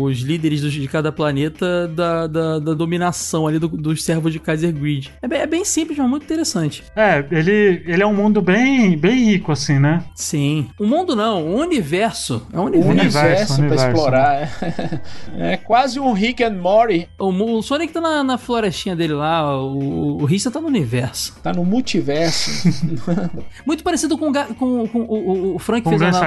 o- 0.00 0.02
os 0.04 0.18
líderes 0.20 0.60
de 0.60 0.88
cada 0.88 1.10
planeta 1.12 1.86
da, 1.88 2.26
da, 2.26 2.58
da 2.58 2.74
dominação 2.74 3.46
ali 3.46 3.58
do- 3.58 3.68
dos 3.68 4.02
servos 4.04 4.32
de 4.32 4.38
Kaiser 4.38 4.72
Grid. 4.72 5.10
É 5.22 5.28
bem, 5.28 5.40
é 5.40 5.46
bem 5.46 5.64
simples, 5.64 5.98
mas 5.98 6.08
muito 6.08 6.24
interessante. 6.24 6.82
É, 6.96 7.24
ele, 7.30 7.82
ele 7.86 8.02
é 8.02 8.06
um 8.06 8.14
mundo 8.14 8.40
bem, 8.42 8.96
bem 8.96 9.24
rico, 9.24 9.52
assim, 9.52 9.78
né? 9.78 10.04
Sim. 10.14 10.68
O 10.78 10.86
mundo 10.86 11.14
não, 11.16 11.42
o 11.46 11.56
universo. 11.60 12.46
É 12.52 12.58
um 12.58 12.62
O 12.62 12.66
universo. 12.66 12.90
universo, 12.90 13.20
universo, 13.20 13.56
pra 13.56 13.64
universo. 13.66 13.86
explorar. 13.88 14.34
É. 14.36 15.00
É 15.52 15.56
quase 15.56 15.98
um 15.98 16.12
Rick 16.12 16.42
and 16.42 16.54
Morty. 16.56 17.08
O, 17.18 17.28
o 17.28 17.62
Sonic 17.62 17.92
tá 17.92 18.00
na, 18.00 18.22
na 18.22 18.38
florestinha 18.38 18.94
dele 18.94 19.14
lá, 19.14 19.58
o, 19.60 20.18
o 20.20 20.24
Rista 20.24 20.50
tá 20.50 20.60
no 20.60 20.66
universo. 20.66 21.36
Tá 21.42 21.52
no 21.52 21.64
multiverso. 21.64 22.68
Muito 23.66 23.82
parecido 23.82 24.16
com, 24.18 24.28
o 24.28 24.32
ga- 24.32 24.46
com, 24.58 24.86
com 24.88 24.98
o, 25.00 25.04
o- 25.52 25.54
o 25.56 25.58
Frank 25.82 25.84
Com 25.84 25.90
fez 25.90 26.00
uma, 26.02 26.20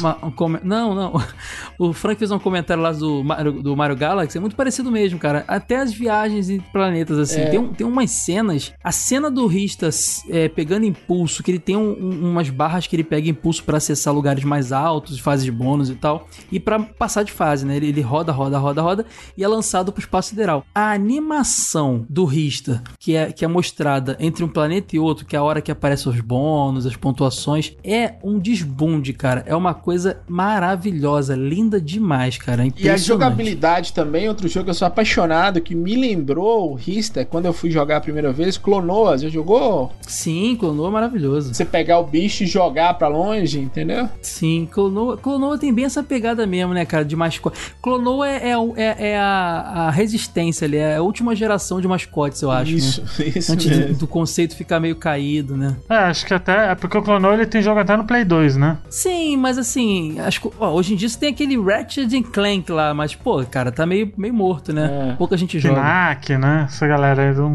uma, 0.00 0.26
um 0.26 0.30
come- 0.30 0.60
Não, 0.62 0.94
não. 0.94 1.22
O 1.78 1.92
Frank 1.92 2.18
fez 2.18 2.30
um 2.32 2.38
comentário 2.40 2.82
lá 2.82 2.90
do 2.90 3.22
Mario, 3.22 3.62
do 3.62 3.76
Mario 3.76 3.94
Galaxy. 3.96 4.36
É 4.36 4.40
muito 4.40 4.56
parecido 4.56 4.90
mesmo, 4.90 5.16
cara. 5.18 5.44
Até 5.46 5.76
as 5.76 5.92
viagens 5.92 6.50
entre 6.50 6.66
planetas, 6.72 7.16
assim. 7.18 7.40
É. 7.40 7.46
Tem, 7.50 7.58
um- 7.60 7.72
tem 7.72 7.86
umas 7.86 8.10
cenas. 8.10 8.72
A 8.82 8.90
cena 8.90 9.30
do 9.30 9.46
Rista 9.46 9.88
é, 10.28 10.48
pegando 10.48 10.84
impulso, 10.86 11.42
que 11.42 11.50
ele 11.52 11.58
tem 11.60 11.76
um- 11.76 11.92
um- 11.92 12.30
umas 12.32 12.50
barras 12.50 12.86
que 12.88 12.96
ele 12.96 13.04
pega 13.04 13.28
impulso 13.28 13.62
pra 13.62 13.76
acessar 13.76 14.12
lugares 14.12 14.42
mais 14.42 14.72
altos, 14.72 15.20
fases 15.20 15.44
de 15.44 15.52
bônus 15.52 15.88
e 15.88 15.94
tal. 15.94 16.26
E 16.50 16.58
pra 16.58 16.80
passar 16.80 17.22
de 17.22 17.30
fase, 17.30 17.64
né? 17.64 17.76
Ele, 17.76 17.86
ele 17.88 18.00
roda, 18.00 18.32
roda, 18.32 18.58
roda, 18.58 18.82
roda 18.82 19.06
e 19.36 19.44
é 19.44 19.48
lançado 19.48 19.92
pro 19.92 20.00
espaço 20.00 20.30
sideral. 20.30 20.64
A 20.74 20.90
animação 21.28 22.04
do 22.08 22.24
Rista, 22.24 22.82
que 22.98 23.14
é, 23.14 23.30
que 23.30 23.44
é 23.44 23.48
mostrada 23.48 24.16
entre 24.18 24.42
um 24.42 24.48
planeta 24.48 24.96
e 24.96 24.98
outro, 24.98 25.24
que 25.26 25.36
é 25.36 25.38
a 25.38 25.42
hora 25.42 25.60
que 25.60 25.70
aparecem 25.70 26.10
os 26.10 26.20
bônus, 26.20 26.86
as 26.86 26.96
pontuações, 26.96 27.76
é 27.84 28.14
um 28.24 28.38
desbunde, 28.38 28.88
cara. 29.12 29.42
É 29.46 29.54
uma 29.54 29.74
coisa 29.74 30.18
maravilhosa, 30.28 31.34
linda 31.36 31.80
demais, 31.80 32.36
cara. 32.38 32.66
É 32.66 32.70
E 32.78 32.88
a 32.88 32.96
jogabilidade 32.96 33.92
também, 33.92 34.28
outro 34.28 34.48
jogo 34.48 34.64
que 34.64 34.70
eu 34.70 34.74
sou 34.74 34.86
apaixonado, 34.86 35.60
que 35.60 35.74
me 35.74 35.94
lembrou 35.96 36.72
o 36.72 36.74
Rista, 36.74 37.24
quando 37.24 37.46
eu 37.46 37.52
fui 37.52 37.70
jogar 37.70 37.98
a 37.98 38.00
primeira 38.00 38.32
vez, 38.32 38.56
Clonoa. 38.58 39.16
Já 39.18 39.28
jogou? 39.28 39.92
Sim, 40.02 40.56
Clonoa 40.58 40.88
é 40.88 40.92
maravilhoso. 40.92 41.54
Você 41.54 41.64
pegar 41.64 41.98
o 41.98 42.04
bicho 42.04 42.44
e 42.44 42.46
jogar 42.46 42.94
pra 42.94 43.08
longe, 43.08 43.58
entendeu? 43.58 44.08
Sim, 44.22 44.68
Clonoa, 44.70 45.16
Clonoa 45.16 45.58
tem 45.58 45.72
bem 45.72 45.84
essa 45.84 46.02
pegada 46.02 46.46
mesmo, 46.46 46.74
né, 46.74 46.84
cara, 46.84 47.04
de 47.04 47.14
mascote. 47.16 47.58
Clonoa 47.82 48.28
é, 48.28 48.50
é, 48.50 48.54
é- 48.76 49.08
é 49.10 49.18
a, 49.18 49.86
a 49.86 49.90
resistência 49.90 50.64
ali, 50.66 50.76
é 50.76 50.96
a 50.96 51.02
última 51.02 51.34
geração 51.34 51.80
de 51.80 51.88
mascotes, 51.88 52.42
eu 52.42 52.50
acho. 52.50 52.72
isso, 52.72 53.02
né? 53.02 53.08
isso 53.36 53.52
Antes 53.52 53.66
mesmo. 53.66 53.92
do, 53.94 53.98
do 54.00 54.06
conceito 54.06 54.56
ficar 54.56 54.80
meio 54.80 54.96
caído, 54.96 55.56
né? 55.56 55.76
É, 55.88 55.94
acho 55.96 56.26
que 56.26 56.34
até. 56.34 56.72
É 56.72 56.74
porque 56.74 56.96
o 56.98 57.02
Clonou 57.02 57.32
ele 57.32 57.46
tem 57.46 57.62
jogo 57.62 57.80
até 57.80 57.96
no 57.96 58.04
Play 58.04 58.24
2, 58.24 58.56
né? 58.56 58.78
Sim, 58.90 59.36
mas 59.36 59.58
assim, 59.58 60.18
acho 60.20 60.40
que, 60.40 60.50
ó, 60.58 60.70
hoje 60.72 60.94
em 60.94 60.96
dia 60.96 61.08
você 61.08 61.18
tem 61.18 61.30
aquele 61.30 61.60
Ratchet 61.60 62.14
and 62.14 62.22
Clank 62.22 62.70
lá, 62.70 62.94
mas, 62.94 63.14
pô, 63.14 63.44
cara, 63.44 63.70
tá 63.70 63.84
meio, 63.84 64.12
meio 64.16 64.34
morto, 64.34 64.72
né? 64.72 65.10
É. 65.12 65.16
Pouca 65.16 65.36
gente 65.36 65.58
joga. 65.58 65.80
Knack, 65.80 66.36
né? 66.36 66.66
Essa 66.68 66.86
galera 66.86 67.28
aí 67.28 67.34
do. 67.34 67.48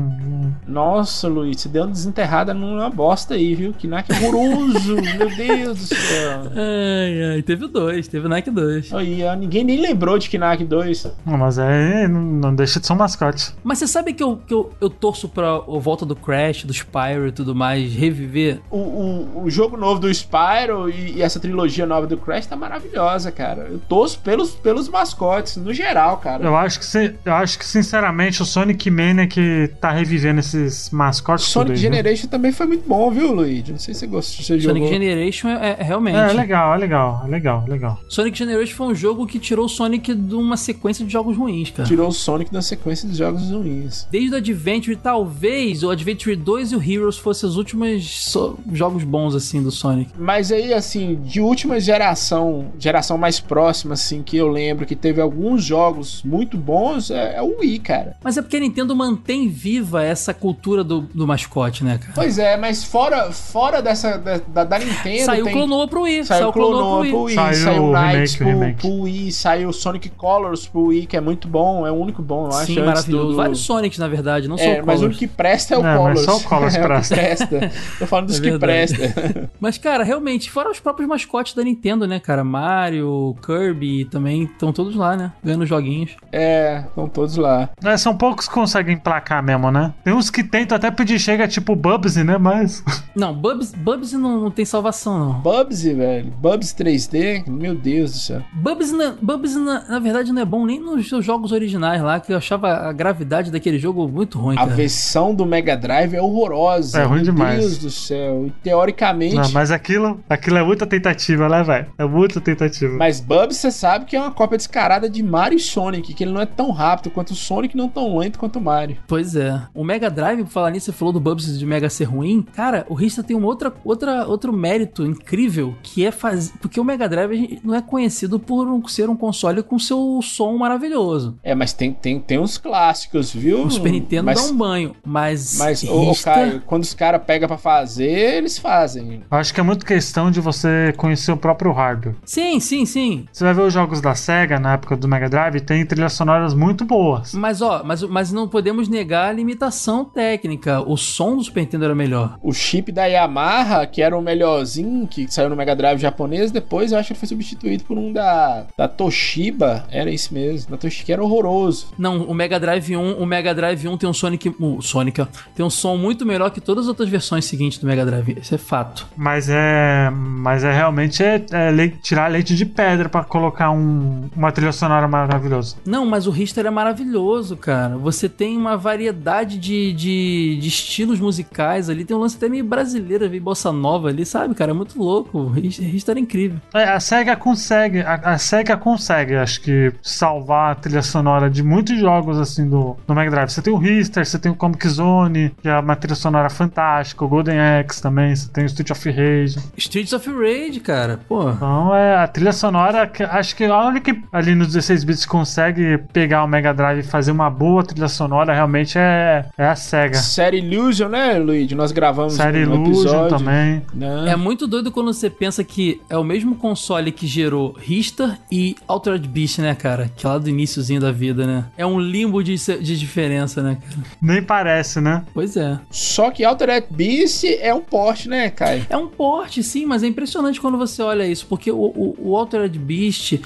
Nossa, 0.67 1.27
Luiz, 1.27 1.61
você 1.61 1.69
deu 1.69 1.83
uma 1.83 1.91
desenterrada 1.91 2.53
numa 2.53 2.89
bosta 2.89 3.33
aí, 3.33 3.55
viu? 3.55 3.73
Naque 3.83 4.13
horroroso, 4.13 4.95
meu 5.17 5.35
Deus 5.35 5.79
do 5.79 5.85
céu. 5.85 6.41
Ai, 6.55 7.35
ai, 7.35 7.41
teve 7.41 7.67
2, 7.67 8.07
teve 8.07 8.25
o 8.25 8.29
Nike 8.29 8.49
2. 8.49 8.93
Aí, 8.93 9.23
ó, 9.23 9.35
ninguém 9.35 9.63
nem 9.63 9.81
lembrou 9.81 10.17
de 10.17 10.29
Knack 10.29 10.63
2. 10.63 11.07
Não, 11.25 11.37
mas 11.37 11.57
é. 11.57 12.07
Não, 12.07 12.21
não 12.21 12.55
deixa 12.55 12.79
de 12.79 12.87
ser 12.87 12.93
um 12.93 12.97
mascote. 12.97 13.53
Mas 13.63 13.79
você 13.79 13.87
sabe 13.87 14.13
que 14.13 14.23
eu, 14.23 14.39
que 14.47 14.53
eu, 14.53 14.71
eu 14.79 14.89
torço 14.89 15.27
pra 15.27 15.55
a 15.55 15.79
volta 15.79 16.05
do 16.05 16.15
Crash, 16.15 16.63
do 16.63 16.73
Spyro 16.73 17.27
e 17.27 17.31
tudo 17.31 17.53
mais, 17.53 17.93
reviver? 17.93 18.59
O, 18.69 18.77
o, 18.77 19.43
o 19.43 19.49
jogo 19.49 19.75
novo 19.77 19.99
do 19.99 20.13
Spyro 20.13 20.89
e, 20.89 21.17
e 21.17 21.22
essa 21.23 21.39
trilogia 21.39 21.85
nova 21.85 22.05
do 22.07 22.17
Crash 22.17 22.45
tá 22.45 22.55
maravilhosa, 22.55 23.31
cara. 23.31 23.67
Eu 23.71 23.79
torço 23.79 24.19
pelos, 24.19 24.51
pelos 24.51 24.89
mascotes, 24.89 25.57
no 25.57 25.73
geral, 25.73 26.17
cara. 26.17 26.43
Eu 26.43 26.55
acho 26.55 26.79
que, 26.79 27.15
eu 27.25 27.33
acho 27.33 27.57
que 27.59 27.65
sinceramente, 27.65 28.41
o 28.41 28.45
Sonic 28.45 28.89
Man 28.89 29.21
é 29.21 29.27
que 29.27 29.69
tá 29.79 29.91
revivendo 29.91 30.39
esses 30.39 30.89
mascotes. 30.89 31.45
Sonic 31.45 31.71
aí, 31.73 31.77
viu? 31.79 31.91
Generation 31.91 32.27
também 32.27 32.51
foi 32.51 32.65
muito 32.65 32.87
bom, 32.87 33.09
viu, 33.11 33.31
Luigi? 33.33 33.71
Não 33.71 33.79
sei 33.79 33.93
se 33.93 34.01
você 34.01 34.07
gostou. 34.07 34.43
Você 34.45 34.59
Sonic 34.59 34.85
jogou. 34.85 34.87
Generation 34.87 35.49
é, 35.49 35.77
é 35.79 35.83
realmente. 35.83 36.15
É, 36.17 36.29
é 36.29 36.33
legal, 36.33 36.73
é 36.73 36.77
legal, 36.77 37.21
é 37.25 37.29
legal, 37.29 37.63
é 37.67 37.69
legal. 37.69 37.99
Sonic 38.07 38.37
Generation 38.37 38.75
foi 38.75 38.87
um 38.87 38.95
jogo 38.95 39.25
que 39.27 39.39
tirou 39.39 39.65
o 39.65 39.69
Sonic 39.69 40.13
de 40.13 40.35
uma 40.35 40.57
sequência 40.57 41.05
de 41.05 41.11
jogos 41.11 41.35
ruins, 41.37 41.69
cara. 41.71 41.87
Tirou 41.87 42.07
o 42.07 42.11
Sonic 42.11 42.51
da 42.51 42.61
sequência 42.61 43.07
dos 43.07 43.17
jogos 43.17 43.49
ruins. 43.49 44.07
Desde 44.11 44.33
o 44.33 44.37
Adventure, 44.37 44.95
talvez 44.95 45.83
o 45.83 45.89
Adventure 45.89 46.35
2 46.35 46.71
e 46.71 46.75
o 46.75 46.81
Heroes 46.83 47.17
fossem 47.17 47.47
os 47.47 47.57
últimos 47.57 48.09
so- 48.29 48.57
jogos 48.71 49.03
bons, 49.03 49.35
assim, 49.35 49.61
do 49.61 49.71
Sonic. 49.71 50.11
Mas 50.17 50.51
aí, 50.51 50.73
assim, 50.73 51.12
de 51.15 51.39
última 51.41 51.79
geração, 51.79 52.67
geração 52.77 53.17
mais 53.17 53.39
próxima, 53.39 53.93
assim, 53.93 54.21
que 54.23 54.37
eu 54.37 54.47
lembro 54.47 54.85
que 54.85 54.95
teve 54.95 55.21
alguns 55.21 55.63
jogos 55.63 56.21
muito 56.23 56.57
bons, 56.57 57.09
é, 57.11 57.35
é 57.37 57.41
o 57.41 57.59
Wii, 57.59 57.79
cara. 57.79 58.15
Mas 58.23 58.37
é 58.37 58.41
porque 58.41 58.57
a 58.57 58.59
Nintendo 58.59 58.95
mantém 58.95 59.47
viva 59.49 60.03
essa 60.03 60.33
cultura 60.33 60.83
do, 60.83 61.01
do 61.13 61.25
mascote, 61.27 61.83
né, 61.83 61.97
cara? 61.97 62.11
Pois 62.15 62.37
é, 62.37 62.57
mas 62.57 62.83
fora, 62.83 63.31
fora 63.31 63.81
dessa 63.81 64.17
da, 64.17 64.37
da, 64.47 64.63
da 64.63 64.79
Nintendo. 64.79 65.25
Saiu 65.25 65.45
tem... 65.45 65.53
Clonoa 65.53 65.87
pro 65.87 66.01
Wii, 66.01 66.25
Saiu 66.25 66.51
Clonoa 66.51 67.05
pro 67.05 67.21
Wii, 67.23 67.35
Saiu 67.35 67.55
saiu, 67.55 67.83
o 67.83 67.91
Knights 67.93 68.33
o 68.33 68.37
pro, 68.37 68.47
remake. 68.47 68.79
pro 68.81 68.93
Wii, 69.01 69.31
saiu 69.31 69.73
Sonic 69.73 70.09
Colors 70.09 70.67
pro 70.67 70.85
Wii, 70.85 71.05
que 71.05 71.17
é 71.17 71.21
muito 71.21 71.47
bom, 71.47 71.85
é 71.87 71.91
o 71.91 71.95
único 71.95 72.21
bom, 72.21 72.45
eu 72.45 72.57
acho. 72.57 72.73
Sim, 72.73 72.81
maravilhoso. 72.83 73.27
do- 73.29 73.35
Vários 73.35 73.59
Sonics, 73.61 73.97
na 73.97 74.07
verdade, 74.07 74.47
não 74.47 74.57
só 74.57 74.63
É, 74.63 74.67
o 74.67 74.69
mas 74.71 74.79
o 74.79 74.83
Colors. 74.85 75.01
único 75.01 75.19
que 75.19 75.27
presta 75.27 75.75
é 75.75 75.77
o 75.77 75.83
mas 75.83 75.97
Colors. 75.97 76.21
só 76.21 76.37
o 76.37 76.43
Colors 76.43 76.75
é, 76.75 76.79
o 76.79 76.81
que 76.81 76.87
presta. 76.87 77.15
presta. 77.15 77.71
Tô 77.99 78.07
falando 78.07 78.27
dos 78.27 78.39
É 78.39 78.41
que 78.51 78.59
presta. 78.59 79.49
Mas, 79.59 79.77
cara, 79.77 80.03
realmente, 80.03 80.49
fora 80.51 80.69
os 80.69 80.79
próprios 80.79 80.92
mascotes 81.07 81.53
da 81.53 81.63
Nintendo, 81.63 82.07
né, 82.07 82.19
cara? 82.19 82.43
Mario, 82.43 83.35
Kirby 83.45 84.05
também 84.05 84.43
estão 84.43 84.71
todos 84.71 84.95
lá, 84.95 85.15
né? 85.15 85.31
Ganhando 85.43 85.65
joguinhos. 85.65 86.15
É, 86.31 86.83
estão 86.87 87.07
todos 87.07 87.35
lá. 87.37 87.69
É, 87.83 87.97
são 87.97 88.15
poucos 88.15 88.47
que 88.47 88.53
conseguem 88.53 88.97
placar 88.97 89.43
mesmo, 89.43 89.71
né? 89.71 89.93
Tem 90.03 90.13
uns 90.13 90.29
que 90.29 90.43
tentam 90.43 90.75
até 90.75 90.91
pedir 90.91 91.19
chega, 91.19 91.47
tipo 91.47 91.75
Bubsy, 91.75 92.23
né? 92.23 92.37
Mas. 92.37 92.83
Não, 93.15 93.33
Bubs, 93.33 93.73
Bubs 93.73 94.11
não, 94.13 94.41
não 94.41 94.49
tem 94.51 94.65
salvação, 94.65 95.19
não. 95.19 95.33
Bubsy, 95.41 95.93
velho. 95.93 96.31
Bubsy 96.31 96.73
3D, 96.75 97.47
meu 97.47 97.75
Deus 97.75 98.11
do 98.11 98.17
céu. 98.17 98.41
Bubs, 98.53 98.91
na, 98.91 99.15
Bubs 99.21 99.55
na, 99.55 99.87
na 99.87 99.99
verdade, 99.99 100.31
não 100.33 100.41
é 100.41 100.45
bom 100.45 100.65
nem 100.65 100.79
nos 100.79 101.07
seus 101.07 101.23
jogos 101.23 101.51
originais 101.51 102.01
lá, 102.01 102.19
que 102.19 102.33
eu 102.33 102.37
achava 102.37 102.69
a 102.73 102.91
gravidade 102.91 103.51
daquele 103.51 103.77
jogo 103.77 104.07
muito 104.07 104.39
ruim, 104.39 104.55
A 104.55 104.61
cara. 104.61 104.73
versão 104.73 105.33
do 105.35 105.45
Mega 105.45 105.77
Drive 105.77 106.15
é 106.15 106.21
horrorosa. 106.21 107.01
É 107.01 107.03
ruim 107.03 107.17
meu 107.17 107.25
demais. 107.25 107.59
Deus 107.59 107.77
do 107.77 107.89
céu. 107.91 108.47
E 108.47 108.51
teoricamente. 108.63 109.35
Não, 109.35 109.51
mas 109.51 109.69
aquilo, 109.69 110.19
aquilo 110.27 110.57
é 110.57 110.63
muita 110.83 110.87
tentativa, 110.87 111.49
né, 111.49 111.63
velho? 111.63 111.87
É 111.97 112.05
muita 112.05 112.41
tentativa. 112.41 112.95
Mas 112.97 113.19
Bubsy, 113.19 113.59
você 113.59 113.71
sabe 113.71 114.05
que 114.05 114.15
é 114.15 114.19
uma 114.19 114.31
cópia 114.31 114.57
descarada 114.57 115.09
de 115.09 115.23
Mario 115.23 115.57
e 115.57 115.61
Sonic, 115.61 116.13
que 116.13 116.23
ele 116.23 116.31
não 116.31 116.41
é 116.41 116.45
tão 116.45 116.71
rápido 116.71 117.09
quanto 117.11 117.31
o 117.31 117.35
Sonic, 117.35 117.75
não 117.75 117.87
tão 117.87 118.17
lento 118.17 118.37
quanto 118.37 118.59
o 118.59 118.61
Mario. 118.61 118.97
Pois 119.07 119.35
é. 119.35 119.61
O 119.73 119.83
Mega 119.83 120.09
Drive, 120.09 120.43
por 120.43 120.49
falar 120.49 120.71
nisso, 120.71 120.87
você 120.87 120.91
falou 120.91 121.13
do 121.13 121.19
Bubs 121.19 121.57
de 121.57 121.65
Mega 121.65 121.89
ser 121.89 122.05
ruim. 122.05 122.45
Cara, 122.53 122.85
o 122.89 122.93
Rista 122.93 123.23
tem 123.23 123.35
uma 123.35 123.47
outra, 123.47 123.73
outra, 123.83 124.27
outro 124.27 124.51
mérito 124.51 125.05
incrível, 125.05 125.75
que 125.81 126.05
é 126.05 126.11
fazer... 126.11 126.53
Porque 126.61 126.79
o 126.79 126.83
Mega 126.83 127.07
Drive 127.07 127.59
não 127.63 127.73
é 127.73 127.81
conhecido 127.81 128.39
por 128.39 128.67
um, 128.67 128.85
ser 128.87 129.09
um 129.09 129.15
console 129.15 129.63
com 129.63 129.79
seu 129.79 130.19
som 130.21 130.57
maravilhoso. 130.57 131.37
É, 131.43 131.55
mas 131.55 131.73
tem, 131.73 131.93
tem, 131.93 132.19
tem 132.19 132.39
uns 132.39 132.57
clássicos, 132.57 133.33
viu? 133.33 133.63
O 133.65 133.71
Super 133.71 133.91
Nintendo 133.91 134.25
mas, 134.25 134.41
dá 134.41 134.47
um 134.47 134.55
banho, 134.55 134.95
mas. 135.05 135.57
Mas, 135.57 135.83
ô, 135.83 136.09
Rista- 136.09 136.33
Caio, 136.33 136.61
quando 136.65 136.83
os 136.83 136.93
caras 136.93 137.21
pegam 137.25 137.47
pra 137.47 137.57
fazer, 137.57 138.37
eles 138.37 138.57
fazem. 138.57 139.23
Eu 139.29 139.37
acho 139.37 139.53
que 139.53 139.59
é 139.59 139.63
muito 139.63 139.85
questão 139.85 140.31
de 140.31 140.39
você 140.39 140.67
conhecer 140.97 141.31
o 141.31 141.37
próprio 141.37 141.71
hardware. 141.71 142.15
Sim, 142.25 142.59
sim, 142.59 142.85
sim. 142.85 143.25
Você 143.31 143.43
vai 143.43 143.53
ver 143.53 143.61
os 143.61 143.73
jogos 143.73 144.01
da 144.01 144.15
SEGA 144.15 144.59
na 144.59 144.73
época 144.73 144.95
do 144.95 145.07
Mega 145.07 145.29
Drive, 145.29 145.61
tem 145.61 145.85
trilhas 145.85 146.13
sonoras 146.13 146.53
muito 146.53 146.85
boas. 146.85 147.33
Mas 147.33 147.61
ó, 147.61 147.83
mas, 147.83 148.03
mas 148.03 148.31
não 148.31 148.47
podemos 148.47 148.87
negar 148.87 149.29
a 149.29 149.33
limitação 149.33 150.05
técnica. 150.05 150.81
O 150.81 150.97
som 150.97 151.35
do 151.35 151.43
Super 151.43 151.61
Nintendo 151.61 151.85
era 151.85 151.95
melhor. 151.95 152.37
O 152.41 152.53
chip 152.53 152.91
da 152.91 153.05
Yamaha, 153.05 153.85
que 153.85 154.01
era 154.01 154.17
o 154.17 154.21
melhorzinho, 154.21 155.07
que 155.07 155.31
saiu 155.31 155.49
no 155.49 155.55
Mega 155.55 155.75
Drive 155.75 155.99
japonês, 155.99 156.51
depois 156.51 156.91
eu 156.91 156.97
acho 156.97 157.07
que 157.07 157.13
ele 157.13 157.19
foi 157.19 157.27
substituído 157.27 157.83
por 157.83 157.97
um 157.97 158.11
da, 158.11 158.65
da 158.77 158.87
Toshiba. 158.87 159.85
Era 159.89 160.09
isso 160.09 160.33
mesmo. 160.33 160.71
Da 160.71 160.77
Toshiba, 160.77 161.05
que 161.05 161.13
era 161.13 161.23
horroroso. 161.23 161.87
Não, 161.97 162.23
o 162.23 162.33
Mega 162.33 162.59
Drive 162.59 162.95
1, 162.95 163.21
o 163.21 163.25
Mega 163.25 163.53
Drive 163.53 163.87
1 163.87 163.97
tem 163.97 164.09
um 164.09 164.13
Sonic, 164.13 164.55
o 164.59 164.81
Sonic, 164.81 165.21
ó, 165.21 165.27
tem 165.55 165.65
um 165.65 165.69
som 165.69 165.97
muito 165.97 166.25
melhor 166.25 166.49
que 166.51 166.61
todas 166.61 166.85
as 166.85 166.87
outras 166.89 167.09
versões 167.09 167.45
seguintes 167.45 167.77
do 167.77 167.87
Mega 167.87 168.05
Drive. 168.05 168.37
Isso 168.39 168.55
é 168.55 168.57
fato. 168.57 169.07
Mas 169.15 169.49
é. 169.49 170.09
Mas 170.11 170.62
é 170.63 170.71
realmente 170.71 171.23
é, 171.23 171.43
é 171.51 171.87
tirar 172.01 172.27
leite 172.31 172.55
de 172.55 172.65
pedra 172.65 173.09
pra 173.09 173.23
colocar 173.23 173.71
um- 173.71 174.29
uma 174.35 174.51
trilha 174.51 174.71
sonora 174.71 175.07
maravilhosa. 175.07 175.75
Não, 175.85 176.05
mas 176.05 176.27
o 176.27 176.31
Richter 176.31 176.65
é 176.65 176.69
maravilhoso, 176.69 177.55
cara. 177.57 177.97
Você 177.97 178.27
tem 178.29 178.57
uma 178.57 178.77
variedade 178.77 179.57
de, 179.57 179.93
de, 179.93 180.57
de 180.61 180.67
estilos 180.67 181.19
musicais 181.19 181.89
ali. 181.89 182.05
Tem 182.05 182.15
um 182.15 182.19
lance 182.19 182.37
até 182.37 182.47
meio 182.49 182.63
brasileiro, 182.63 183.29
meio 183.29 183.41
bossa 183.41 183.71
nova 183.71 184.09
ali, 184.09 184.25
sabe, 184.25 184.53
cara? 184.55 184.71
É 184.71 184.73
muito 184.73 184.97
louco. 184.97 185.37
O 185.39 185.47
Richter 185.49 185.85
Richter 185.89 186.17
é 186.17 186.19
incrível. 186.19 186.59
É, 186.73 186.83
a 186.85 186.99
SEGA 186.99 187.35
consegue, 187.35 188.01
a, 188.01 188.13
a 188.15 188.37
SEGA 188.37 188.77
consegue, 188.77 189.35
acho 189.35 189.61
que, 189.61 189.91
salvar 190.01 190.71
a 190.71 190.75
trilha 190.75 191.01
sonora 191.01 191.49
de 191.49 191.63
muitos 191.63 191.97
jogos 191.99 192.39
assim 192.39 192.67
do, 192.69 192.95
do 193.07 193.13
Mega 193.15 193.31
Drive. 193.31 193.49
Você 193.49 193.61
tem 193.61 193.73
o 193.73 193.77
Richter, 193.77 194.25
você 194.25 194.37
tem 194.39 194.51
o 194.51 194.55
Comic 194.55 194.87
Zone, 194.87 195.51
que 195.61 195.67
é 195.67 195.77
uma 195.79 195.95
trilha 195.95 196.15
sonora 196.15 196.49
fantástica, 196.49 197.23
o 197.25 197.27
Golden 197.27 197.59
Axe 197.59 198.01
também, 198.01 198.35
você 198.35 198.49
tem 198.49 198.63
o 198.63 198.67
Street 198.67 198.91
of 198.91 199.09
Rage. 199.09 199.57
Streets 199.77 200.13
of 200.13 200.29
Rage, 200.29 200.52
cara. 200.83 201.19
Pô. 201.27 201.49
Então 201.49 201.95
é 201.95 202.15
a 202.15 202.27
trilha 202.27 202.51
sonora 202.51 203.07
que 203.07 203.23
acho 203.23 203.55
que 203.55 203.63
a 203.63 203.87
única 203.87 204.03
que 204.03 204.21
ali 204.31 204.53
nos 204.53 204.67
16 204.67 205.03
bits 205.03 205.25
consegue 205.25 205.97
pegar 206.11 206.43
o 206.43 206.47
Mega 206.47 206.73
Drive 206.73 206.99
e 206.99 207.03
fazer 207.03 207.31
uma 207.31 207.49
boa 207.49 207.83
trilha 207.83 208.09
sonora 208.09 208.53
realmente 208.53 208.97
é, 208.97 209.45
é 209.57 209.65
a 209.65 209.75
SEGA. 209.75 210.15
Série 210.15 210.57
Illusion, 210.57 211.07
né, 211.07 211.37
Luigi? 211.39 211.73
Nós 211.73 211.91
gravamos 211.91 212.33
Série 212.33 212.65
um 212.65 212.73
Illusion 212.73 213.25
episódio. 213.25 213.37
também. 213.37 213.81
Né? 213.93 214.31
É 214.31 214.35
muito 214.35 214.67
doido 214.67 214.91
quando 214.91 215.13
você 215.13 215.29
pensa 215.29 215.63
que 215.63 216.01
é 216.09 216.17
o 216.17 216.23
mesmo 216.23 216.55
console 216.55 217.11
que 217.11 217.25
gerou 217.25 217.75
Richter 217.79 218.37
e 218.51 218.75
Altered 218.87 219.27
Beast, 219.27 219.59
né, 219.59 219.73
cara? 219.73 220.11
Que 220.15 220.25
é 220.25 220.29
lá 220.29 220.37
do 220.37 220.49
iníciozinho 220.49 220.99
da 220.99 221.11
vida, 221.11 221.47
né? 221.47 221.65
É 221.77 221.85
um 221.85 221.99
limbo 221.99 222.43
de, 222.43 222.55
de 222.55 222.97
diferença, 222.99 223.61
né, 223.61 223.77
cara? 223.81 224.07
Nem 224.21 224.43
parece, 224.43 224.99
né? 224.99 225.23
Pois 225.33 225.55
é. 225.55 225.79
Só 225.89 226.29
que 226.29 226.43
Altered 226.43 226.87
Beast 226.91 227.45
é 227.45 227.73
um 227.73 227.81
porte, 227.81 228.27
né, 228.27 228.49
Caio? 228.49 228.85
É 228.89 228.97
um 228.97 229.07
porte, 229.07 229.63
sim, 229.63 229.85
mas 229.85 230.03
é 230.03 230.07
impressionante 230.07 230.42
quando 230.59 230.77
você 230.77 231.01
olha 231.01 231.27
isso, 231.27 231.45
porque 231.47 231.71
o, 231.71 231.77
o, 231.77 232.15
o 232.19 232.37
Altered 232.37 232.77
Beast. 232.77 233.39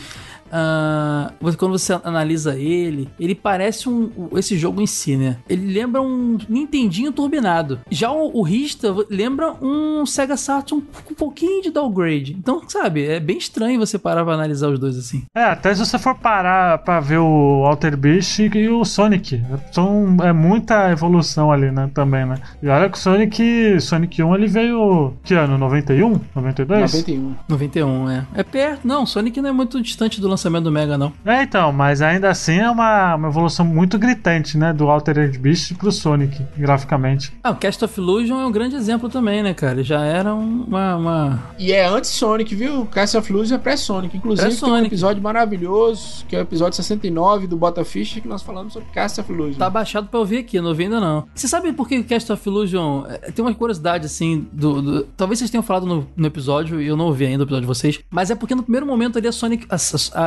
Você- 1.40 1.58
quando 1.58 1.72
você 1.78 1.94
analisa 2.04 2.56
ele, 2.58 3.10
ele 3.20 3.36
parece 3.36 3.90
um, 3.90 4.10
esse 4.36 4.58
jogo 4.58 4.82
em 4.82 4.88
si, 4.88 5.16
né? 5.16 5.38
Ele 5.50 5.72
lembra 5.74 6.02
um 6.02 6.38
Nintendinho 6.50 7.12
turbinado. 7.12 7.80
Já 7.90 8.12
o, 8.12 8.32
o 8.40 8.42
Rista 8.42 8.94
lembra 9.10 9.54
um 9.62 10.06
Sega 10.06 10.38
Saturn 10.38 10.84
com 11.06 11.14
um 11.14 11.16
pouquinho 11.16 11.62
de 11.62 11.70
downgrade. 11.72 12.36
Então, 12.38 12.62
sabe, 12.68 13.06
é 13.06 13.20
bem 13.20 13.38
estranho 13.38 13.80
você 13.80 13.98
parar 13.98 14.24
pra 14.24 14.34
analisar 14.34 14.70
os 14.70 14.80
dois 14.80 14.98
assim. 14.98 15.24
É, 15.36 15.44
até 15.44 15.74
se 15.74 15.86
você 15.86 15.98
for 16.00 16.16
parar 16.16 16.78
pra 16.80 17.00
ver 17.00 17.18
o 17.20 17.64
Alter 17.66 17.98
Beast 17.98 18.40
e 18.40 18.70
o 18.70 18.84
Sonic. 18.86 19.42
São, 19.72 20.18
é 20.24 20.32
muita 20.34 20.92
evolução 20.92 21.52
ali, 21.52 21.72
né? 21.72 21.90
Também, 21.94 22.26
né? 22.26 22.36
E 22.62 22.68
olha 22.68 22.90
que 22.90 22.98
o 22.98 23.02
Sonic, 23.02 23.80
Sonic 23.82 24.22
1 24.24 24.36
ele 24.36 24.48
veio. 24.48 25.14
Que 25.24 25.34
ano? 25.34 25.58
91? 25.58 26.20
92? 26.36 26.82
91. 26.94 27.36
91, 27.50 28.10
é. 28.10 28.28
É 28.36 28.44
perto. 28.44 28.88
Não, 28.88 29.06
Sonic 29.06 29.42
não 29.42 29.50
é 29.50 29.54
muito 29.54 29.82
distante 29.82 30.20
do 30.22 30.28
lançamento 30.28 30.37
do 30.38 30.72
Mega, 30.72 30.98
não. 30.98 31.12
É, 31.26 31.44
então, 31.44 31.72
mas 31.72 32.02
ainda 32.02 32.30
assim 32.30 32.58
é 32.60 32.70
uma, 32.70 33.16
uma 33.16 33.28
evolução 33.28 33.66
muito 33.66 33.98
gritante, 34.00 34.58
né? 34.58 34.72
Do 34.74 34.90
Altered 34.90 35.38
Beast 35.40 35.74
pro 35.76 35.92
Sonic, 35.92 36.42
graficamente. 36.58 37.32
Ah, 37.44 37.52
o 37.52 37.56
Cast 37.56 37.84
of 37.86 38.00
Illusion 38.00 38.40
é 38.40 38.46
um 38.46 38.52
grande 38.52 38.76
exemplo 38.76 39.10
também, 39.10 39.42
né, 39.44 39.54
cara? 39.54 39.74
Ele 39.74 39.84
já 39.84 40.04
era 40.04 40.34
um- 40.34 40.64
uma. 40.68 40.96
uma... 40.96 41.44
E 41.60 41.72
é 41.72 41.86
antes 41.88 42.10
Sonic, 42.12 42.54
viu? 42.56 42.86
Castle 42.86 43.20
of 43.20 43.32
Illusion 43.32 43.56
é 43.56 43.60
pré-Sonic. 43.60 44.16
Inclusive, 44.18 44.48
tem 44.48 44.56
um 44.58 44.60
Pré-Sonic. 44.60 44.88
episódio 44.88 45.22
maravilhoso, 45.22 46.26
que 46.28 46.36
é 46.36 46.40
o 46.40 46.42
episódio 46.42 46.76
69 46.76 47.48
do 47.48 47.58
Bota 47.58 47.84
Ficha, 47.84 48.20
que 48.22 48.28
nós 48.28 48.42
falamos 48.42 48.74
sobre 48.74 48.90
Castle 48.90 49.24
of 49.24 49.34
Illusion. 49.34 49.58
Tá 49.60 49.70
baixado 49.70 50.08
pra 50.08 50.20
ouvir 50.20 50.38
aqui, 50.40 50.60
não 50.62 50.70
ouvi 50.70 50.84
ainda 50.84 51.00
não. 51.00 51.26
Você 51.34 51.48
sabe 51.48 51.72
por 51.74 51.88
que 51.88 51.98
o 52.00 52.04
Cast 52.04 52.32
of 52.32 52.48
Illusion 52.48 53.06
é, 53.08 53.32
tem 53.32 53.44
uma 53.44 53.54
curiosidade 53.54 54.06
assim 54.06 54.48
do, 54.52 54.82
do- 54.82 55.04
talvez 55.18 55.40
vocês 55.40 55.50
tenham 55.52 55.64
falado 55.64 55.86
no, 55.86 56.08
no 56.16 56.28
episódio 56.28 56.82
e 56.82 56.88
eu 56.88 56.96
não 56.98 57.06
ouvi 57.06 57.26
ainda 57.26 57.44
o 57.44 57.46
episódio 57.46 57.62
de 57.62 57.68
vocês, 57.68 58.00
mas 58.10 58.30
é 58.30 58.36
porque 58.36 58.56
no 58.56 58.64
primeiro 58.64 58.86
momento 58.86 59.18
ali 59.18 59.28
a 59.28 59.32
Sonic 59.32 59.66
a, 59.70 59.76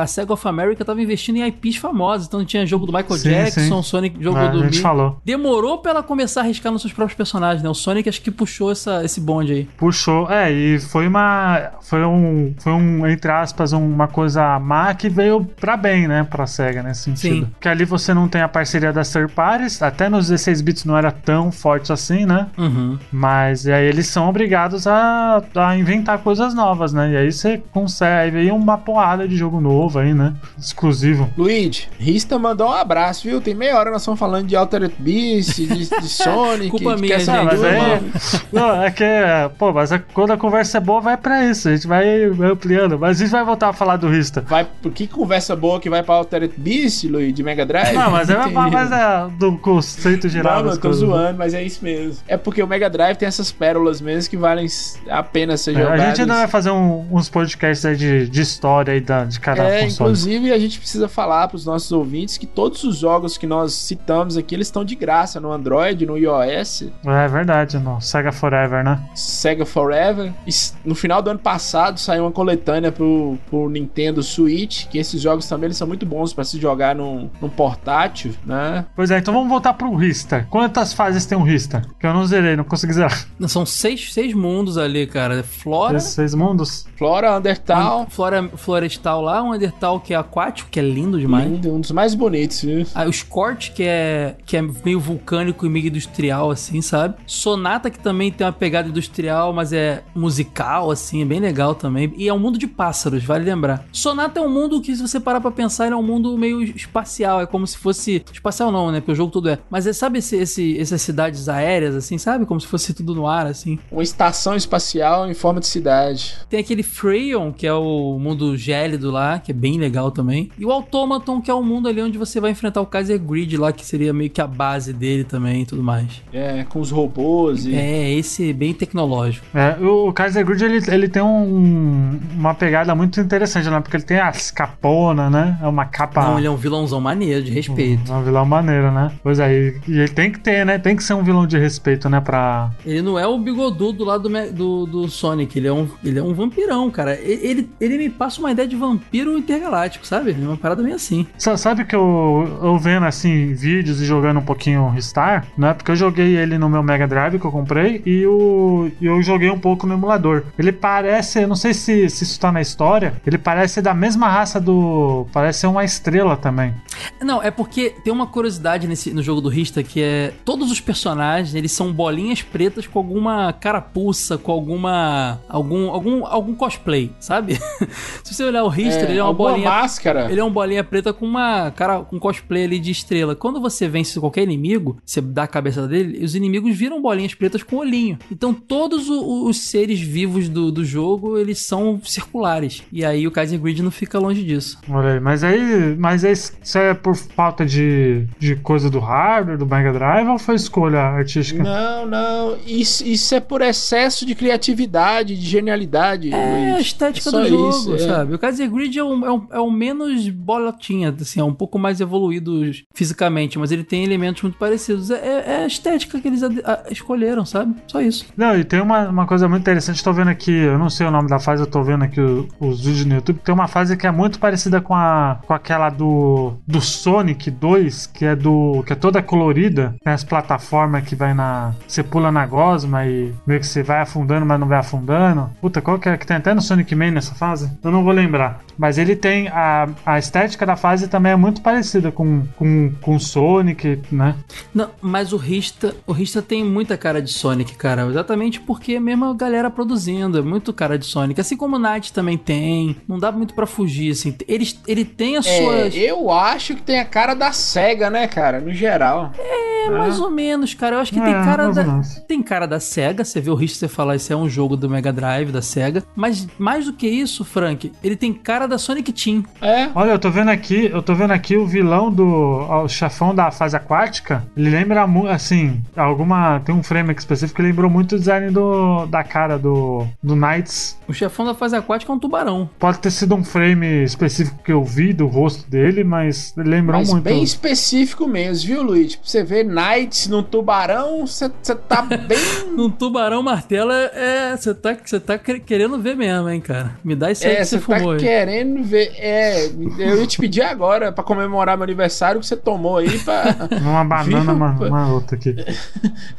a 0.01 0.07
Sega 0.07 0.33
of 0.33 0.47
America 0.47 0.83
tava 0.83 1.01
investindo 1.01 1.37
em 1.37 1.47
IPs 1.47 1.77
famosos, 1.77 2.27
então 2.27 2.43
tinha 2.45 2.65
jogo 2.65 2.85
do 2.85 2.91
Michael 2.93 3.17
Sim, 3.19 3.29
Jackson, 3.29 3.81
sim. 3.83 3.89
Sonic 3.89 4.21
jogo 4.23 4.37
É, 4.37 4.49
do 4.49 4.59
a 4.59 4.63
gente 4.63 4.77
Mi. 4.77 4.81
falou. 4.81 5.19
Demorou 5.25 5.77
pra 5.79 5.91
ela 5.91 6.03
começar 6.03 6.41
a 6.41 6.43
arriscar 6.43 6.71
nos 6.71 6.81
seus 6.81 6.93
próprios 6.93 7.15
personagens, 7.17 7.63
né? 7.63 7.69
O 7.69 7.73
Sonic 7.73 8.07
acho 8.09 8.21
que 8.21 8.31
puxou 8.31 8.71
essa, 8.71 9.03
esse 9.03 9.19
bonde 9.19 9.53
aí. 9.53 9.63
Puxou, 9.77 10.29
é, 10.29 10.51
e 10.51 10.79
foi 10.79 11.07
uma. 11.07 11.71
Foi 11.81 12.03
um. 12.05 12.53
Foi 12.59 12.71
um, 12.73 13.07
entre 13.07 13.31
aspas, 13.31 13.71
uma 13.73 14.07
coisa 14.07 14.59
má 14.59 14.93
que 14.93 15.09
veio 15.09 15.45
pra 15.59 15.75
bem, 15.77 16.07
né? 16.07 16.23
Pra 16.29 16.45
SEGA 16.47 16.83
nesse 16.83 17.03
sentido. 17.03 17.35
Sim. 17.35 17.45
Porque 17.51 17.67
ali 17.67 17.85
você 17.85 18.13
não 18.13 18.27
tem 18.27 18.41
a 18.41 18.47
parceria 18.47 18.91
das 18.93 19.11
third 19.11 19.31
parties, 19.33 19.81
até 19.81 20.09
nos 20.09 20.27
16 20.27 20.61
bits 20.61 20.85
não 20.85 20.97
era 20.97 21.11
tão 21.11 21.51
forte 21.51 21.91
assim, 21.91 22.25
né? 22.25 22.47
Uhum. 22.57 22.97
Mas 23.11 23.67
aí 23.67 23.85
eles 23.85 24.07
são 24.07 24.27
obrigados 24.29 24.87
a, 24.87 25.41
a 25.55 25.77
inventar 25.77 26.19
coisas 26.19 26.53
novas, 26.53 26.93
né? 26.93 27.11
E 27.11 27.17
aí 27.17 27.31
você 27.31 27.61
consegue. 27.71 28.37
Aí 28.37 28.51
uma 28.51 28.77
porrada 28.77 29.27
de 29.27 29.35
jogo 29.35 29.59
novo 29.61 29.90
aí, 29.99 30.13
né? 30.13 30.33
Exclusivo. 30.57 31.29
Luigi, 31.37 31.87
Rista 31.99 32.37
mandou 32.39 32.67
um 32.67 32.71
abraço, 32.73 33.27
viu? 33.27 33.41
Tem 33.41 33.53
meia 33.53 33.77
hora 33.77 33.91
nós 33.91 34.01
estamos 34.01 34.19
falando 34.19 34.47
de 34.47 34.55
Altered 34.55 34.93
Beast, 34.99 35.55
de, 35.57 35.67
de 35.89 36.07
Sonic, 36.09 36.69
Culpa 36.69 36.95
de 36.95 37.01
minha, 37.01 37.19
gente, 37.19 37.29
mas 37.43 37.61
aí. 37.63 38.11
Não, 38.51 38.83
é 38.83 38.91
que. 38.91 39.03
é, 39.03 39.49
Pô, 39.57 39.71
mas 39.73 39.91
a- 39.91 39.99
quando 39.99 40.31
a 40.31 40.37
conversa 40.37 40.77
é 40.77 40.81
boa, 40.81 41.01
vai 41.01 41.17
pra 41.17 41.45
isso. 41.45 41.67
A 41.69 41.75
gente 41.75 41.87
vai, 41.87 42.23
ampliando. 42.23 42.97
Mas 42.99 43.17
a 43.17 43.23
gente 43.23 43.31
vai 43.31 43.43
voltar 43.43 43.69
a 43.69 43.73
falar 43.73 43.97
do 43.97 44.09
Rista. 44.09 44.41
Vai, 44.41 44.65
por 44.81 44.91
que 44.91 45.07
conversa 45.07 45.55
boa 45.55 45.79
que 45.79 45.89
vai 45.89 46.03
pra 46.03 46.15
Altered 46.15 46.53
Beast, 46.57 47.03
Luigi, 47.05 47.31
de 47.31 47.43
Mega 47.43 47.65
Drive? 47.65 47.93
Não, 47.93 48.11
mas 48.11 48.29
é 48.29 48.37
mais 48.47 48.91
é, 48.91 49.27
do 49.37 49.57
conceito 49.57 50.27
geral. 50.29 50.63
Não, 50.63 50.69
eu 50.71 50.75
tô 50.75 50.81
coisas. 50.81 50.99
zoando, 51.01 51.37
mas 51.37 51.53
é 51.53 51.63
isso 51.63 51.83
mesmo. 51.83 52.17
É 52.27 52.37
porque 52.37 52.61
o 52.61 52.67
Mega 52.67 52.89
Drive 52.89 53.17
tem 53.17 53.27
essas 53.27 53.51
pérolas 53.51 54.01
mesmo 54.01 54.29
que 54.29 54.37
valem 54.37 54.67
a 55.09 55.23
pena 55.23 55.57
ser 55.57 55.71
É, 55.71 55.81
jogadas. 55.81 56.01
a 56.01 56.07
gente 56.09 56.21
ainda 56.21 56.33
vai 56.35 56.47
fazer 56.47 56.71
um- 56.71 57.05
uns 57.11 57.29
podcasts 57.29 57.85
aí 57.85 57.95
de, 57.95 58.27
de 58.27 58.41
história 58.41 58.93
aí 58.93 58.99
da, 59.01 59.23
de 59.25 59.39
cada 59.39 59.63
É, 59.63 59.80
console. 59.85 60.09
inclusive 60.11 60.51
a 60.51 60.59
gente 60.59 60.79
precisa 60.79 61.07
falar 61.07 61.47
para 61.47 61.55
os 61.55 61.65
nossos 61.65 61.91
ouvintes 61.91 62.37
que 62.37 62.45
todos 62.45 62.83
os 62.83 62.97
jogos 62.97 63.37
que 63.37 63.47
nós 63.47 63.73
citamos 63.73 64.37
aqui, 64.37 64.55
eles 64.55 64.67
estão 64.67 64.83
de 64.83 64.95
graça 64.95 65.39
no 65.39 65.51
Android, 65.51 66.05
no 66.05 66.17
iOS, 66.17 66.85
É 67.05 67.27
verdade, 67.27 67.77
no 67.79 67.99
Sega 68.01 68.31
Forever, 68.31 68.83
né? 68.83 69.01
Sega 69.15 69.65
Forever. 69.65 70.33
E 70.47 70.51
no 70.85 70.95
final 70.95 71.21
do 71.21 71.29
ano 71.29 71.39
passado 71.39 71.99
saiu 71.99 72.23
uma 72.23 72.31
coletânea 72.31 72.91
pro, 72.91 73.37
pro 73.49 73.69
Nintendo 73.69 74.21
Switch, 74.23 74.87
que 74.87 74.97
esses 74.97 75.21
jogos 75.21 75.47
também 75.47 75.67
eles 75.67 75.77
são 75.77 75.87
muito 75.87 76.05
bons 76.05 76.33
para 76.33 76.43
se 76.43 76.59
jogar 76.59 76.95
num, 76.95 77.29
num 77.41 77.49
portátil, 77.49 78.33
né? 78.45 78.85
Pois 78.95 79.11
é, 79.11 79.17
então 79.17 79.33
vamos 79.33 79.49
voltar 79.49 79.73
pro 79.73 79.93
Rista. 79.95 80.47
Quantas 80.49 80.93
fases 80.93 81.25
tem 81.25 81.37
um 81.37 81.43
Rista? 81.43 81.81
Que 81.99 82.05
eu 82.07 82.13
não 82.13 82.25
zerei, 82.25 82.55
não 82.55 82.63
consegui 82.63 82.93
zerar. 82.93 83.27
São 83.47 83.65
seis, 83.65 84.13
seis 84.13 84.33
mundos 84.33 84.77
ali, 84.77 85.07
cara. 85.07 85.43
Flora, 85.43 85.97
Esses 85.97 86.11
seis 86.11 86.33
mundos? 86.33 86.85
Flora, 86.97 87.37
Undertale, 87.37 88.05
Flora 88.09 88.49
florestal 88.55 89.21
lá, 89.21 89.41
um 89.43 89.53
Undertale 89.53 89.70
que 89.99 90.13
é 90.13 90.17
aquático, 90.17 90.69
que 90.69 90.79
é 90.79 90.83
lindo 90.83 91.19
demais. 91.19 91.49
lindo, 91.49 91.73
um 91.73 91.79
dos 91.79 91.91
mais 91.91 92.13
bonitos, 92.15 92.61
viu? 92.61 92.85
Aí 92.93 93.07
o 93.07 93.13
Scorch, 93.13 93.71
que 93.71 93.83
é, 93.83 94.35
que 94.45 94.57
é 94.57 94.61
meio 94.61 94.99
vulcânico 94.99 95.65
e 95.65 95.69
meio 95.69 95.87
industrial, 95.87 96.51
assim, 96.51 96.81
sabe? 96.81 97.15
Sonata, 97.25 97.89
que 97.89 97.99
também 97.99 98.31
tem 98.31 98.45
uma 98.45 98.53
pegada 98.53 98.87
industrial, 98.89 99.53
mas 99.53 99.73
é 99.73 100.03
musical, 100.13 100.91
assim, 100.91 101.21
é 101.21 101.25
bem 101.25 101.39
legal 101.39 101.75
também. 101.75 102.13
E 102.15 102.27
é 102.27 102.33
um 102.33 102.39
mundo 102.39 102.57
de 102.57 102.67
pássaros, 102.67 103.23
vale 103.23 103.45
lembrar. 103.45 103.85
Sonata 103.91 104.39
é 104.39 104.43
um 104.43 104.49
mundo 104.49 104.81
que, 104.81 104.95
se 104.95 105.01
você 105.01 105.19
parar 105.19 105.41
pra 105.41 105.51
pensar, 105.51 105.85
ele 105.85 105.93
é 105.93 105.97
um 105.97 106.03
mundo 106.03 106.37
meio 106.37 106.61
espacial. 106.63 107.41
É 107.41 107.45
como 107.45 107.65
se 107.67 107.77
fosse. 107.77 108.23
Espacial 108.31 108.71
não, 108.71 108.91
né? 108.91 108.99
Porque 108.99 109.11
o 109.11 109.15
jogo 109.15 109.31
todo 109.31 109.49
é. 109.49 109.59
Mas 109.69 109.85
é, 109.87 109.93
sabe 109.93 110.19
esse, 110.19 110.35
esse- 110.37 110.77
essas 110.79 111.01
cidades 111.01 111.47
aéreas, 111.49 111.95
assim, 111.95 112.17
sabe? 112.17 112.45
Como 112.45 112.59
se 112.59 112.67
fosse 112.67 112.93
tudo 112.93 113.13
no 113.15 113.27
ar, 113.27 113.45
assim. 113.45 113.77
Uma 113.91 114.03
estação 114.03 114.55
espacial 114.55 115.29
em 115.29 115.33
forma 115.33 115.59
de 115.59 115.67
cidade. 115.67 116.35
Tem 116.49 116.59
aquele 116.59 116.83
Freyon, 116.83 117.51
que 117.51 117.65
é 117.67 117.73
o 117.73 118.17
mundo 118.19 118.55
gélido 118.57 119.11
lá, 119.11 119.39
que 119.39 119.51
é 119.51 119.53
bem 119.61 119.77
legal 119.77 120.09
também. 120.09 120.49
E 120.57 120.65
o 120.65 120.71
Automaton, 120.71 121.39
que 121.39 121.51
é 121.51 121.53
o 121.53 121.61
mundo 121.61 121.87
ali 121.87 122.01
onde 122.01 122.17
você 122.17 122.39
vai 122.39 122.51
enfrentar 122.51 122.81
o 122.81 122.85
Kaiser 122.85 123.19
Grid 123.19 123.55
lá, 123.57 123.71
que 123.71 123.85
seria 123.85 124.11
meio 124.11 124.29
que 124.29 124.41
a 124.41 124.47
base 124.47 124.91
dele 124.91 125.23
também 125.23 125.61
e 125.61 125.65
tudo 125.65 125.83
mais. 125.83 126.21
É, 126.33 126.63
com 126.63 126.79
os 126.79 126.89
robôs 126.89 127.65
e... 127.65 127.75
É, 127.75 128.11
esse 128.11 128.51
bem 128.53 128.73
tecnológico. 128.73 129.45
É, 129.53 129.77
o 129.85 130.11
Kaiser 130.11 130.43
Grid 130.45 130.63
ele, 130.63 130.79
ele 130.87 131.07
tem 131.07 131.21
um, 131.21 132.19
uma 132.35 132.55
pegada 132.55 132.95
muito 132.95 133.21
interessante, 133.21 133.69
né? 133.69 133.79
Porque 133.79 133.97
ele 133.97 134.03
tem 134.03 134.19
as 134.19 134.49
capona, 134.49 135.29
né? 135.29 135.59
É 135.61 135.67
uma 135.67 135.85
capa. 135.85 136.23
Não, 136.23 136.37
ele 136.39 136.47
é 136.47 136.51
um 136.51 136.57
vilãozão 136.57 136.99
maneiro, 136.99 137.43
de 137.43 137.51
respeito. 137.51 138.11
É 138.11 138.15
um 138.15 138.23
vilão 138.23 138.45
maneiro, 138.45 138.91
né? 138.91 139.11
Pois 139.23 139.39
é, 139.39 139.53
e 139.53 139.91
e 139.91 139.99
ele 139.99 140.07
tem 140.07 140.31
que 140.31 140.39
ter, 140.39 140.65
né? 140.65 140.77
Tem 140.77 140.95
que 140.95 141.03
ser 141.03 141.13
um 141.13 141.23
vilão 141.23 141.45
de 141.45 141.57
respeito, 141.57 142.09
né? 142.09 142.21
Pra. 142.21 142.71
Ele 142.85 143.01
não 143.01 143.19
é 143.19 143.27
o 143.27 143.37
bigodudo 143.37 144.05
lá 144.05 144.17
do, 144.17 144.29
do, 144.51 144.85
do 144.85 145.09
Sonic, 145.09 145.57
ele 145.57 145.67
é, 145.67 145.73
um, 145.73 145.87
ele 146.03 146.17
é 146.17 146.23
um 146.23 146.33
vampirão, 146.33 146.89
cara. 146.89 147.19
Ele, 147.19 147.69
ele 147.79 147.97
me 147.97 148.09
passa 148.09 148.39
uma 148.39 148.51
ideia 148.51 148.67
de 148.67 148.75
vampiro 148.75 149.37
intergaláctico, 149.41 150.05
sabe? 150.05 150.31
É 150.31 150.45
uma 150.47 150.57
parada 150.57 150.81
bem 150.83 150.93
assim. 150.93 151.27
Sa- 151.37 151.57
Sabe 151.57 151.85
que 151.85 151.95
eu, 151.95 152.59
eu 152.61 152.77
vendo 152.77 153.05
assim 153.05 153.53
vídeos 153.53 154.01
e 154.01 154.05
jogando 154.05 154.39
um 154.39 154.43
pouquinho 154.43 154.89
Ristar, 154.89 155.45
né? 155.57 155.73
Porque 155.73 155.91
eu 155.91 155.95
joguei 155.95 156.35
ele 156.37 156.57
no 156.57 156.69
meu 156.69 156.81
Mega 156.83 157.07
Drive 157.07 157.39
que 157.39 157.45
eu 157.45 157.51
comprei 157.51 158.01
e 158.05 158.25
o, 158.25 158.89
e 158.99 159.05
eu 159.05 159.21
joguei 159.21 159.49
um 159.49 159.59
pouco 159.59 159.85
no 159.85 159.93
emulador. 159.93 160.43
Ele 160.57 160.71
parece, 160.71 161.41
eu 161.41 161.47
não 161.47 161.55
sei 161.55 161.73
se, 161.73 162.09
se 162.09 162.23
isso 162.23 162.39
tá 162.39 162.51
na 162.51 162.61
história, 162.61 163.13
ele 163.25 163.37
parece 163.37 163.75
ser 163.75 163.81
da 163.81 163.93
mesma 163.93 164.27
raça 164.27 164.59
do. 164.59 165.25
Parece 165.33 165.59
ser 165.59 165.67
uma 165.67 165.83
estrela 165.83 166.35
também. 166.35 166.73
Não, 167.21 167.41
é 167.41 167.51
porque 167.51 167.93
tem 168.03 168.11
uma 168.11 168.27
curiosidade 168.27 168.87
nesse, 168.87 169.13
no 169.13 169.21
jogo 169.23 169.41
do 169.41 169.49
Rista 169.49 169.83
que 169.83 170.01
é 170.01 170.33
todos 170.45 170.71
os 170.71 170.79
personagens, 170.81 171.53
eles 171.55 171.71
são 171.71 171.91
bolinhas 171.93 172.41
pretas 172.41 172.85
com 172.87 172.99
alguma 172.99 173.53
carapuça, 173.53 174.37
com 174.37 174.51
alguma 174.51 175.39
algum 175.49 175.89
algum 175.89 176.25
algum 176.25 176.55
cosplay, 176.55 177.11
sabe? 177.19 177.59
Se 178.23 178.33
você 178.33 178.43
olhar 178.43 178.63
o 178.63 178.67
Rista, 178.69 179.01
ele 179.03 179.17
é 179.17 179.23
uma 179.23 179.30
alguma 179.31 179.49
bolinha 179.51 179.69
máscara. 179.69 180.31
Ele 180.31 180.39
é 180.39 180.43
um 180.43 180.51
bolinha 180.51 180.83
preta 180.83 181.11
com 181.13 181.25
uma 181.25 181.71
cara 181.71 181.99
com 181.99 182.19
cosplay 182.19 182.63
ali 182.65 182.79
de 182.79 182.91
estrela. 182.91 183.35
Quando 183.35 183.59
você 183.59 183.87
vence 183.87 184.19
qualquer 184.19 184.43
inimigo, 184.43 184.97
você 185.05 185.21
dá 185.21 185.43
a 185.43 185.47
cabeça 185.47 185.87
dele, 185.87 186.23
os 186.23 186.35
inimigos 186.35 186.75
viram 186.75 187.01
bolinhas 187.01 187.33
pretas 187.33 187.63
com 187.63 187.77
olhinho. 187.77 188.17
Então 188.31 188.53
todos 188.53 189.09
o- 189.09 189.45
os 189.47 189.57
seres 189.61 189.99
vivos 189.99 190.47
do, 190.49 190.71
do 190.71 190.83
jogo, 190.85 191.37
eles 191.37 191.59
são 191.65 191.99
circulares. 192.03 192.83
E 192.91 193.03
aí 193.03 193.25
o 193.27 193.31
Kaiser 193.31 193.59
Grid 193.59 193.81
não 193.81 193.91
fica 193.91 194.19
longe 194.19 194.43
disso. 194.43 194.77
Olha 194.89 195.13
aí, 195.13 195.19
mas 195.19 195.43
aí, 195.43 195.95
mas 195.97 196.23
aí 196.23 196.33
isso 196.33 196.77
é 196.77 196.93
por 196.93 197.15
falta 197.15 197.65
de, 197.65 198.25
de 198.39 198.55
coisa 198.57 198.89
do 198.89 198.99
hardware, 198.99 199.57
do 199.57 199.65
Mega 199.65 199.91
Drive 199.93 200.27
ou 200.27 200.37
foi 200.39 200.55
escolha 200.55 200.99
artística? 200.99 201.61
Não, 201.63 202.05
não. 202.05 202.57
Isso, 202.65 203.05
isso 203.05 203.33
é 203.35 203.39
por 203.39 203.61
excesso 203.61 204.25
de 204.25 204.35
criatividade, 204.35 205.35
de 205.37 205.45
genialidade. 205.45 206.33
É 206.33 206.73
a 206.75 206.79
estética 206.79 207.29
É 207.29 207.31
do 207.31 207.45
jogo, 207.47 207.69
isso, 207.69 207.95
é. 207.95 207.97
sabe? 207.99 208.35
O 208.35 208.39
Kaiser 208.39 208.69
Grid 208.69 208.97
é 208.97 209.03
é, 209.25 209.31
o, 209.31 209.47
é 209.51 209.59
o 209.59 209.71
menos 209.71 210.27
bolotinha, 210.29 211.15
assim, 211.19 211.39
é 211.39 211.43
um 211.43 211.53
pouco 211.53 211.77
mais 211.79 211.99
evoluído 212.01 212.61
fisicamente, 212.93 213.57
mas 213.57 213.71
ele 213.71 213.83
tem 213.83 214.03
elementos 214.03 214.41
muito 214.43 214.57
parecidos. 214.57 215.09
É, 215.11 215.15
é- 215.15 215.43
é 215.51 215.63
a 215.63 215.67
estética 215.67 216.19
que 216.19 216.27
eles 216.27 216.43
ade- 216.43 216.61
a- 216.63 216.83
escolheram, 216.91 217.45
sabe? 217.45 217.75
Só 217.87 218.01
isso. 218.01 218.25
Não, 218.35 218.55
e 218.57 218.63
tem 218.63 218.81
uma, 218.81 219.07
uma 219.09 219.25
coisa 219.25 219.47
muito 219.47 219.61
interessante, 219.61 220.03
tô 220.03 220.13
vendo 220.13 220.29
aqui, 220.29 220.51
eu 220.51 220.77
não 220.77 220.89
sei 220.89 221.07
o 221.07 221.11
nome 221.11 221.27
da 221.29 221.39
fase, 221.39 221.61
eu 221.63 221.67
tô 221.67 221.83
vendo 221.83 222.03
aqui 222.03 222.19
os 222.59 222.83
vídeos 222.83 223.05
no 223.05 223.15
YouTube, 223.15 223.39
tem 223.43 223.53
uma 223.53 223.67
fase 223.67 223.95
que 223.97 224.05
é 224.07 224.11
muito 224.11 224.39
parecida 224.39 224.81
com 224.81 224.93
a 224.95 225.39
com 225.45 225.53
aquela 225.53 225.89
do 225.89 226.53
do 226.67 226.81
Sonic 226.81 227.49
2, 227.51 228.07
que 228.07 228.25
é 228.25 228.35
do 228.35 228.83
que 228.85 228.93
é 228.93 228.95
toda 228.95 229.21
colorida, 229.21 229.95
tem 230.03 230.13
as 230.13 230.23
plataformas 230.23 231.03
que 231.03 231.15
vai 231.15 231.33
na 231.33 231.73
você 231.87 232.03
pula 232.03 232.31
na 232.31 232.45
gosma 232.45 233.05
e 233.05 233.33
meio 233.45 233.59
que 233.59 233.67
você 233.67 233.83
vai 233.83 234.01
afundando, 234.01 234.45
mas 234.45 234.59
não 234.59 234.67
vai 234.67 234.79
afundando. 234.79 235.49
Puta, 235.61 235.81
qual 235.81 235.97
que 235.99 236.09
é 236.09 236.17
que 236.17 236.25
tem 236.27 236.37
até 236.37 236.53
no 236.53 236.61
Sonic 236.61 236.93
Man 236.95 237.11
nessa 237.11 237.33
fase? 237.35 237.71
Eu 237.83 237.91
não 237.91 238.03
vou 238.03 238.13
lembrar. 238.13 238.61
Mas 238.77 238.97
ele 238.97 239.10
tem 239.15 239.47
a, 239.47 239.89
a 240.05 240.19
estética 240.19 240.65
da 240.65 240.75
fase 240.75 241.07
também 241.07 241.31
é 241.31 241.35
muito 241.35 241.61
parecida 241.61 242.11
com 242.11 242.43
com, 242.55 242.91
com 243.01 243.19
Sonic, 243.19 243.99
né? 244.11 244.35
Não, 244.73 244.89
mas 245.01 245.33
o 245.33 245.37
Rista, 245.37 245.95
o 246.05 246.11
Rista 246.11 246.41
tem 246.41 246.63
muita 246.63 246.97
cara 246.97 247.21
de 247.21 247.31
Sonic, 247.31 247.75
cara. 247.75 248.05
Exatamente 248.07 248.59
porque 248.59 248.93
é 248.93 248.99
mesmo 248.99 249.25
a 249.25 249.33
galera 249.33 249.69
produzindo, 249.69 250.37
é 250.37 250.41
muito 250.41 250.71
cara 250.73 250.97
de 250.97 251.05
Sonic. 251.05 251.39
Assim 251.41 251.57
como 251.57 251.75
o 251.75 251.79
Knight 251.79 252.13
também 252.13 252.37
tem. 252.37 252.95
Não 253.07 253.17
dá 253.17 253.31
muito 253.31 253.53
pra 253.53 253.65
fugir, 253.65 254.11
assim. 254.11 254.35
Ele, 254.47 254.67
ele 254.87 255.05
tem 255.05 255.37
as 255.37 255.45
É, 255.47 255.57
suas. 255.57 255.95
eu 255.95 256.29
acho 256.31 256.75
que 256.75 256.81
tem 256.81 256.99
a 256.99 257.05
cara 257.05 257.33
da 257.33 257.51
SEGA, 257.51 258.09
né, 258.09 258.27
cara? 258.27 258.59
No 258.59 258.71
geral. 258.73 259.31
É, 259.37 259.89
mais 259.89 260.19
ou 260.19 260.29
menos, 260.29 260.73
cara. 260.73 260.97
Eu 260.97 260.99
acho 260.99 261.11
que 261.13 261.19
É, 261.19 261.23
tem 261.23 261.33
cara 261.33 261.69
da. 261.69 261.83
menos. 261.83 262.15
Tem 262.27 262.41
cara 262.43 262.65
da 262.67 262.79
SEGA, 262.79 263.23
você 263.23 263.39
vê 263.41 263.49
o 263.49 263.55
Rista 263.55 263.87
falar, 263.89 264.15
isso 264.15 264.31
é 264.31 264.35
um 264.35 264.47
jogo 264.49 264.75
do 264.77 264.89
Mega 264.89 265.11
Drive, 265.11 265.51
da 265.51 265.61
SEGA. 265.61 266.03
Mas 266.15 266.47
mais 266.59 266.85
do 266.85 266.93
que 266.93 267.07
isso, 267.07 267.43
Frank, 267.43 267.91
ele 268.03 268.15
tem 268.15 268.33
cara 268.33 268.67
da 268.67 268.77
Sonic 268.77 269.00
Team. 269.09 269.45
É. 269.61 269.87
Olha, 269.95 270.11
eu 270.11 270.19
tô 270.19 270.29
vendo 270.29 270.49
aqui, 270.49 270.89
eu 270.91 271.01
tô 271.01 271.15
vendo 271.15 271.31
aqui 271.31 271.55
o 271.55 271.65
vilão 271.65 272.11
do 272.11 272.25
ó, 272.27 272.83
o 272.83 272.89
chefão 272.89 273.33
da 273.33 273.49
fase 273.51 273.77
aquática. 273.77 274.43
Ele 274.57 274.69
lembra 274.69 275.07
mu- 275.07 275.27
assim, 275.27 275.81
alguma 275.95 276.59
tem 276.65 276.75
um 276.75 276.83
frame 276.83 277.11
aqui 277.11 277.21
específico 277.21 277.55
que 277.55 277.61
lembrou 277.61 277.89
muito 277.89 278.15
o 278.15 278.19
design 278.19 278.51
do 278.51 279.05
da 279.05 279.23
cara 279.23 279.57
do 279.57 280.05
do 280.21 280.35
Knights. 280.35 280.97
O 281.07 281.13
chefão 281.13 281.45
da 281.45 281.53
fase 281.55 281.75
aquática 281.77 282.11
é 282.11 282.15
um 282.15 282.19
tubarão. 282.19 282.69
Pode 282.77 282.99
ter 282.99 283.11
sido 283.11 283.33
um 283.35 283.43
frame 283.43 284.03
específico 284.03 284.59
que 284.63 284.71
eu 284.73 284.83
vi 284.83 285.13
do 285.13 285.27
rosto 285.27 285.69
dele, 285.69 286.03
mas 286.03 286.53
lembrou 286.57 286.99
Mas 286.99 287.09
muito. 287.11 287.23
bem 287.23 287.41
específico 287.43 288.27
mesmo, 288.27 288.67
viu, 288.67 288.83
Luiz? 288.83 289.15
Pra 289.15 289.25
você 289.27 289.43
ver 289.43 289.63
Knights 289.63 290.27
num 290.27 290.43
tubarão, 290.43 291.25
você 291.27 291.49
você 291.61 291.75
tá 291.75 292.01
bem. 292.27 292.37
Num 292.75 292.89
tubarão 292.89 293.43
martelo 293.43 293.91
é. 293.91 294.55
Você 294.57 294.73
tá, 294.73 294.97
você 295.03 295.19
tá 295.19 295.37
quer- 295.37 295.59
querendo 295.59 295.99
ver 295.99 296.15
mesmo, 296.15 296.49
hein, 296.49 296.59
cara. 296.59 296.97
Me 297.03 297.15
dá 297.15 297.31
isso 297.31 297.45
aí 297.45 297.53
É, 297.53 297.55
que 297.57 297.65
você 297.65 297.77
tá 297.79 297.83
fumou 297.99 298.11
aí. 298.13 298.19
querendo 298.19 298.83
ver. 298.91 299.11
É, 299.17 299.65
eu 299.97 300.19
ia 300.21 300.27
te 300.27 300.37
pedir 300.37 300.61
agora 300.61 301.11
pra 301.11 301.23
comemorar 301.23 301.77
meu 301.77 301.83
aniversário 301.83 302.39
que 302.39 302.45
você 302.45 302.55
tomou 302.57 302.97
aí 302.97 303.19
pra. 303.19 303.43
Uma 303.81 304.03
banana, 304.03 304.53
uma, 304.53 304.71
uma 304.71 305.13
outra 305.13 305.35
aqui. 305.35 305.55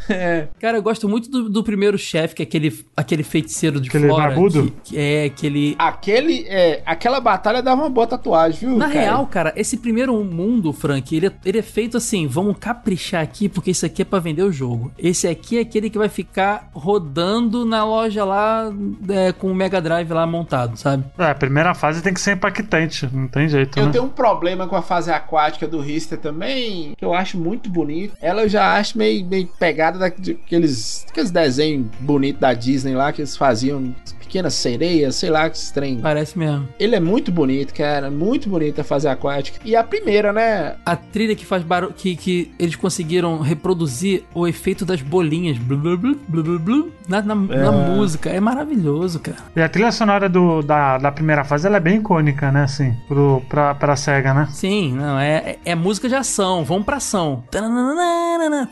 É, 0.09 0.49
Cara, 0.61 0.77
eu 0.79 0.83
gosto 0.83 1.09
muito 1.09 1.31
do, 1.31 1.49
do 1.49 1.63
primeiro 1.65 1.97
chefe, 1.97 2.35
que 2.35 2.43
é 2.43 2.45
aquele, 2.45 2.85
aquele 2.97 3.23
feiticeiro 3.23 3.81
de 3.81 3.89
Aquele 3.89 4.09
fora. 4.09 4.29
barbudo? 4.29 4.73
Que, 4.83 4.91
que 4.93 4.99
é 4.99 5.25
aquele. 5.25 5.75
aquele, 5.79 6.45
é, 6.49 6.83
aquela 6.85 7.21
batalha 7.21 7.63
dava 7.63 7.83
uma 7.83 7.91
boa 7.91 8.07
tatuagem, 8.07 8.69
viu? 8.69 8.79
Na 8.79 8.89
cara? 8.89 9.01
real, 9.01 9.27
cara, 9.27 9.53
esse 9.57 9.77
primeiro 9.77 10.23
mundo, 10.25 10.73
Frank, 10.73 11.15
ele 11.15 11.27
é, 11.29 11.33
ele 11.45 11.59
é 11.59 11.63
feito 11.63 11.97
assim: 11.97 12.27
vamos 12.27 12.57
caprichar 12.59 13.23
aqui, 13.23 13.49
porque 13.49 13.71
isso 13.71 13.87
aqui 13.87 14.03
é 14.03 14.05
pra 14.05 14.19
vender 14.19 14.43
o 14.43 14.53
jogo. 14.53 14.93
Esse 14.99 15.27
aqui 15.29 15.59
é 15.59 15.61
aquele 15.61 15.89
que 15.89 15.99
vai 15.99 16.09
ficar 16.09 16.69
rodando 16.73 17.65
na 17.65 17.85
loja 17.85 18.25
lá 18.25 18.73
é, 19.09 19.33
com 19.33 19.51
o 19.51 19.55
Mega 19.55 19.81
Drive 19.81 20.11
lá 20.11 20.27
montado, 20.27 20.77
sabe? 20.77 21.05
É, 21.19 21.31
a 21.31 21.35
primeira 21.35 21.75
fase 21.75 22.03
tem 22.03 22.13
que 22.13 22.21
ser 22.21 22.37
impactante, 22.43 23.09
não 23.13 23.29
tem 23.29 23.49
jeito, 23.49 23.79
Eu 23.79 23.87
né? 23.87 23.93
tenho 23.93 24.05
um 24.05 24.09
problema 24.09 24.67
com 24.67 24.75
a 24.75 24.83
fase 24.83 25.11
aquática 25.11 25.67
do 25.69 25.81
Rister 25.81 26.19
também, 26.19 26.95
que 26.97 27.05
eu 27.05 27.15
acho 27.15 27.39
muito 27.39 27.71
bonito. 27.71 28.17
Ela 28.21 28.43
eu 28.43 28.49
já 28.49 28.75
acho 28.75 28.99
meio, 28.99 29.25
meio 29.25 29.47
pegada 29.59 29.99
daqueles, 29.99 31.05
daqueles 31.07 31.31
desenhos 31.31 31.87
bonitos 32.01 32.41
da 32.41 32.53
Disney 32.53 32.95
lá 32.95 33.13
que 33.13 33.21
eles 33.21 33.37
faziam. 33.37 33.95
Pequenas 34.33 34.55
sereias, 34.55 35.17
sei 35.17 35.29
lá 35.29 35.51
que 35.51 35.73
trem. 35.75 36.01
Parece 36.01 36.39
mesmo. 36.39 36.67
Ele 36.81 36.97
é 36.97 37.01
muito 37.01 37.31
bonito, 37.31 37.75
cara. 37.75 38.11
Muito 38.11 38.49
bonito 38.49 38.81
a 38.81 38.85
fase 38.85 39.07
aquática. 39.07 39.59
E 39.63 39.77
a 39.77 39.85
primeira, 39.85 40.33
né? 40.33 40.77
A 40.87 40.97
trilha 40.97 41.37
que 41.37 41.45
faz 41.45 41.63
barulho. 41.63 41.93
Que, 41.93 42.17
que 42.17 42.51
eles 42.59 42.75
conseguiram 42.75 43.41
reproduzir 43.41 44.25
o 44.35 44.49
efeito 44.49 44.87
das 44.87 45.03
bolinhas 45.03 45.59
blu, 45.59 45.77
blu, 45.77 45.99
blu, 45.99 46.19
blu, 46.27 46.43
blu, 46.43 46.59
blu, 46.59 46.93
na, 47.07 47.21
na, 47.21 47.35
na 47.35 47.73
música. 47.73 48.31
É 48.31 48.41
maravilhoso, 48.41 49.21
cara. 49.21 49.37
E 49.55 49.61
a 49.61 49.69
trilha 49.69 49.93
sonora 49.93 50.31
do, 50.31 50.63
da, 50.63 50.97
da 50.97 51.13
primeira 51.13 51.45
fase 51.45 51.67
ela 51.67 51.77
é 51.77 51.81
bem 51.81 51.99
icônica, 51.99 52.51
né? 52.51 52.63
Assim, 52.63 52.95
pro, 53.07 53.43
pra, 53.51 53.75
pra 53.75 53.97
SEGA, 53.97 54.33
né? 54.33 54.49
Sim, 54.51 54.95
não, 54.95 55.19
é, 55.19 55.59
é 55.63 55.75
música 55.75 56.09
de 56.09 56.15
ação. 56.15 56.65
Vamos 56.65 56.87
pra 56.87 56.97
ação. 56.97 57.45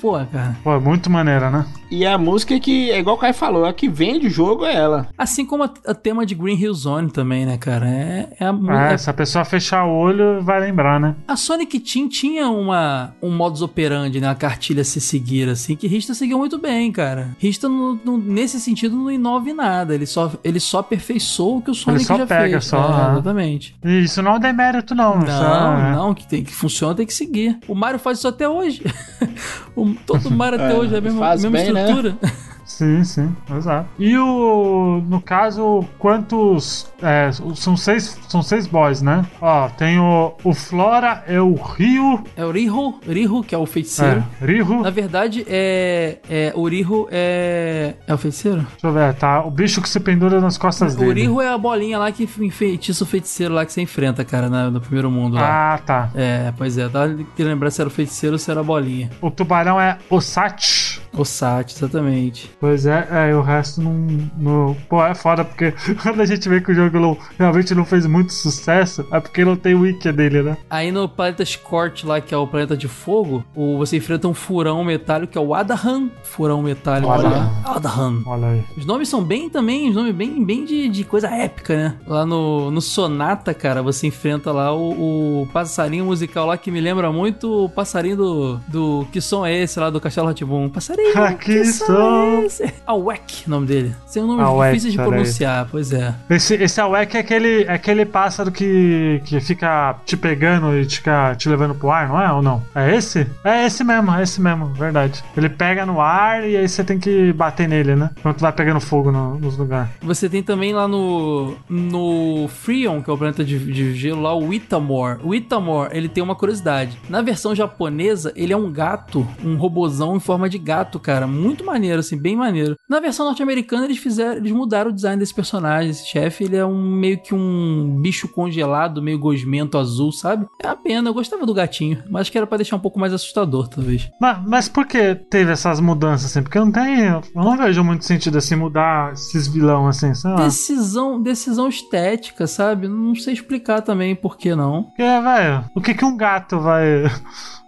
Pô, 0.01 0.13
cara. 0.13 0.57
Pô, 0.65 0.73
é 0.73 0.81
muito 0.81 1.11
maneira, 1.11 1.51
né? 1.51 1.67
E 1.91 2.07
a 2.07 2.17
música 2.17 2.59
que, 2.61 2.91
é 2.91 3.01
igual 3.01 3.17
o 3.17 3.19
Caio 3.19 3.35
falou, 3.35 3.65
a 3.65 3.73
que 3.73 3.89
vende 3.89 4.29
o 4.29 4.31
jogo 4.31 4.65
é 4.65 4.75
ela. 4.75 5.09
Assim 5.19 5.45
como 5.51 5.65
a, 5.65 5.71
a 5.89 5.95
tema 5.95 6.25
de 6.25 6.33
Green 6.37 6.55
Hill 6.57 6.73
Zone 6.73 7.11
também, 7.11 7.45
né, 7.45 7.59
cara? 7.59 7.89
É, 7.89 8.29
é 8.39 8.45
a, 8.45 8.91
É, 8.91 8.95
é- 8.95 8.97
se 8.97 9.11
a 9.11 9.13
pessoa 9.13 9.45
fechar 9.45 9.85
o 9.85 9.91
olho, 9.93 10.41
vai 10.43 10.61
lembrar, 10.61 11.01
né? 11.01 11.17
a 11.27 11.35
Sonic 11.37 11.81
Team 11.81 12.09
tinha 12.09 12.49
uma, 12.49 13.13
um 13.21 13.31
modus 13.35 13.61
operandi, 13.61 14.21
né? 14.21 14.29
Uma 14.29 14.35
cartilha 14.37 14.83
a 14.83 14.85
se 14.85 15.01
seguir, 15.01 15.49
assim, 15.49 15.75
que 15.75 15.89
Rista 15.89 16.15
seguiu 16.15 16.39
muito 16.39 16.57
bem, 16.57 16.93
cara. 16.93 17.37
Rista, 17.39 17.69
no- 17.69 17.99
no- 18.05 18.17
nesse 18.17 18.61
sentido, 18.61 18.95
não 18.97 19.11
inova 19.11 19.51
em 19.51 19.55
nada. 19.55 19.93
Ele 19.93 20.07
só, 20.07 20.31
ele 20.45 20.61
só 20.61 20.79
aperfeiçoou 20.79 21.59
o 21.59 21.63
que 21.63 21.71
o 21.73 21.75
Sonic 21.75 22.05
só 22.05 22.17
já 22.17 22.27
pega, 22.27 22.53
fez. 22.61 22.67
só, 22.67 22.79
É, 22.89 22.97
né? 23.07 23.13
exatamente. 23.15 23.75
E 23.85 24.05
isso 24.05 24.23
não 24.23 24.33
é 24.33 24.37
um 24.37 24.41
demérito, 24.41 24.95
não. 24.95 25.19
Não, 25.19 25.27
só, 25.27 25.77
é. 25.79 25.93
não, 25.97 26.15
que, 26.15 26.27
tem, 26.29 26.45
que 26.45 26.55
funciona 26.55 26.95
tem 26.95 27.07
que 27.07 27.15
seguir. 27.15 27.59
O 27.67 27.75
Mario 27.75 27.99
faz 27.99 28.19
isso 28.19 28.29
até 28.29 28.49
hoje. 28.49 28.83
O- 29.77 29.95
todo 30.07 30.31
Mario 30.31 30.61
até 30.61 30.73
É, 30.75 30.77
hoje 30.79 30.95
é 30.95 30.99
a 30.99 31.01
mesma, 31.01 31.21
faz 31.21 31.45
mesma 31.45 31.59
bem, 31.59 31.73
né? 31.73 32.17
Sim, 32.71 33.03
sim, 33.03 33.37
exato. 33.57 33.89
E 33.99 34.17
o. 34.17 35.03
No 35.09 35.21
caso, 35.21 35.85
quantos. 35.99 36.91
É, 37.03 37.31
são 37.57 37.77
seis. 37.77 38.17
São 38.29 38.43
seis 38.43 38.67
boys, 38.67 39.03
né? 39.03 39.27
Ó, 39.41 39.69
tem 39.71 39.99
o. 39.99 40.33
O 40.45 40.55
Flora 40.55 41.25
é 41.27 41.41
o 41.41 41.55
Rio. 41.55 42.23
É 42.37 42.45
o 42.45 42.53
Riho, 42.53 43.01
Riho, 43.07 43.43
que 43.43 43.55
é 43.55 43.59
o 43.59 43.67
feiticeiro. 43.67 44.25
É, 44.41 44.47
Riho. 44.47 44.83
Na 44.83 44.91
verdade, 44.91 45.45
é, 45.49 46.19
é. 46.31 46.53
O 46.55 46.69
Riho 46.69 47.09
é. 47.11 47.95
É 48.07 48.15
o 48.15 48.19
feiticeiro? 48.19 48.59
Deixa 48.71 48.87
eu 48.87 48.93
ver, 48.93 49.15
tá? 49.15 49.45
O 49.45 49.51
bicho 49.51 49.83
que 49.83 49.89
se 49.89 49.99
pendura 49.99 50.41
nas 50.41 50.57
costas 50.57 50.95
O 50.95 50.99
dele. 50.99 51.23
Riho 51.23 51.41
é 51.41 51.49
a 51.53 51.59
bolinha 51.59 51.99
lá 51.99 52.13
que 52.13 52.23
enfeitiça 52.41 53.03
o 53.03 53.07
feiticeiro 53.07 53.53
lá 53.53 53.67
que 53.67 53.73
você 53.73 53.83
enfrenta, 53.83 54.25
cara, 54.25 54.49
na- 54.49 54.71
no 54.71 54.81
primeiro 54.81 55.11
mundo 55.11 55.35
lá. 55.35 55.75
Ah, 55.75 55.79
tá. 55.79 56.11
É, 56.15 56.53
pois 56.57 56.79
é, 56.79 56.89
tava 56.89 57.09
querendo 57.37 57.53
lembrar 57.53 57.71
se 57.73 57.81
era 57.81 57.89
o 57.89 57.93
feiticeiro 57.93 58.35
ou 58.35 58.39
se 58.39 58.49
era 58.51 58.61
a 58.61 58.63
bolinha. 58.65 59.11
O 59.21 59.29
tubarão 59.31 59.81
é 59.81 59.99
Osat. 60.09 61.01
O 61.13 61.25
Sat, 61.25 61.75
exatamente. 61.75 62.51
Pois 62.61 62.87
é, 62.87 63.07
é, 63.11 63.31
e 63.31 63.35
o 63.35 63.43
resto 63.43 63.81
não, 63.83 63.93
não. 64.37 64.77
Pô, 64.89 65.05
é 65.05 65.15
foda, 65.15 65.45
porque 65.45 65.73
quando 66.03 66.21
a 66.21 66.25
gente 66.25 66.49
vê 66.49 66.61
que 66.61 66.71
o 66.71 66.75
jogo 66.75 66.99
não- 67.01 67.19
realmente 67.39 67.75
não 67.75 67.85
fez 67.85 68.07
muito 68.07 68.33
sucesso, 68.33 69.07
é 69.13 69.19
porque 69.21 69.45
não 69.45 69.57
tem 69.57 69.75
o 69.75 69.81
wiki 69.81 70.11
dele, 70.13 70.43
né? 70.43 70.57
Aí 70.69 70.93
no 70.93 71.09
planeta 71.09 71.45
Scorch 71.45 72.07
lá, 72.07 72.21
que 72.21 72.33
é 72.33 72.37
o 72.37 72.47
planeta 72.47 72.77
de 72.77 72.87
fogo, 72.89 73.45
o, 73.55 73.77
você 73.79 73.97
enfrenta 73.97 74.29
um 74.29 74.35
furão 74.35 74.85
metálico 74.85 75.33
que 75.33 75.39
é 75.39 75.41
o 75.41 75.55
Adahan. 75.55 76.09
Furão 76.23 76.63
metálico 76.63 77.09
Olha. 77.11 77.29
lá. 77.29 77.63
Adahan. 77.65 78.23
Olha 78.27 78.47
aí. 78.49 78.65
Os 78.77 78.85
nomes 78.87 79.09
são 79.09 79.23
bem 79.23 79.49
também, 79.51 79.89
os 79.89 79.95
nomes 79.95 80.15
bem, 80.15 80.45
bem 80.45 80.65
de, 80.65 80.89
de 80.89 81.05
coisa 81.05 81.29
épica, 81.29 81.77
né? 81.77 81.97
Lá 82.07 82.25
no, 82.25 82.71
no 82.71 82.81
Sonata, 82.81 83.53
cara, 83.53 83.83
você 83.83 84.07
enfrenta 84.07 84.53
lá 84.53 84.73
o, 84.75 85.43
o 85.43 85.47
passarinho 85.53 86.05
musical 86.05 86.47
lá 86.47 86.57
que 86.57 86.71
me 86.71 86.81
lembra 86.81 87.11
muito 87.13 87.65
o 87.65 87.69
passarinho 87.69 88.17
do. 88.17 88.61
do 88.69 89.07
que 89.13 89.21
som 89.21 89.45
é 89.45 89.55
esse 89.63 89.79
lá 89.81 89.91
do 89.91 90.01
Castelo 90.01 90.27
Ratibum? 90.29 90.69
Passarinho, 90.69 91.00
Que 91.39 91.65
som. 91.65 92.47
é? 92.61 92.73
Awek, 92.87 93.45
o 93.47 93.51
nome 93.51 93.67
dele. 93.67 93.95
Tem 94.13 94.23
um 94.23 94.27
nome 94.27 94.43
Awek, 94.43 94.75
difícil 94.75 94.91
de 94.91 94.97
pronunciar, 95.09 95.69
pois 95.71 95.93
é. 95.93 96.15
Esse, 96.29 96.55
esse 96.55 96.81
Awek 96.81 97.17
é 97.17 97.21
aquele, 97.21 97.65
é 97.65 97.73
aquele 97.73 98.05
pássaro 98.05 98.51
que, 98.51 99.21
que 99.25 99.41
fica 99.41 99.97
te 100.05 100.17
pegando 100.17 100.77
e 100.79 100.87
te, 100.87 101.03
te 101.37 101.49
levando 101.49 101.75
pro 101.75 101.91
ar, 101.91 102.09
não 102.09 102.21
é? 102.21 102.33
Ou 102.33 102.43
não? 102.43 102.63
É 102.75 102.95
esse? 102.95 103.27
É 103.45 103.67
esse 103.67 103.83
mesmo, 103.85 104.13
é 104.15 104.23
esse 104.23 104.41
mesmo, 104.41 104.67
verdade. 104.67 105.23
Ele 105.37 105.49
pega 105.49 105.85
no 105.87 106.01
ar 106.01 106.49
e 106.49 106.57
aí 106.57 106.69
você 106.69 106.83
tem 106.85 106.99
que 106.99 107.33
bater 107.33 107.69
nele, 107.69 107.95
né? 107.97 108.11
Quando 108.23 108.39
vai 108.39 108.53
pegando 108.53 108.81
fogo 108.81 109.11
no- 109.13 109.39
nos 109.39 109.57
lugares. 109.57 109.91
Você 110.03 110.29
tem 110.29 110.43
também 110.43 110.73
lá 110.73 110.87
no. 110.89 111.55
No 111.69 112.49
Freon, 112.49 113.03
que 113.03 113.11
é 113.11 113.13
o 113.13 113.19
planeta 113.19 113.45
de, 113.45 113.59
de 113.59 113.95
gelo 113.95 114.23
lá, 114.23 114.35
o 114.35 114.53
Itamor. 114.53 115.19
O 115.23 115.35
Itamor, 115.35 115.89
ele 115.93 116.09
tem 116.09 116.23
uma 116.23 116.35
curiosidade. 116.35 116.99
Na 117.09 117.23
versão 117.23 117.55
japonesa, 117.55 118.33
ele 118.37 118.53
é 118.53 118.57
um 118.57 118.71
gato, 118.71 119.27
um 119.45 119.57
robozão 119.57 120.17
em 120.17 120.21
forma 120.21 120.49
de 120.49 120.59
gato, 120.59 120.90
cara. 120.99 121.27
Muito 121.27 121.65
maneiro, 121.65 122.01
assim, 122.01 122.17
bem 122.17 122.35
maneiro. 122.35 122.75
Na 122.89 122.99
versão 123.01 123.27
norte-americana, 123.27 123.85
eles 123.85 123.99
fizeram. 123.99 124.39
Eles 124.39 124.53
mudaram 124.53 124.91
o 124.91 124.95
design 124.95 125.19
desse 125.19 125.35
personagem. 125.35 125.91
Esse 125.91 126.07
chefe, 126.07 126.45
ele 126.45 126.57
é 126.57 126.65
um 126.65 126.83
meio 126.83 127.23
que 127.23 127.35
um 127.35 128.01
bicho 128.01 128.27
congelado, 128.29 129.03
meio 129.03 129.19
gosmento 129.19 129.79
azul, 129.79 130.11
sabe? 130.11 130.47
É 130.63 130.67
uma 130.67 130.77
pena, 130.77 131.09
eu 131.09 131.15
gostava 131.15 131.47
do 131.47 131.55
gatinho. 131.55 132.03
Mas 132.11 132.23
acho 132.23 132.33
que 132.33 132.39
era 132.39 132.47
pra 132.47 132.57
deixar 132.57 132.77
um 132.77 132.81
pouco 132.81 132.99
mais 132.99 133.13
assustador, 133.13 133.69
talvez. 133.69 134.11
Mas, 134.21 134.39
mas 134.47 134.69
por 134.69 134.87
que 134.87 135.15
teve 135.15 135.53
essas 135.53 135.81
mudanças 135.81 136.31
assim? 136.31 136.43
Porque 136.43 136.59
não 136.59 136.73
tem. 136.73 137.05
Eu 137.07 137.23
não 137.35 137.57
vejo 137.57 137.85
muito 137.85 138.05
sentido 138.05 138.39
assim 138.39 138.57
mudar 138.57 139.13
esses 139.13 139.47
vilão 139.47 139.87
assim, 139.87 140.15
sei 140.15 140.31
lá. 140.31 140.45
Decisão, 140.45 141.21
decisão 141.21 141.69
estética, 141.69 142.47
sabe? 142.47 142.89
Não 142.89 143.15
sei 143.15 143.35
explicar 143.35 143.83
também 143.83 144.15
por 144.15 144.37
que 144.37 144.55
não. 144.55 144.85
Porque, 144.85 145.03
velho, 145.03 145.65
o 145.75 145.81
que 145.81 145.95
que 145.95 146.05
um 146.05 146.17
gato 146.17 146.59
vai. 146.59 147.05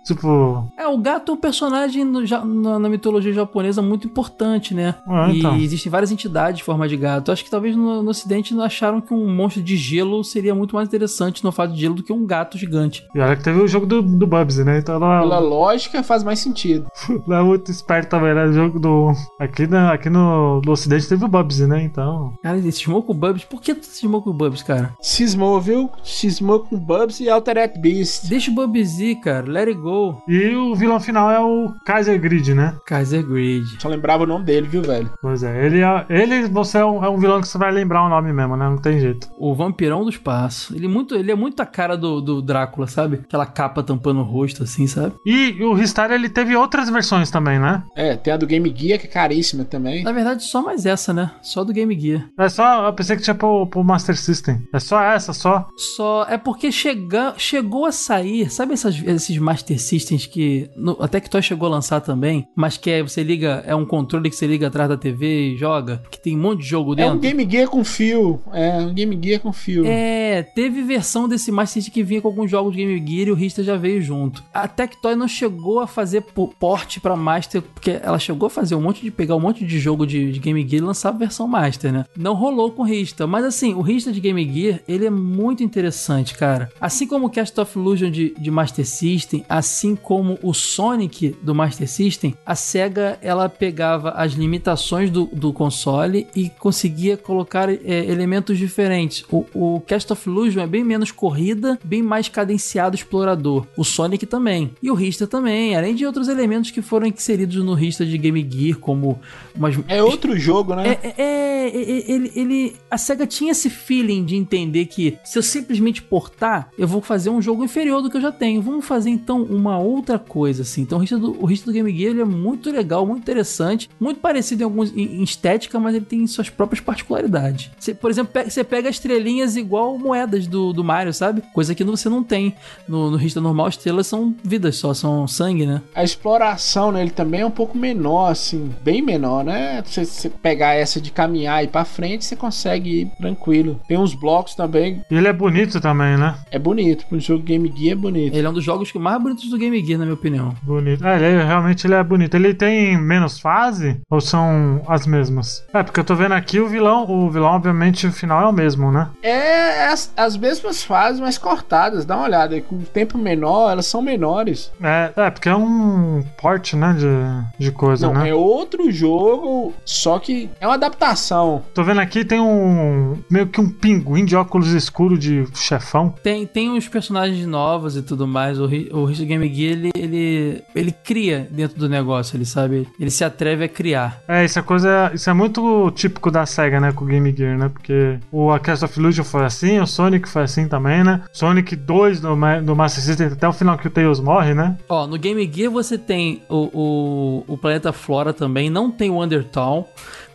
Tipo. 0.04 0.66
É, 0.76 0.86
o 0.86 0.98
gato 0.98 1.32
é 1.32 1.34
um 1.34 1.38
personagem 1.38 2.04
no 2.04 2.22
na, 2.44 2.78
na 2.78 2.88
mitologia 2.88 3.32
japonesa 3.32 3.82
muito 3.82 4.06
importante, 4.06 4.74
né? 4.74 4.94
Ah, 5.06 5.30
e 5.30 5.38
então. 5.38 5.56
existem 5.56 5.90
várias 5.90 6.10
entidades 6.10 6.58
de 6.58 6.64
forma 6.64 6.88
de 6.88 6.96
gato. 6.96 7.30
Acho 7.30 7.44
que 7.44 7.50
talvez 7.50 7.76
no, 7.76 8.02
no 8.02 8.10
ocidente 8.10 8.54
não 8.54 8.64
acharam 8.64 9.00
que 9.00 9.14
um 9.14 9.32
monstro 9.32 9.62
de 9.62 9.76
gelo 9.76 10.22
seria 10.24 10.54
muito 10.54 10.74
mais 10.74 10.88
interessante 10.88 11.44
no 11.44 11.52
fato 11.52 11.72
de 11.72 11.80
gelo 11.80 11.94
do 11.94 12.02
que 12.02 12.12
um 12.12 12.26
gato 12.26 12.58
gigante. 12.58 13.06
E 13.14 13.20
olha 13.20 13.36
que 13.36 13.44
teve 13.44 13.60
o 13.60 13.68
jogo 13.68 13.86
do, 13.86 14.02
do 14.02 14.26
Bubsy, 14.26 14.64
né? 14.64 14.78
Então 14.78 14.98
Pela 14.98 15.22
ela, 15.22 15.38
lógica, 15.38 16.02
faz 16.02 16.22
mais 16.22 16.38
sentido. 16.38 16.86
ela 17.26 17.40
é 17.40 17.42
muito 17.42 17.70
esperto 17.70 18.10
também, 18.10 18.34
né? 18.34 18.46
O 18.46 18.52
jogo 18.52 18.78
do. 18.78 19.12
Aqui, 19.38 19.66
na, 19.66 19.92
aqui 19.92 20.10
no, 20.10 20.60
no 20.64 20.72
Ocidente 20.72 21.08
teve 21.08 21.24
o 21.24 21.28
Bubsy, 21.28 21.66
né? 21.66 21.82
Então. 21.82 22.32
Cara, 22.42 22.58
ele 22.58 22.72
cismou 22.72 23.02
com 23.02 23.12
o 23.12 23.16
Bubs. 23.16 23.44
Por 23.44 23.60
que 23.60 23.74
tu 23.74 23.86
cismou 23.86 24.22
com 24.22 24.30
o 24.30 24.34
Bubs, 24.34 24.62
cara? 24.62 24.94
Cismou, 25.00 25.60
viu? 25.60 25.90
Cismou 26.02 26.60
com 26.60 26.78
Bubs 26.78 27.20
e 27.20 27.28
Altered 27.28 27.78
Beast. 27.78 28.28
Deixa 28.28 28.50
o 28.50 28.54
Bubs 28.54 28.98
ir, 28.98 29.16
cara. 29.16 29.46
Let 29.46 29.68
it 29.68 29.78
go. 29.78 29.91
E 30.28 30.54
o 30.54 30.74
vilão 30.74 31.00
final 31.00 31.30
é 31.30 31.40
o 31.40 31.72
Kaiser 31.84 32.20
Grid, 32.20 32.54
né? 32.54 32.74
Kaiser 32.86 33.24
Grid. 33.26 33.64
Só 33.80 33.88
lembrava 33.88 34.24
o 34.24 34.26
nome 34.26 34.44
dele, 34.44 34.66
viu, 34.68 34.82
velho? 34.82 35.10
Pois 35.20 35.42
é, 35.42 35.66
ele 35.66 35.80
é, 35.80 36.06
ele 36.08 36.48
você 36.48 36.78
é 36.78 36.84
um, 36.84 37.04
é 37.04 37.08
um 37.08 37.18
vilão 37.18 37.40
que 37.40 37.48
você 37.48 37.58
vai 37.58 37.70
lembrar 37.72 38.04
o 38.04 38.08
nome 38.08 38.32
mesmo, 38.32 38.56
né? 38.56 38.68
Não 38.68 38.78
tem 38.78 38.98
jeito. 39.00 39.28
O 39.38 39.54
vampirão 39.54 40.04
do 40.04 40.10
espaço. 40.10 40.74
Ele, 40.74 40.86
é 40.86 40.88
muito, 40.88 41.14
ele 41.14 41.30
é 41.30 41.34
muito 41.34 41.60
a 41.60 41.66
cara 41.66 41.96
do, 41.96 42.20
do 42.20 42.40
Drácula, 42.42 42.86
sabe? 42.86 43.20
Aquela 43.24 43.46
capa 43.46 43.82
tampando 43.82 44.20
o 44.20 44.24
rosto, 44.24 44.62
assim, 44.62 44.86
sabe? 44.86 45.14
E 45.26 45.62
o 45.62 45.72
Ristar 45.74 46.10
ele 46.10 46.28
teve 46.28 46.54
outras 46.56 46.88
versões 46.90 47.30
também, 47.30 47.58
né? 47.58 47.82
É, 47.96 48.16
tem 48.16 48.32
a 48.32 48.36
do 48.36 48.46
Game 48.46 48.72
Gear, 48.76 48.98
que 48.98 49.06
é 49.06 49.10
caríssima 49.10 49.64
também. 49.64 50.02
Na 50.02 50.12
verdade, 50.12 50.42
só 50.44 50.62
mais 50.62 50.86
essa, 50.86 51.12
né? 51.12 51.30
Só 51.42 51.64
do 51.64 51.72
Game 51.72 51.98
Gear. 51.98 52.28
É 52.38 52.48
só. 52.48 52.86
Eu 52.86 52.92
pensei 52.92 53.16
que 53.16 53.22
tinha 53.22 53.34
pro, 53.34 53.66
pro 53.66 53.84
Master 53.84 54.16
System. 54.16 54.62
É 54.72 54.78
só 54.78 55.00
essa, 55.02 55.32
só. 55.32 55.66
Só 55.76 56.26
é 56.28 56.36
porque 56.38 56.70
chega, 56.72 57.34
chegou 57.36 57.86
a 57.86 57.92
sair, 57.92 58.50
sabe 58.50 58.72
essas- 58.74 59.02
esses 59.04 59.38
Master 59.38 59.78
Systems 59.82 60.26
que 60.26 60.70
no, 60.76 60.96
a 61.00 61.08
Tectoy 61.08 61.42
chegou 61.42 61.66
a 61.68 61.70
lançar 61.70 62.00
também, 62.00 62.46
mas 62.56 62.76
que 62.76 62.90
é, 62.90 63.02
você 63.02 63.22
liga, 63.22 63.62
é 63.66 63.74
um 63.74 63.84
controle 63.84 64.28
que 64.30 64.36
você 64.36 64.46
liga 64.46 64.66
atrás 64.68 64.88
da 64.88 64.96
TV 64.96 65.52
e 65.52 65.56
joga, 65.56 66.02
que 66.10 66.20
tem 66.20 66.36
um 66.36 66.40
monte 66.40 66.60
de 66.60 66.66
jogo 66.66 66.92
É 66.94 66.96
dentro. 66.96 67.16
um 67.16 67.20
Game 67.20 67.48
Gear 67.50 67.68
com 67.68 67.84
fio. 67.84 68.40
É, 68.52 68.78
um 68.78 68.92
Game 68.94 69.18
Gear 69.22 69.40
com 69.40 69.52
fio. 69.52 69.84
É, 69.86 70.42
teve 70.42 70.82
versão 70.82 71.28
desse 71.28 71.50
Master 71.52 71.82
System 71.82 71.92
que 71.94 72.02
vinha 72.02 72.20
com 72.20 72.28
alguns 72.28 72.50
jogos 72.50 72.72
de 72.74 72.78
Game 72.84 72.98
Gear 73.06 73.28
e 73.28 73.30
o 73.32 73.34
Rista 73.34 73.62
já 73.62 73.76
veio 73.76 74.00
junto. 74.02 74.42
A 74.52 74.66
Tectoy 74.68 75.14
não 75.14 75.28
chegou 75.28 75.80
a 75.80 75.86
fazer 75.86 76.20
po- 76.22 76.48
porte 76.58 77.00
pra 77.00 77.16
Master, 77.16 77.62
porque 77.62 77.98
ela 78.02 78.18
chegou 78.18 78.46
a 78.46 78.50
fazer 78.50 78.74
um 78.74 78.80
monte 78.80 79.02
de 79.02 79.10
pegar 79.10 79.36
um 79.36 79.40
monte 79.40 79.64
de 79.64 79.78
jogo 79.78 80.06
de, 80.06 80.32
de 80.32 80.38
Game 80.40 80.60
Gear 80.68 80.82
e 80.82 80.86
lançar 80.86 81.08
a 81.10 81.12
versão 81.12 81.46
Master, 81.46 81.92
né? 81.92 82.04
Não 82.16 82.34
rolou 82.34 82.70
com 82.70 82.82
o 82.82 82.84
Rista, 82.84 83.26
mas 83.26 83.44
assim, 83.44 83.74
o 83.74 83.80
Rista 83.80 84.12
de 84.12 84.20
Game 84.20 84.42
Gear, 84.52 84.80
ele 84.88 85.06
é 85.06 85.10
muito 85.10 85.62
interessante, 85.62 86.34
cara. 86.36 86.70
Assim 86.80 87.06
como 87.06 87.26
o 87.26 87.30
Cast 87.30 87.58
of 87.60 87.78
Illusion 87.78 88.10
de, 88.10 88.34
de 88.38 88.50
Master 88.50 88.86
System, 88.86 89.44
assim 89.48 89.71
como 89.96 90.38
o 90.42 90.52
Sonic 90.52 91.36
do 91.42 91.54
Master 91.54 91.88
System, 91.88 92.34
a 92.44 92.54
SEGA 92.54 93.18
ela 93.20 93.48
pegava 93.48 94.10
as 94.10 94.32
limitações 94.32 95.10
do, 95.10 95.26
do 95.32 95.52
console 95.52 96.26
e 96.34 96.50
conseguia 96.50 97.16
colocar 97.16 97.68
é, 97.68 97.78
elementos 98.06 98.58
diferentes. 98.58 99.24
O, 99.30 99.44
o 99.54 99.80
Cast 99.80 100.12
of 100.12 100.28
Illusion 100.28 100.62
é 100.62 100.66
bem 100.66 100.84
menos 100.84 101.10
corrida, 101.10 101.78
bem 101.84 102.02
mais 102.02 102.28
cadenciado 102.28 102.96
explorador. 102.96 103.66
O 103.76 103.84
Sonic 103.84 104.26
também. 104.26 104.72
E 104.82 104.90
o 104.90 104.94
Rista 104.94 105.26
também, 105.26 105.76
além 105.76 105.94
de 105.94 106.04
outros 106.06 106.28
elementos 106.28 106.70
que 106.70 106.82
foram 106.82 107.06
inseridos 107.06 107.56
no 107.64 107.74
Rista 107.74 108.04
de 108.04 108.18
Game 108.18 108.46
Gear, 108.48 108.78
como 108.78 109.20
umas 109.54 109.78
É 109.88 110.02
outro 110.02 110.38
jogo, 110.38 110.74
né? 110.74 110.98
é, 111.02 111.08
é, 111.08 111.14
é, 111.16 111.62
é, 111.62 112.12
ele, 112.12 112.32
ele, 112.34 112.76
a 112.90 112.98
SEGA 112.98 113.26
tinha 113.26 113.52
esse 113.52 113.70
feeling 113.70 114.24
de 114.24 114.36
entender 114.36 114.86
que 114.86 115.16
se 115.24 115.38
eu 115.38 115.42
simplesmente 115.42 116.02
portar, 116.02 116.70
eu 116.76 116.88
vou 116.88 117.00
fazer 117.00 117.30
um 117.30 117.40
jogo 117.40 117.64
inferior 117.64 118.02
do 118.02 118.10
que 118.10 118.16
eu 118.16 118.20
já 118.20 118.32
tenho. 118.32 118.60
Vamos 118.60 118.84
fazer 118.84 119.10
então 119.10 119.42
uma 119.62 119.78
outra 119.78 120.18
coisa, 120.18 120.62
assim. 120.62 120.82
Então 120.82 120.98
o 120.98 121.00
Rista 121.00 121.18
do, 121.18 121.32
o 121.42 121.46
do 121.46 121.72
Game 121.72 121.90
Gear 121.96 122.10
ele 122.10 122.20
é 122.22 122.24
muito 122.24 122.70
legal, 122.70 123.06
muito 123.06 123.22
interessante, 123.22 123.88
muito 124.00 124.20
parecido 124.20 124.62
em 124.62 124.64
alguns 124.64 124.90
em, 124.96 125.20
em 125.20 125.22
estética, 125.22 125.78
mas 125.78 125.94
ele 125.94 126.04
tem 126.04 126.26
suas 126.26 126.50
próprias 126.50 126.80
particularidades. 126.80 127.70
Você, 127.78 127.94
por 127.94 128.10
exemplo, 128.10 128.32
pe- 128.32 128.50
você 128.50 128.64
pega 128.64 128.88
estrelinhas 128.88 129.56
igual 129.56 129.96
moedas 129.98 130.46
do, 130.46 130.72
do 130.72 130.82
Mario, 130.82 131.12
sabe? 131.12 131.42
Coisa 131.52 131.74
que 131.74 131.84
você 131.84 132.08
não 132.08 132.22
tem 132.22 132.54
no, 132.88 133.10
no 133.10 133.16
Rista 133.16 133.40
normal. 133.40 133.68
Estrelas 133.68 134.06
são 134.06 134.34
vidas 134.42 134.76
só, 134.76 134.92
são 134.94 135.26
sangue, 135.28 135.66
né? 135.66 135.80
A 135.94 136.02
exploração 136.02 136.90
nele 136.92 137.10
também 137.10 137.40
é 137.42 137.46
um 137.46 137.50
pouco 137.50 137.76
menor, 137.78 138.30
assim, 138.30 138.70
bem 138.82 139.02
menor, 139.02 139.44
né? 139.44 139.82
Se 139.86 140.04
você 140.04 140.28
pegar 140.28 140.74
essa 140.74 141.00
de 141.00 141.10
caminhar 141.10 141.62
e 141.62 141.66
ir 141.66 141.68
pra 141.68 141.84
frente, 141.84 142.24
você 142.24 142.34
consegue 142.36 143.02
ir 143.02 143.10
tranquilo. 143.18 143.80
Tem 143.86 143.98
uns 143.98 144.14
blocos 144.14 144.54
também, 144.54 145.02
E 145.10 145.14
ele 145.14 145.28
é 145.28 145.32
bonito 145.32 145.80
também, 145.80 146.16
né? 146.16 146.36
é 146.50 146.58
bonito. 146.58 147.04
Um 147.12 147.20
jogo 147.20 147.42
Game 147.42 147.70
Gear 147.76 147.92
é 147.92 147.94
bonito. 147.96 148.34
Ele 148.36 148.46
é 148.46 148.50
um 148.50 148.52
dos 148.52 148.64
jogos 148.64 148.90
que 148.90 148.98
mais 148.98 149.22
bonitos 149.22 149.51
do 149.52 149.58
Game 149.58 149.84
Gear, 149.84 149.98
na 149.98 150.04
minha 150.04 150.14
opinião. 150.14 150.54
Bonito. 150.62 151.06
É, 151.06 151.16
ele 151.16 151.24
é- 151.40 151.44
realmente 151.44 151.86
ele 151.86 151.94
é 151.94 152.02
bonito. 152.02 152.34
Ele 152.34 152.54
tem 152.54 152.98
menos 153.00 153.38
fase 153.38 154.00
ou 154.10 154.20
são 154.20 154.82
as 154.88 155.06
mesmas? 155.06 155.64
É, 155.72 155.82
porque 155.82 156.00
eu 156.00 156.04
tô 156.04 156.14
vendo 156.14 156.32
aqui 156.32 156.58
o 156.60 156.68
vilão, 156.68 157.08
o 157.10 157.30
vilão 157.30 157.52
obviamente 157.52 158.06
o 158.06 158.12
final 158.12 158.42
é 158.42 158.46
o 158.48 158.52
mesmo, 158.52 158.90
né? 158.90 159.08
É 159.22 159.86
as, 159.86 160.12
as 160.16 160.36
mesmas 160.36 160.82
fases, 160.82 161.20
mas 161.20 161.38
cortadas. 161.38 162.04
Dá 162.04 162.16
uma 162.16 162.24
olhada. 162.24 162.60
Com 162.62 162.78
tempo 162.78 163.16
menor, 163.18 163.70
elas 163.72 163.86
são 163.86 164.02
menores. 164.02 164.72
É, 164.82 165.12
é 165.16 165.30
porque 165.30 165.48
é 165.48 165.54
um 165.56 166.22
porte, 166.40 166.76
né, 166.76 166.94
de, 166.98 167.64
de 167.64 167.70
coisa, 167.72 168.06
Não, 168.06 168.14
né? 168.14 168.30
é 168.30 168.34
outro 168.34 168.90
jogo, 168.90 169.72
só 169.84 170.18
que 170.18 170.50
é 170.60 170.66
uma 170.66 170.74
adaptação. 170.74 171.62
Tô 171.74 171.82
vendo 171.84 172.00
aqui 172.00 172.24
tem 172.24 172.40
um 172.40 173.18
meio 173.30 173.46
que 173.46 173.60
um 173.60 173.68
pinguim 173.68 174.24
de 174.24 174.34
óculos 174.36 174.68
escuros 174.72 175.18
de 175.18 175.44
chefão. 175.54 176.14
Tem, 176.22 176.46
tem 176.46 176.70
uns 176.70 176.88
personagens 176.88 177.46
novos 177.46 177.96
e 177.96 178.02
tudo 178.02 178.26
mais. 178.26 178.58
O, 178.58 178.64
o 178.64 179.06
Game 179.06 179.41
Game 179.42 179.54
Gear 179.54 179.72
ele, 179.72 179.90
ele, 179.94 180.62
ele 180.74 180.92
cria 180.92 181.48
dentro 181.50 181.78
do 181.78 181.88
negócio, 181.88 182.36
ele 182.36 182.44
sabe? 182.44 182.86
Ele 182.98 183.10
se 183.10 183.24
atreve 183.24 183.64
a 183.64 183.68
criar. 183.68 184.22
É, 184.28 184.44
isso 184.44 184.58
é 184.58 184.62
coisa. 184.62 185.10
Isso 185.14 185.28
é 185.28 185.32
muito 185.32 185.90
típico 185.92 186.30
da 186.30 186.46
SEGA, 186.46 186.80
né? 186.80 186.92
Com 186.92 187.04
o 187.04 187.08
Game 187.08 187.34
Gear, 187.36 187.58
né? 187.58 187.68
Porque 187.68 188.18
o 188.30 188.50
A 188.50 188.60
Cast 188.60 188.84
of 188.84 188.98
Illusion 188.98 189.24
foi 189.24 189.44
assim, 189.44 189.80
o 189.80 189.86
Sonic 189.86 190.28
foi 190.28 190.42
assim 190.42 190.68
também, 190.68 191.02
né? 191.02 191.22
Sonic 191.32 191.74
2 191.74 192.20
do, 192.20 192.36
do 192.62 192.76
Master 192.76 193.02
System 193.02 193.26
até 193.28 193.48
o 193.48 193.52
final 193.52 193.76
que 193.76 193.86
o 193.86 193.90
Tails 193.90 194.20
morre, 194.20 194.54
né? 194.54 194.76
Ó, 194.88 195.06
no 195.06 195.18
Game 195.18 195.50
Gear 195.52 195.70
você 195.70 195.98
tem 195.98 196.42
o, 196.48 196.68
o, 196.72 197.44
o 197.54 197.58
planeta 197.58 197.92
Flora 197.92 198.32
também, 198.32 198.70
não 198.70 198.90
tem 198.90 199.10
o 199.10 199.22
Undertown. 199.22 199.86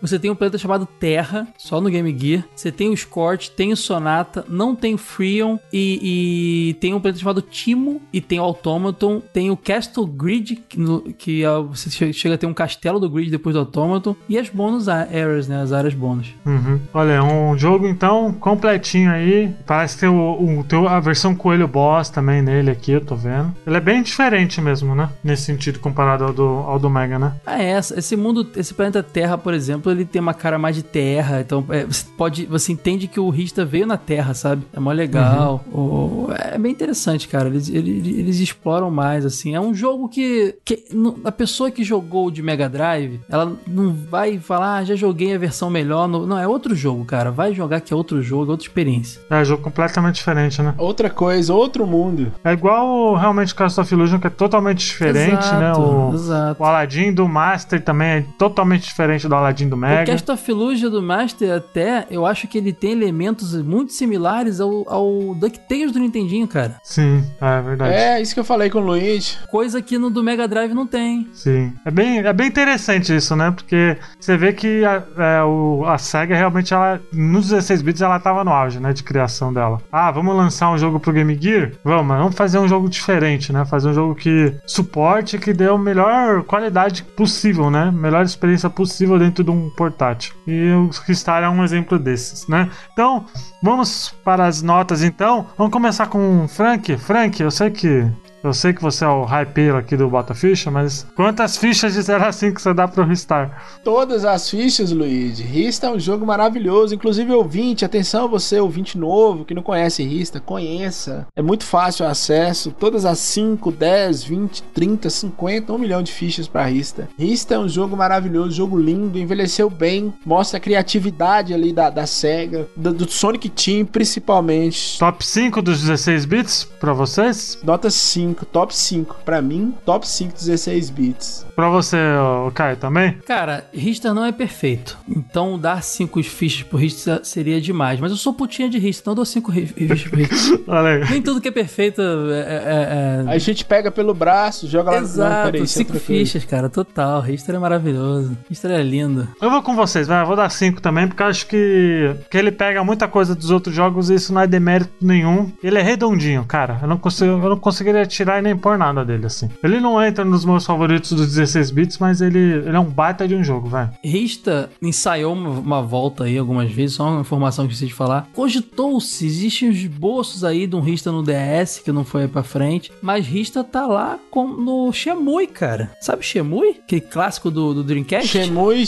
Você 0.01 0.17
tem 0.19 0.29
um 0.31 0.35
planeta 0.35 0.57
chamado 0.57 0.85
Terra, 0.99 1.47
só 1.57 1.79
no 1.81 1.89
Game 1.89 2.15
Gear. 2.17 2.43
Você 2.55 2.71
tem 2.71 2.89
o 2.89 2.97
Scorch, 2.97 3.51
tem 3.51 3.71
o 3.71 3.77
Sonata, 3.77 4.45
não 4.47 4.75
tem 4.75 4.93
o 4.93 4.97
Freon 4.97 5.57
e, 5.71 6.69
e 6.69 6.73
tem 6.75 6.93
um 6.93 6.99
planeta 6.99 7.19
chamado 7.19 7.41
Timo 7.41 8.01
e 8.11 8.21
tem 8.21 8.39
o 8.39 8.43
Automaton. 8.43 9.21
Tem 9.33 9.49
o 9.51 9.57
Castle 9.57 10.05
Grid, 10.05 10.55
que, 10.67 10.79
no- 10.79 11.01
que 11.01 11.43
é, 11.43 11.49
você 11.61 11.89
che- 11.89 12.13
chega 12.13 12.35
a 12.35 12.37
ter 12.37 12.45
um 12.45 12.53
castelo 12.53 12.99
do 12.99 13.09
Grid 13.09 13.29
depois 13.31 13.53
do 13.53 13.59
Automaton. 13.59 14.15
E 14.29 14.37
as 14.37 14.49
bonus 14.49 14.87
a- 14.89 15.01
areas, 15.01 15.47
né? 15.47 15.61
As 15.61 15.71
áreas 15.73 15.93
bônus. 15.93 16.27
Uhum. 16.45 16.79
Olha, 16.93 17.11
é 17.13 17.21
um 17.21 17.57
jogo 17.57 17.87
então 17.87 18.33
completinho 18.33 19.11
aí. 19.11 19.53
Parece 19.65 19.97
ter 19.99 20.07
o, 20.07 20.15
o- 20.59 20.63
tem 20.63 20.85
a 20.87 20.99
versão 20.99 21.35
Coelho 21.35 21.67
Boss 21.67 22.09
também 22.09 22.41
nele 22.41 22.71
aqui, 22.71 22.91
eu 22.91 23.01
tô 23.01 23.15
vendo. 23.15 23.53
Ele 23.65 23.77
é 23.77 23.79
bem 23.81 24.01
diferente 24.01 24.61
mesmo, 24.61 24.95
né? 24.95 25.09
Nesse 25.23 25.43
sentido, 25.43 25.79
comparado 25.79 26.23
ao 26.25 26.33
do, 26.33 26.43
ao 26.43 26.79
do 26.79 26.89
Mega, 26.89 27.17
né? 27.19 27.33
Ah, 27.45 27.61
é, 27.61 27.77
esse 27.77 28.15
mundo, 28.15 28.47
esse 28.55 28.73
planeta 28.73 29.01
Terra, 29.03 29.37
por 29.37 29.53
exemplo, 29.53 29.86
ele 29.91 30.05
tem 30.05 30.21
uma 30.21 30.33
cara 30.33 30.57
mais 30.57 30.75
de 30.75 30.83
terra, 30.83 31.41
então 31.41 31.63
é, 31.69 31.85
você 31.85 32.05
pode, 32.17 32.45
você 32.45 32.71
entende 32.71 33.07
que 33.07 33.19
o 33.19 33.29
Rista 33.29 33.65
veio 33.65 33.85
na 33.85 33.97
Terra, 33.97 34.33
sabe? 34.33 34.63
É 34.73 34.79
mó 34.79 34.91
legal. 34.91 35.63
O- 35.71 36.27
é 36.37 36.57
bem 36.57 36.71
interessante, 36.71 37.27
cara. 37.27 37.47
Eles, 37.47 37.69
eles, 37.69 38.05
eles 38.07 38.39
exploram 38.39 38.89
mais, 38.91 39.25
assim. 39.25 39.55
É 39.55 39.59
um 39.61 39.73
jogo 39.73 40.07
que, 40.09 40.55
que 40.65 40.85
a 41.23 41.31
pessoa 41.31 41.69
que 41.71 41.83
jogou 41.83 42.29
de 42.31 42.41
Mega 42.41 42.67
Drive, 42.69 43.19
ela 43.29 43.53
não 43.67 43.93
vai 43.93 44.37
falar, 44.39 44.77
ah, 44.77 44.83
já 44.83 44.95
joguei 44.95 45.33
a 45.33 45.37
versão 45.37 45.69
melhor. 45.69 46.07
no-" 46.07 46.25
Não, 46.27 46.37
é 46.37 46.47
outro 46.47 46.75
jogo, 46.75 47.05
cara. 47.05 47.31
Vai 47.31 47.53
jogar 47.53 47.81
que 47.81 47.93
é 47.93 47.95
outro 47.95 48.21
jogo, 48.21 48.47
é 48.47 48.51
outra 48.51 48.65
experiência. 48.67 49.21
É 49.29 49.35
um 49.41 49.45
jogo 49.45 49.63
completamente 49.63 50.15
diferente, 50.15 50.61
né? 50.61 50.73
Outra 50.77 51.09
coisa, 51.09 51.53
outro 51.53 51.85
mundo. 51.85 52.31
É 52.43 52.51
igual 52.53 53.15
realmente 53.15 53.53
o 53.53 53.55
Cast 53.55 53.79
of 53.79 53.93
Illusion, 53.93 54.19
que 54.19 54.27
é 54.27 54.29
totalmente 54.29 54.79
diferente, 54.85 55.45
exato, 55.45 55.55
né? 55.59 55.73
O, 55.73 56.13
Exato. 56.13 56.61
o 56.61 56.65
Aladdin 56.65 57.13
do 57.13 57.27
Master 57.27 57.81
também 57.83 58.07
é 58.07 58.25
totalmente 58.37 58.83
diferente 58.85 59.27
do 59.27 59.35
Aladdin 59.35 59.69
do 59.69 59.76
Mega. 59.77 60.11
Cast 60.11 60.29
of 60.31 60.51
Illusion 60.51 60.89
do 60.89 61.01
Master 61.01 61.55
até, 61.55 62.05
eu 62.09 62.25
acho 62.25 62.47
que 62.47 62.57
ele 62.57 62.73
tem 62.73 62.91
elementos 62.91 63.53
muito 63.61 63.93
similares 63.93 64.59
ao, 64.59 64.83
ao 64.91 65.35
DuckTales 65.35 65.91
do 65.91 65.99
Nintendinho, 65.99 66.47
cara. 66.47 66.77
Sim, 66.83 67.23
é 67.39 67.61
verdade. 67.61 67.93
É, 67.93 68.21
isso 68.21 68.33
que 68.33 68.39
eu 68.39 68.43
falei 68.43 68.69
com 68.69 68.79
o 68.79 68.81
Luigi. 68.85 69.37
Coisa 69.49 69.81
que 69.81 69.97
no 69.97 70.09
do 70.09 70.23
Mega 70.23 70.47
Drive 70.47 70.73
não 70.73 70.87
tem. 70.87 71.27
Sim. 71.33 71.73
É 71.85 71.91
bem, 71.91 72.19
é 72.19 72.33
bem 72.33 72.47
interessante 72.47 73.15
isso, 73.15 73.35
né? 73.35 73.51
Porque 73.51 73.97
você 74.19 74.35
vê 74.37 74.53
que 74.53 74.83
a, 74.83 75.03
é, 75.17 75.43
o- 75.43 75.83
a 75.85 75.97
SEGA 75.97 76.35
realmente, 76.35 76.73
ela, 76.73 76.99
nos 77.13 77.49
16 77.49 77.81
bits, 77.81 78.01
ela 78.01 78.19
tava 78.19 78.43
no 78.43 78.51
auge, 78.51 78.79
né? 78.79 78.91
De 78.93 79.03
criação 79.03 79.53
dela. 79.53 79.81
Ah, 79.91 80.11
vamos 80.11 80.35
lançar 80.35 80.71
um 80.71 80.77
jogo 80.77 80.99
pro 80.99 81.13
Game 81.13 81.37
Gear? 81.39 81.71
Vamos, 81.83 82.05
mas 82.07 82.17
vamos 82.19 82.35
fazer 82.35 82.57
um 82.59 82.67
jogo 82.67 82.89
diferente, 82.89 83.51
né? 83.53 83.65
Fazer 83.65 83.89
um 83.89 83.93
jogo 83.93 84.15
que 84.15 84.53
suporte, 84.65 85.37
que 85.37 85.53
dê 85.53 85.67
a 85.67 85.77
melhor 85.77 86.43
qualidade 86.43 87.03
possível, 87.03 87.69
né? 87.69 87.91
Melhor 87.93 88.23
experiência 88.23 88.69
possível 88.69 89.17
dentro 89.19 89.43
de 89.43 89.51
um 89.51 89.66
portátil. 89.69 90.33
E 90.45 90.71
o 90.71 90.89
Ristar 91.05 91.43
é 91.43 91.49
um 91.49 91.63
exemplo 91.63 91.97
desses, 91.99 92.47
né? 92.47 92.69
Então, 92.93 93.25
vamos 93.61 94.13
para 94.23 94.45
as 94.45 94.61
notas 94.61 95.03
então. 95.03 95.47
Vamos 95.57 95.73
começar 95.73 96.07
com 96.07 96.45
o 96.45 96.47
Frank. 96.47 96.97
Frank, 96.97 97.41
eu 97.41 97.51
sei 97.51 97.69
que 97.69 98.05
eu 98.43 98.53
sei 98.53 98.73
que 98.73 98.81
você 98.81 99.03
é 99.03 99.07
o 99.07 99.25
hypeiro 99.25 99.77
aqui 99.77 99.97
do 99.97 100.07
Bota 100.07 100.33
Ficha, 100.33 100.69
mas 100.69 101.05
quantas 101.15 101.57
fichas 101.57 101.93
de 101.93 102.01
0 102.01 102.25
a 102.25 102.31
5 102.31 102.61
você 102.61 102.73
dá 102.73 102.87
pro 102.87 103.03
Ristar? 103.03 103.63
Todas 103.83 104.23
as 104.23 104.49
fichas, 104.49 104.91
Luigi. 104.91 105.43
Rista 105.43 105.87
é 105.87 105.91
um 105.91 105.99
jogo 105.99 106.25
maravilhoso. 106.25 106.93
Inclusive, 106.93 107.33
ouvinte, 107.33 107.83
atenção 107.83 108.27
você, 108.27 108.59
ouvinte 108.59 108.97
novo, 108.97 109.43
que 109.43 109.53
não 109.53 109.63
conhece 109.63 110.03
Rista, 110.03 110.39
conheça. 110.39 111.27
É 111.35 111.41
muito 111.41 111.63
fácil 111.63 112.05
o 112.05 112.09
acesso. 112.09 112.71
Todas 112.71 113.05
as 113.05 113.19
5, 113.19 113.71
10, 113.71 114.23
20, 114.23 114.63
30, 114.63 115.09
50, 115.09 115.73
1 115.73 115.77
milhão 115.77 116.03
de 116.03 116.11
fichas 116.11 116.47
pra 116.47 116.65
Rista. 116.65 117.09
Rista 117.17 117.55
é 117.55 117.59
um 117.59 117.67
jogo 117.67 117.97
maravilhoso, 117.97 118.51
jogo 118.51 118.79
lindo, 118.79 119.17
envelheceu 119.17 119.69
bem, 119.69 120.13
mostra 120.25 120.57
a 120.57 120.61
criatividade 120.61 121.53
ali 121.53 121.73
da, 121.73 121.89
da 121.89 122.05
SEGA, 122.05 122.67
do, 122.75 122.93
do 122.93 123.09
Sonic 123.09 123.49
Team, 123.49 123.85
principalmente. 123.85 124.99
Top 124.99 125.25
5 125.25 125.61
dos 125.61 125.81
16 125.81 126.25
bits 126.25 126.63
pra 126.79 126.93
vocês? 126.93 127.57
Nota 127.63 127.89
5, 127.89 128.26
top 128.33 128.75
5. 128.75 129.17
Pra 129.25 129.41
mim, 129.41 129.73
top 129.85 130.07
5 130.07 130.33
16 130.33 130.89
bits. 130.89 131.45
Pra 131.55 131.69
você, 131.69 131.97
ô, 132.45 132.51
Caio, 132.51 132.77
também? 132.77 133.13
Cara, 133.25 133.65
Richter 133.73 134.13
não 134.13 134.23
é 134.23 134.31
perfeito. 134.31 134.97
Então 135.09 135.57
dar 135.57 135.81
cinco 135.81 136.21
fichas 136.21 136.63
pro 136.63 136.77
Richter 136.77 137.19
seria 137.23 137.59
demais. 137.59 137.99
Mas 137.99 138.11
eu 138.11 138.17
sou 138.17 138.33
putinha 138.33 138.69
de 138.69 138.77
Richter, 138.77 139.01
então 139.01 139.11
eu 139.11 139.15
dou 139.15 139.25
cinco 139.25 139.51
ri- 139.51 139.65
fichas 139.65 140.03
pro 140.03 140.19
Richter. 140.19 140.59
Nem 141.09 141.21
tudo 141.21 141.41
que 141.41 141.47
é 141.47 141.51
perfeito 141.51 142.01
é. 142.01 142.39
é- 142.39 143.25
é- 143.27 143.33
A 143.33 143.37
gente 143.37 143.65
pega 143.65 143.89
pelo 143.91 144.13
braço, 144.13 144.67
joga 144.67 144.91
lá 144.91 144.97
Exato, 144.99 145.45
peraí, 145.51 145.63
isso 145.63 145.73
é 145.79 145.83
cinco 145.83 145.93
outra 145.93 146.05
coisa. 146.07 146.21
fichas, 146.25 146.45
cara, 146.45 146.69
total. 146.69 147.21
Richter 147.21 147.55
é 147.55 147.59
maravilhoso. 147.59 148.37
Richter 148.49 148.71
é 148.71 148.83
lindo. 148.83 149.27
Eu 149.41 149.49
vou 149.49 149.61
com 149.63 149.75
vocês, 149.75 150.07
vai, 150.07 150.21
eu 150.21 150.27
vou 150.27 150.35
dar 150.35 150.49
5 150.49 150.81
também, 150.81 151.07
porque 151.07 151.21
eu 151.23 151.27
acho 151.27 151.47
que, 151.47 152.15
que 152.29 152.37
ele 152.37 152.51
pega 152.51 152.83
muita 152.83 153.07
coisa 153.07 153.33
dos 153.35 153.49
outros 153.49 153.73
jogos 153.75 154.09
e 154.09 154.15
isso 154.15 154.33
não 154.33 154.41
é 154.41 154.47
demérito 154.47 154.91
nenhum. 155.01 155.51
Ele 155.63 155.77
é 155.77 155.81
redondinho, 155.81 156.43
cara. 156.45 156.77
Eu 156.81 156.87
não, 156.87 156.97
consigo, 156.97 157.31
eu 157.31 157.49
não 157.49 157.57
conseguiria 157.57 158.05
tirar 158.17 158.39
e 158.39 158.41
nem 158.41 158.55
pôr 158.55 158.77
nada 158.77 159.05
dele, 159.05 159.25
assim. 159.25 159.49
Ele 159.63 159.79
não 159.79 160.03
entra 160.03 160.25
nos 160.25 160.43
meus 160.43 160.65
favoritos 160.65 161.11
dos 161.11 161.27
16 161.27 161.71
bits, 161.71 161.97
mas 161.99 162.21
ele, 162.21 162.39
ele 162.39 162.75
é 162.75 162.79
um 162.79 162.85
baita 162.85 163.27
de 163.27 163.35
um 163.35 163.43
jogo, 163.43 163.67
vai. 163.69 163.89
Rista 164.03 164.69
ensaiou 164.81 165.33
uma, 165.33 165.49
uma 165.49 165.81
volta 165.81 166.23
aí 166.25 166.37
algumas 166.37 166.71
vezes, 166.71 166.95
só 166.95 167.07
uma 167.09 167.21
informação 167.21 167.65
que 167.65 167.71
eu 167.71 167.73
esqueci 167.73 167.87
de 167.89 167.93
falar. 167.93 168.27
Cogitou-se, 168.33 169.25
existem 169.25 169.69
os 169.69 169.77
esboços 169.77 170.43
aí 170.43 170.65
de 170.67 170.75
um 170.75 170.81
Rista 170.81 171.11
no 171.11 171.23
DS 171.23 171.79
que 171.83 171.91
não 171.91 172.03
foi 172.03 172.23
aí 172.23 172.27
pra 172.27 172.43
frente, 172.43 172.91
mas 173.01 173.25
Rista 173.25 173.63
tá 173.63 173.85
lá 173.85 174.17
com, 174.31 174.47
no 174.47 174.91
Shemui, 174.91 175.47
cara. 175.47 175.91
Sabe 176.01 176.23
Shemui? 176.25 176.77
Aquele 176.83 177.01
clássico 177.01 177.51
do, 177.51 177.73
do 177.73 177.83
Dreamcast? 177.83 178.27
Shemui 178.27 178.83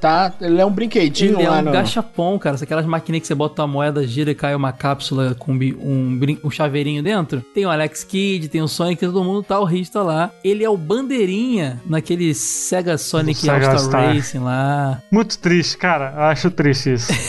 tá, 0.00 0.32
ele 0.40 0.60
é 0.60 0.64
um 0.64 0.70
brinquedinho 0.70 1.34
Ele 1.34 1.42
é 1.42 1.50
lá 1.50 1.58
um 1.58 1.62
no... 1.62 1.72
gachapon, 1.72 2.38
cara. 2.38 2.56
Aquelas 2.60 2.86
maquininhas 2.86 3.22
que 3.22 3.26
você 3.28 3.34
bota 3.34 3.62
uma 3.62 3.68
moeda, 3.68 4.06
gira 4.06 4.30
e 4.30 4.34
cai 4.34 4.54
uma 4.54 4.72
cápsula 4.72 5.34
com 5.38 5.52
um, 5.52 6.16
brin- 6.18 6.38
um 6.44 6.50
chaveirinho 6.50 7.02
dentro. 7.02 7.42
Tem 7.54 7.66
o 7.66 7.70
Alex 7.70 8.04
Kidd, 8.04 8.48
tem 8.48 8.59
o 8.62 8.68
Sonic, 8.68 9.00
todo 9.04 9.24
mundo 9.24 9.42
tá 9.42 9.58
o 9.58 9.64
Rista 9.64 10.02
lá. 10.02 10.30
Ele 10.42 10.64
é 10.64 10.68
o 10.70 10.76
bandeirinha 10.76 11.80
naquele 11.86 12.34
Sega 12.34 12.96
Sonic 12.98 13.40
Sega 13.40 13.70
All-Star 13.70 13.78
Star. 14.02 14.14
Racing 14.14 14.38
lá. 14.38 15.02
Muito 15.10 15.38
triste, 15.38 15.76
cara. 15.76 16.12
Eu 16.16 16.22
acho 16.24 16.50
triste 16.50 16.94
isso. 16.94 17.12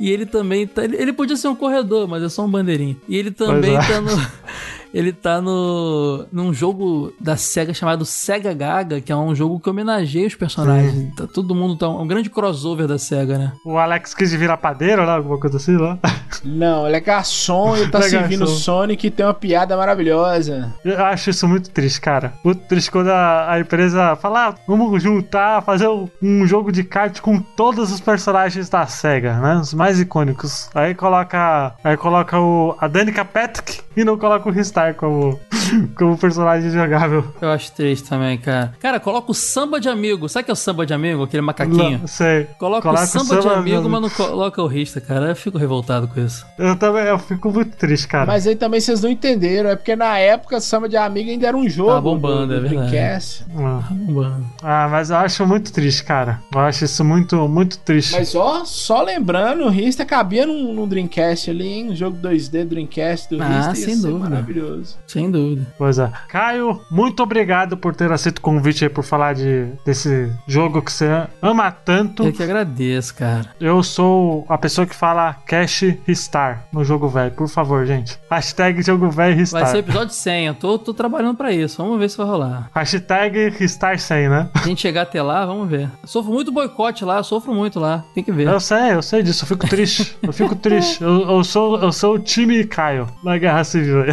E 0.00 0.10
ele 0.10 0.26
também 0.26 0.66
tá. 0.66 0.84
Ele, 0.84 0.96
ele 0.96 1.12
podia 1.12 1.36
ser 1.36 1.48
um 1.48 1.56
corredor, 1.56 2.06
mas 2.06 2.22
é 2.22 2.28
só 2.28 2.44
um 2.44 2.50
bandeirinha. 2.50 2.96
E 3.08 3.16
ele 3.16 3.30
também 3.32 3.74
Pois 3.74 3.84
é. 3.84 3.92
tá 3.92 4.00
no. 4.00 4.10
Ele 4.92 5.12
tá 5.12 5.40
no. 5.40 6.26
num 6.32 6.52
jogo 6.52 7.12
da 7.20 7.36
SEGA 7.36 7.74
chamado 7.74 8.04
Sega 8.04 8.52
Gaga, 8.54 9.00
que 9.00 9.12
é 9.12 9.16
um 9.16 9.34
jogo 9.34 9.60
que 9.60 9.68
homenageia 9.68 10.26
os 10.26 10.34
personagens. 10.34 11.14
Tá, 11.14 11.26
todo 11.26 11.54
mundo 11.54 11.76
tá. 11.76 11.88
um 11.88 12.06
grande 12.06 12.30
crossover 12.30 12.86
da 12.86 12.98
SEGA, 12.98 13.38
né? 13.38 13.52
O 13.64 13.76
Alex 13.78 14.14
quis 14.14 14.32
virar 14.32 14.56
padeiro, 14.56 15.04
lá, 15.04 15.14
alguma 15.14 15.38
coisa 15.38 15.56
assim, 15.56 15.76
lá. 15.76 15.98
Não, 16.44 16.86
ele 16.86 16.96
é 16.96 17.00
garçom 17.00 17.76
e 17.76 17.88
tá 17.90 17.98
é 17.98 18.02
servindo 18.02 18.40
garçom. 18.40 18.56
Sonic 18.56 19.06
e 19.06 19.10
tem 19.10 19.26
uma 19.26 19.34
piada 19.34 19.76
maravilhosa. 19.76 20.74
Eu 20.84 21.04
acho 21.04 21.30
isso 21.30 21.46
muito 21.46 21.70
triste, 21.70 22.00
cara. 22.00 22.32
Muito 22.44 22.62
triste 22.66 22.90
quando 22.90 23.08
a, 23.08 23.52
a 23.52 23.60
empresa 23.60 24.16
fala, 24.16 24.48
ah, 24.48 24.54
vamos 24.66 25.02
juntar, 25.02 25.62
fazer 25.62 25.88
um, 25.88 26.08
um 26.22 26.46
jogo 26.46 26.72
de 26.72 26.84
kart 26.84 27.20
com 27.20 27.40
todos 27.40 27.92
os 27.92 28.00
personagens 28.00 28.68
da 28.68 28.86
SEGA, 28.86 29.38
né? 29.38 29.56
Os 29.56 29.74
mais 29.74 30.00
icônicos. 30.00 30.70
Aí 30.74 30.94
coloca. 30.94 31.74
Aí 31.82 31.96
coloca 31.96 32.38
o, 32.38 32.76
a 32.78 32.88
Danica 32.88 33.24
Patrick 33.24 33.80
e 33.96 34.04
não 34.04 34.16
coloca 34.16 34.48
o 34.48 34.52
Ristar 34.52 34.77
como, 34.96 35.38
como 35.96 36.16
personagem 36.18 36.70
jogável. 36.70 37.24
Eu 37.40 37.50
acho 37.50 37.72
triste 37.72 38.08
também, 38.08 38.38
cara. 38.38 38.74
Cara, 38.80 38.98
coloca 39.00 39.30
o 39.30 39.34
samba 39.34 39.80
de 39.80 39.88
amigo. 39.88 40.28
Sabe 40.28 40.42
o 40.42 40.44
que 40.46 40.50
é 40.50 40.54
o 40.54 40.56
samba 40.56 40.86
de 40.86 40.94
amigo? 40.94 41.22
Aquele 41.22 41.42
macaquinho? 41.42 41.98
Não, 42.00 42.06
sei. 42.06 42.44
Coloca, 42.58 42.90
o 42.90 42.96
samba, 42.96 43.40
de 43.40 43.48
amigo, 43.48 43.88
mas 43.88 44.00
não 44.02 44.10
coloca 44.10 44.62
o 44.62 44.66
Rista, 44.66 45.00
cara. 45.00 45.26
Eu 45.28 45.36
fico 45.36 45.58
revoltado 45.58 46.08
com 46.08 46.20
isso. 46.20 46.46
Eu 46.58 46.76
também 46.76 47.04
eu 47.04 47.18
fico 47.18 47.50
muito 47.50 47.76
triste, 47.76 48.06
cara. 48.08 48.26
Mas 48.26 48.46
aí 48.46 48.56
também 48.56 48.80
vocês 48.80 49.02
não 49.02 49.10
entenderam, 49.10 49.70
é 49.70 49.76
porque 49.76 49.94
na 49.96 50.18
época 50.18 50.60
Samba 50.60 50.88
de 50.88 50.96
Amigo 50.96 51.30
ainda 51.30 51.46
era 51.48 51.56
um 51.56 51.68
jogo. 51.68 51.92
Tá 51.92 52.00
bombando, 52.00 52.54
do, 52.54 52.60
do 52.60 52.66
é 52.66 52.68
verdade. 52.68 52.90
Dreamcast. 52.90 53.44
Ah. 53.56 53.82
Mano. 53.90 54.50
Ah, 54.62 54.88
mas 54.90 55.10
eu 55.10 55.16
acho 55.16 55.46
muito 55.46 55.72
triste, 55.72 56.04
cara. 56.04 56.40
Eu 56.52 56.60
acho 56.60 56.84
isso 56.84 57.04
muito, 57.04 57.36
muito 57.48 57.78
triste. 57.78 58.12
Mas 58.12 58.34
ó, 58.34 58.64
só 58.64 59.02
lembrando, 59.02 59.64
o 59.64 59.68
Rista 59.68 60.04
cabia 60.04 60.46
num, 60.46 60.72
num 60.72 60.86
Dreamcast 60.88 61.50
ali, 61.50 61.66
hein? 61.66 61.90
Um 61.90 61.96
jogo 61.96 62.16
2D 62.18 62.64
Dreamcast 62.64 63.34
do 63.34 63.42
Ah, 63.42 63.46
Rista 63.46 63.78
ia 63.78 63.86
sem 63.86 64.00
dúvida. 64.00 64.30
maravilhoso. 64.30 64.67
Sem 65.06 65.30
dúvida. 65.30 65.66
Pois 65.76 65.98
é. 65.98 66.10
Caio, 66.28 66.80
muito 66.90 67.22
obrigado 67.22 67.76
por 67.76 67.94
ter 67.94 68.10
aceito 68.12 68.38
o 68.38 68.42
convite 68.42 68.84
aí 68.84 68.90
por 68.90 69.04
falar 69.04 69.34
de, 69.34 69.66
desse 69.84 70.32
jogo 70.46 70.82
que 70.82 70.92
você 70.92 71.26
ama 71.40 71.70
tanto. 71.70 72.24
Eu 72.24 72.32
que 72.32 72.42
agradeço, 72.42 73.14
cara. 73.14 73.54
Eu 73.60 73.82
sou 73.82 74.44
a 74.48 74.58
pessoa 74.58 74.86
que 74.86 74.94
fala 74.94 75.34
Cash 75.46 75.84
Ristar 76.06 76.66
no 76.72 76.84
jogo 76.84 77.08
velho, 77.08 77.30
por 77.32 77.48
favor, 77.48 77.86
gente. 77.86 78.18
Hashtag 78.30 78.82
jogo 78.82 79.10
velho 79.10 79.36
Ristar. 79.36 79.62
Vai 79.62 79.70
ser 79.70 79.78
episódio 79.78 80.14
100, 80.14 80.46
eu 80.46 80.54
tô, 80.54 80.78
tô 80.78 80.94
trabalhando 80.94 81.36
pra 81.36 81.52
isso. 81.52 81.82
Vamos 81.82 81.98
ver 81.98 82.08
se 82.08 82.16
vai 82.16 82.26
rolar. 82.26 82.70
Hashtag 82.74 83.50
Ristar 83.50 83.98
100, 83.98 84.28
né? 84.28 84.50
A 84.54 84.66
gente 84.66 84.80
chegar 84.80 85.02
até 85.02 85.22
lá, 85.22 85.44
vamos 85.46 85.68
ver. 85.68 85.90
Eu 86.02 86.08
sofro 86.08 86.32
muito 86.32 86.52
boicote 86.52 87.04
lá, 87.04 87.18
eu 87.18 87.24
sofro 87.24 87.54
muito 87.54 87.78
lá. 87.80 88.04
Tem 88.14 88.22
que 88.24 88.32
ver. 88.32 88.46
Eu 88.46 88.60
sei, 88.60 88.94
eu 88.94 89.02
sei 89.02 89.22
disso, 89.22 89.44
eu 89.44 89.48
fico 89.48 89.68
triste. 89.68 90.16
Eu 90.22 90.32
fico 90.32 90.54
triste. 90.54 91.02
Eu, 91.02 91.28
eu 91.30 91.44
sou, 91.44 91.80
eu 91.80 91.92
sou 91.92 92.14
o 92.14 92.18
time 92.18 92.64
Caio 92.64 93.08
na 93.22 93.38
Guerra 93.38 93.64
Civil. 93.64 94.04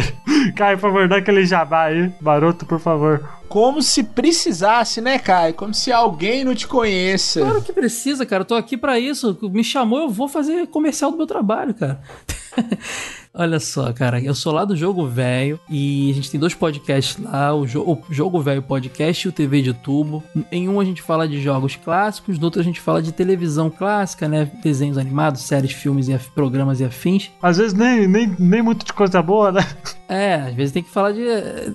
Caio, 0.52 0.78
por 0.78 0.90
favor, 0.90 1.08
dá 1.08 1.16
aquele 1.16 1.44
jabá 1.44 1.84
aí. 1.84 2.12
Baroto, 2.20 2.66
por 2.66 2.78
favor. 2.80 3.28
Como 3.48 3.80
se 3.80 4.02
precisasse, 4.02 5.00
né, 5.00 5.18
Kai? 5.18 5.52
Como 5.52 5.72
se 5.72 5.92
alguém 5.92 6.44
não 6.44 6.54
te 6.54 6.66
conheça. 6.66 7.40
Claro 7.40 7.62
que 7.62 7.72
precisa, 7.72 8.26
cara. 8.26 8.42
Eu 8.42 8.46
tô 8.46 8.54
aqui 8.54 8.76
pra 8.76 8.98
isso. 8.98 9.38
Me 9.42 9.62
chamou, 9.62 10.00
eu 10.00 10.08
vou 10.08 10.28
fazer 10.28 10.66
comercial 10.68 11.10
do 11.10 11.16
meu 11.16 11.26
trabalho, 11.26 11.74
cara. 11.74 12.00
Olha 13.38 13.60
só, 13.60 13.92
cara, 13.92 14.18
eu 14.18 14.34
sou 14.34 14.50
lá 14.50 14.64
do 14.64 14.74
Jogo 14.74 15.06
Velho 15.06 15.60
e 15.68 16.10
a 16.10 16.14
gente 16.14 16.30
tem 16.30 16.40
dois 16.40 16.54
podcasts 16.54 17.22
lá, 17.22 17.54
o, 17.54 17.66
jo 17.66 17.82
o 17.82 18.02
Jogo 18.08 18.40
Velho 18.40 18.62
Podcast 18.62 19.26
e 19.26 19.28
o 19.28 19.32
TV 19.32 19.60
de 19.60 19.74
Tubo. 19.74 20.24
Em 20.50 20.70
um 20.70 20.80
a 20.80 20.84
gente 20.86 21.02
fala 21.02 21.28
de 21.28 21.38
jogos 21.42 21.76
clássicos, 21.76 22.38
no 22.38 22.46
outro 22.46 22.62
a 22.62 22.64
gente 22.64 22.80
fala 22.80 23.02
de 23.02 23.12
televisão 23.12 23.68
clássica, 23.68 24.26
né? 24.26 24.50
Desenhos 24.62 24.96
animados, 24.96 25.42
séries, 25.42 25.72
filmes 25.72 26.08
e 26.08 26.18
programas 26.34 26.80
e 26.80 26.84
afins. 26.84 27.30
Às 27.42 27.58
vezes 27.58 27.74
nem, 27.74 28.08
nem, 28.08 28.34
nem 28.38 28.62
muito 28.62 28.86
de 28.86 28.94
coisa 28.94 29.20
boa, 29.20 29.52
né? 29.52 29.60
É, 30.08 30.36
às 30.36 30.54
vezes 30.54 30.72
tem 30.72 30.82
que 30.82 30.90
falar 30.90 31.12
de. 31.12 31.22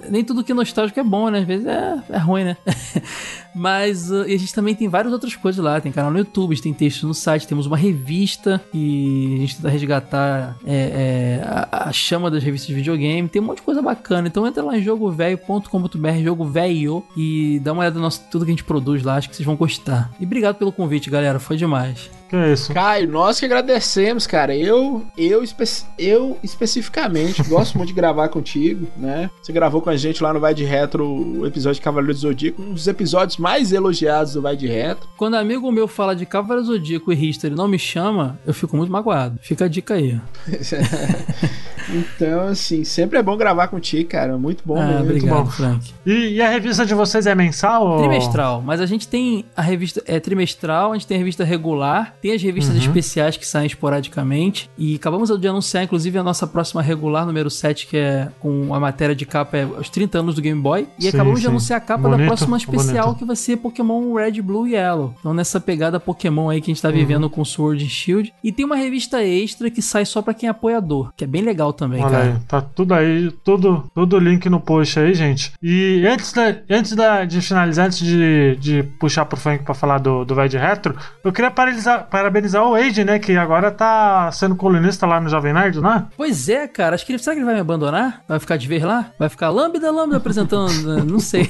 Nem 0.10 0.24
tudo 0.24 0.44
que 0.44 0.52
é 0.52 0.56
nostálgico 0.56 1.00
é 1.00 1.04
bom, 1.04 1.30
né? 1.30 1.40
Às 1.40 1.46
vezes 1.46 1.68
é, 1.68 2.02
é 2.10 2.18
ruim, 2.18 2.46
né? 2.46 2.58
Mas 3.54 4.12
uh, 4.12 4.22
a 4.22 4.28
gente 4.28 4.54
também 4.54 4.74
tem 4.74 4.88
várias 4.88 5.14
outras 5.14 5.36
coisas 5.36 5.64
lá. 5.64 5.80
Tem 5.80 5.92
canal 5.92 6.12
no 6.12 6.20
YouTube, 6.20 6.60
tem 6.60 6.74
texto 6.74 7.08
no 7.08 7.14
site, 7.14 7.48
temos 7.48 7.66
uma 7.66 7.78
revista 7.78 8.62
e 8.74 9.36
a 9.36 9.38
gente 9.40 9.56
tenta 9.58 9.70
resgatar 9.70 10.58
é, 10.66 11.40
é, 11.42 11.44
a, 11.46 11.90
a, 11.90 11.92
chama 11.92 12.32
das 12.32 12.44
revistas 12.44 12.68
de 12.68 12.74
videogame. 12.74 13.28
Tem 13.28 13.42
um 13.42 13.46
monte 13.46 13.58
de 13.58 13.64
coisa 13.64 13.82
bacana. 13.82 14.28
Então 14.28 14.46
entra 14.48 14.64
lá 14.64 14.78
em 14.78 14.82
jogovelho.com.br, 14.82 16.24
jogo 16.24 16.46
velho, 16.46 17.04
e 17.16 17.60
dá 17.64 17.74
uma 17.74 17.82
olhada 17.82 17.96
no 17.96 18.02
nosso, 18.02 18.24
tudo 18.32 18.46
que 18.46 18.52
a 18.52 18.54
gente 18.54 18.64
produz 18.64 19.04
lá. 19.04 19.16
Acho 19.16 19.30
que 19.30 19.36
vocês 19.36 19.46
vão 19.46 19.56
gostar. 19.56 20.12
E 20.20 20.26
obrigado 20.26 20.56
pelo 20.56 20.72
convite, 20.72 21.10
galera. 21.10 21.40
Foi 21.40 21.58
demais. 21.58 22.21
Que 22.32 22.38
é 22.38 22.54
isso? 22.54 22.74
Caio, 22.74 23.10
nós 23.10 23.42
que 23.42 23.46
agradecemos, 23.46 24.26
cara. 24.26 24.56
Eu, 24.56 25.06
eu, 25.18 25.44
espe 25.44 25.66
eu 26.00 26.40
especificamente 26.42 27.44
gosto 27.44 27.78
muito 27.78 27.90
de 27.90 27.94
gravar 27.94 28.30
contigo, 28.30 28.88
né? 28.96 29.30
Você 29.44 29.52
gravou 29.52 29.82
com 29.82 29.90
a 29.90 29.98
gente 29.98 30.24
lá 30.24 30.32
no 30.32 30.40
Vai 30.40 30.54
de 30.54 30.64
Retro 30.64 31.06
o 31.06 31.46
episódio 31.46 31.76
de 31.76 31.82
Cavaleiro 31.82 32.14
do 32.14 32.20
Zodíaco, 32.22 32.62
um 32.62 32.74
dos 32.74 32.88
episódios 32.88 33.36
mais 33.36 33.74
elogiados 33.74 34.32
do 34.32 34.42
Vai 34.42 34.56
de 34.56 34.66
Retro. 34.66 35.10
Quando 35.18 35.36
amigo 35.36 35.70
meu 35.74 35.90
fala 35.90 36.16
de 36.16 36.26
Cavaleiro 36.26 36.66
do 36.66 36.74
Zodíaco 36.74 37.12
e 37.12 37.30
History 37.30 37.54
não 37.54 37.68
me 37.68 37.78
chama, 37.78 38.40
eu 38.48 38.54
fico 38.54 38.78
muito 38.78 38.90
magoado. 38.90 39.38
Fica 39.42 39.66
a 39.66 39.68
dica 39.68 39.96
aí. 39.96 40.18
então, 41.94 42.48
assim, 42.48 42.86
sempre 42.86 43.20
é 43.20 43.22
bom 43.24 43.36
gravar 43.36 43.68
contigo, 43.68 44.10
cara. 44.10 44.38
Muito 44.38 44.64
bom 44.66 44.80
ah, 44.80 44.86
mesmo. 44.86 45.04
Obrigado, 45.04 45.44
bom. 45.44 45.46
Frank. 45.48 45.94
E, 46.06 46.36
e, 46.36 46.42
a 46.42 46.50
revista 46.50 46.86
de 46.86 46.94
vocês 46.94 47.28
é 47.28 47.36
mensal? 47.36 47.86
Ou... 47.86 47.98
Trimestral, 48.00 48.62
mas 48.62 48.80
a 48.80 48.86
gente 48.86 49.06
tem 49.06 49.44
a 49.54 49.62
revista 49.62 50.02
é 50.06 50.18
trimestral, 50.18 50.92
a 50.92 50.96
gente 50.96 51.08
tem 51.08 51.18
a 51.18 51.20
revista 51.20 51.44
regular, 51.44 52.16
tem 52.22 52.34
as 52.34 52.42
revistas 52.42 52.76
uhum. 52.76 52.82
especiais 52.82 53.38
que 53.38 53.48
saem 53.48 53.68
esporadicamente. 53.68 54.70
E 54.78 54.96
acabamos 54.96 55.30
de 55.40 55.48
anunciar, 55.48 55.84
inclusive, 55.84 56.18
a 56.18 56.24
nossa 56.24 56.46
próxima 56.46 56.82
regular, 56.82 57.26
número 57.26 57.50
7, 57.50 57.88
que 57.88 57.98
é 57.98 58.30
com 58.40 58.74
a 58.74 58.80
matéria 58.80 59.16
de 59.16 59.26
capa 59.26 59.58
é 59.58 59.66
os 59.66 59.90
30 59.90 60.20
anos 60.20 60.36
do 60.36 60.42
Game 60.42 60.62
Boy. 60.62 60.88
E 60.98 61.04
sim, 61.04 61.10
acabamos 61.10 61.40
sim. 61.40 61.44
de 61.44 61.48
anunciar 61.48 61.78
a 61.78 61.82
capa 61.82 62.04
bonito, 62.04 62.20
da 62.20 62.26
próxima 62.26 62.58
especial, 62.58 63.06
bonito. 63.06 63.20
que 63.20 63.26
vai 63.26 63.36
ser 63.36 63.58
Pokémon 63.58 64.14
Red, 64.14 64.42
Blue 64.42 64.68
e 64.68 64.74
Yellow. 64.74 65.16
Então, 65.20 65.34
nessa 65.34 65.60
pegada 65.60 66.00
Pokémon 66.00 66.50
aí 66.50 66.62
que 66.62 66.72
a 66.72 66.74
gente 66.74 66.82
tá 66.82 66.90
uhum. 66.90 66.96
vivendo 66.96 67.30
com 67.30 67.44
Sword 67.44 67.84
and 67.84 67.90
Shield. 67.90 68.34
E 68.44 68.52
tem 68.52 68.66
uma 68.66 68.76
revista 68.76 69.24
extra 69.24 69.70
que 69.70 69.82
sai 69.82 70.06
só 70.06 70.22
pra 70.22 70.34
quem 70.34 70.48
é 70.48 70.52
apoiador, 70.52 71.12
que 71.16 71.24
é 71.24 71.28
bem 71.28 71.42
legal 71.42 71.74
também, 71.74 72.04
Olha 72.04 72.12
cara. 72.12 72.24
Aí, 72.34 72.40
tá 72.48 72.62
tudo 72.62 72.94
aí, 72.94 73.32
tudo, 73.44 73.90
tudo 73.94 74.20
link 74.20 74.48
no 74.50 74.60
post 74.60 75.00
aí, 75.00 75.14
gente. 75.14 75.54
E 75.62 76.06
antes, 76.06 76.34
da, 76.34 76.56
antes 76.70 76.96
da, 76.96 77.26
de 77.26 77.42
finalizar, 77.42 77.88
antes 77.88 78.00
de, 78.00 78.56
de 78.58 78.84
puxar 79.00 79.26
pro 79.26 79.38
Frank 79.38 79.64
pra 79.64 79.74
falar 79.74 79.98
do, 79.98 80.24
do 80.24 80.36
Vai 80.36 80.48
de 80.48 80.58
Retro, 80.58 80.96
eu 81.24 81.32
queria 81.32 81.52
parabenizar, 81.52 82.08
parabenizar 82.12 82.64
o 82.64 82.72
Wade, 82.72 83.06
né? 83.06 83.18
Que 83.18 83.38
agora 83.38 83.72
tá 83.72 84.30
sendo 84.34 84.56
colunista 84.56 85.08
lá 85.08 85.20
no 85.22 85.30
Jovem 85.30 85.54
Nerd, 85.54 85.80
não 85.80 85.94
é? 85.94 86.06
Pois 86.18 86.50
é, 86.50 86.68
cara. 86.68 86.94
Acho 86.94 87.06
que 87.06 87.14
ele, 87.14 87.20
será 87.20 87.34
que 87.34 87.40
ele 87.40 87.46
vai 87.46 87.56
me 87.56 87.62
abandonar? 87.62 88.24
Vai 88.28 88.38
ficar 88.38 88.58
de 88.58 88.68
vez 88.68 88.84
lá? 88.84 89.12
Vai 89.18 89.30
ficar 89.30 89.50
lambda, 89.50 89.90
lambda 89.90 90.18
apresentando? 90.18 91.06
não 91.08 91.20
sei. 91.20 91.50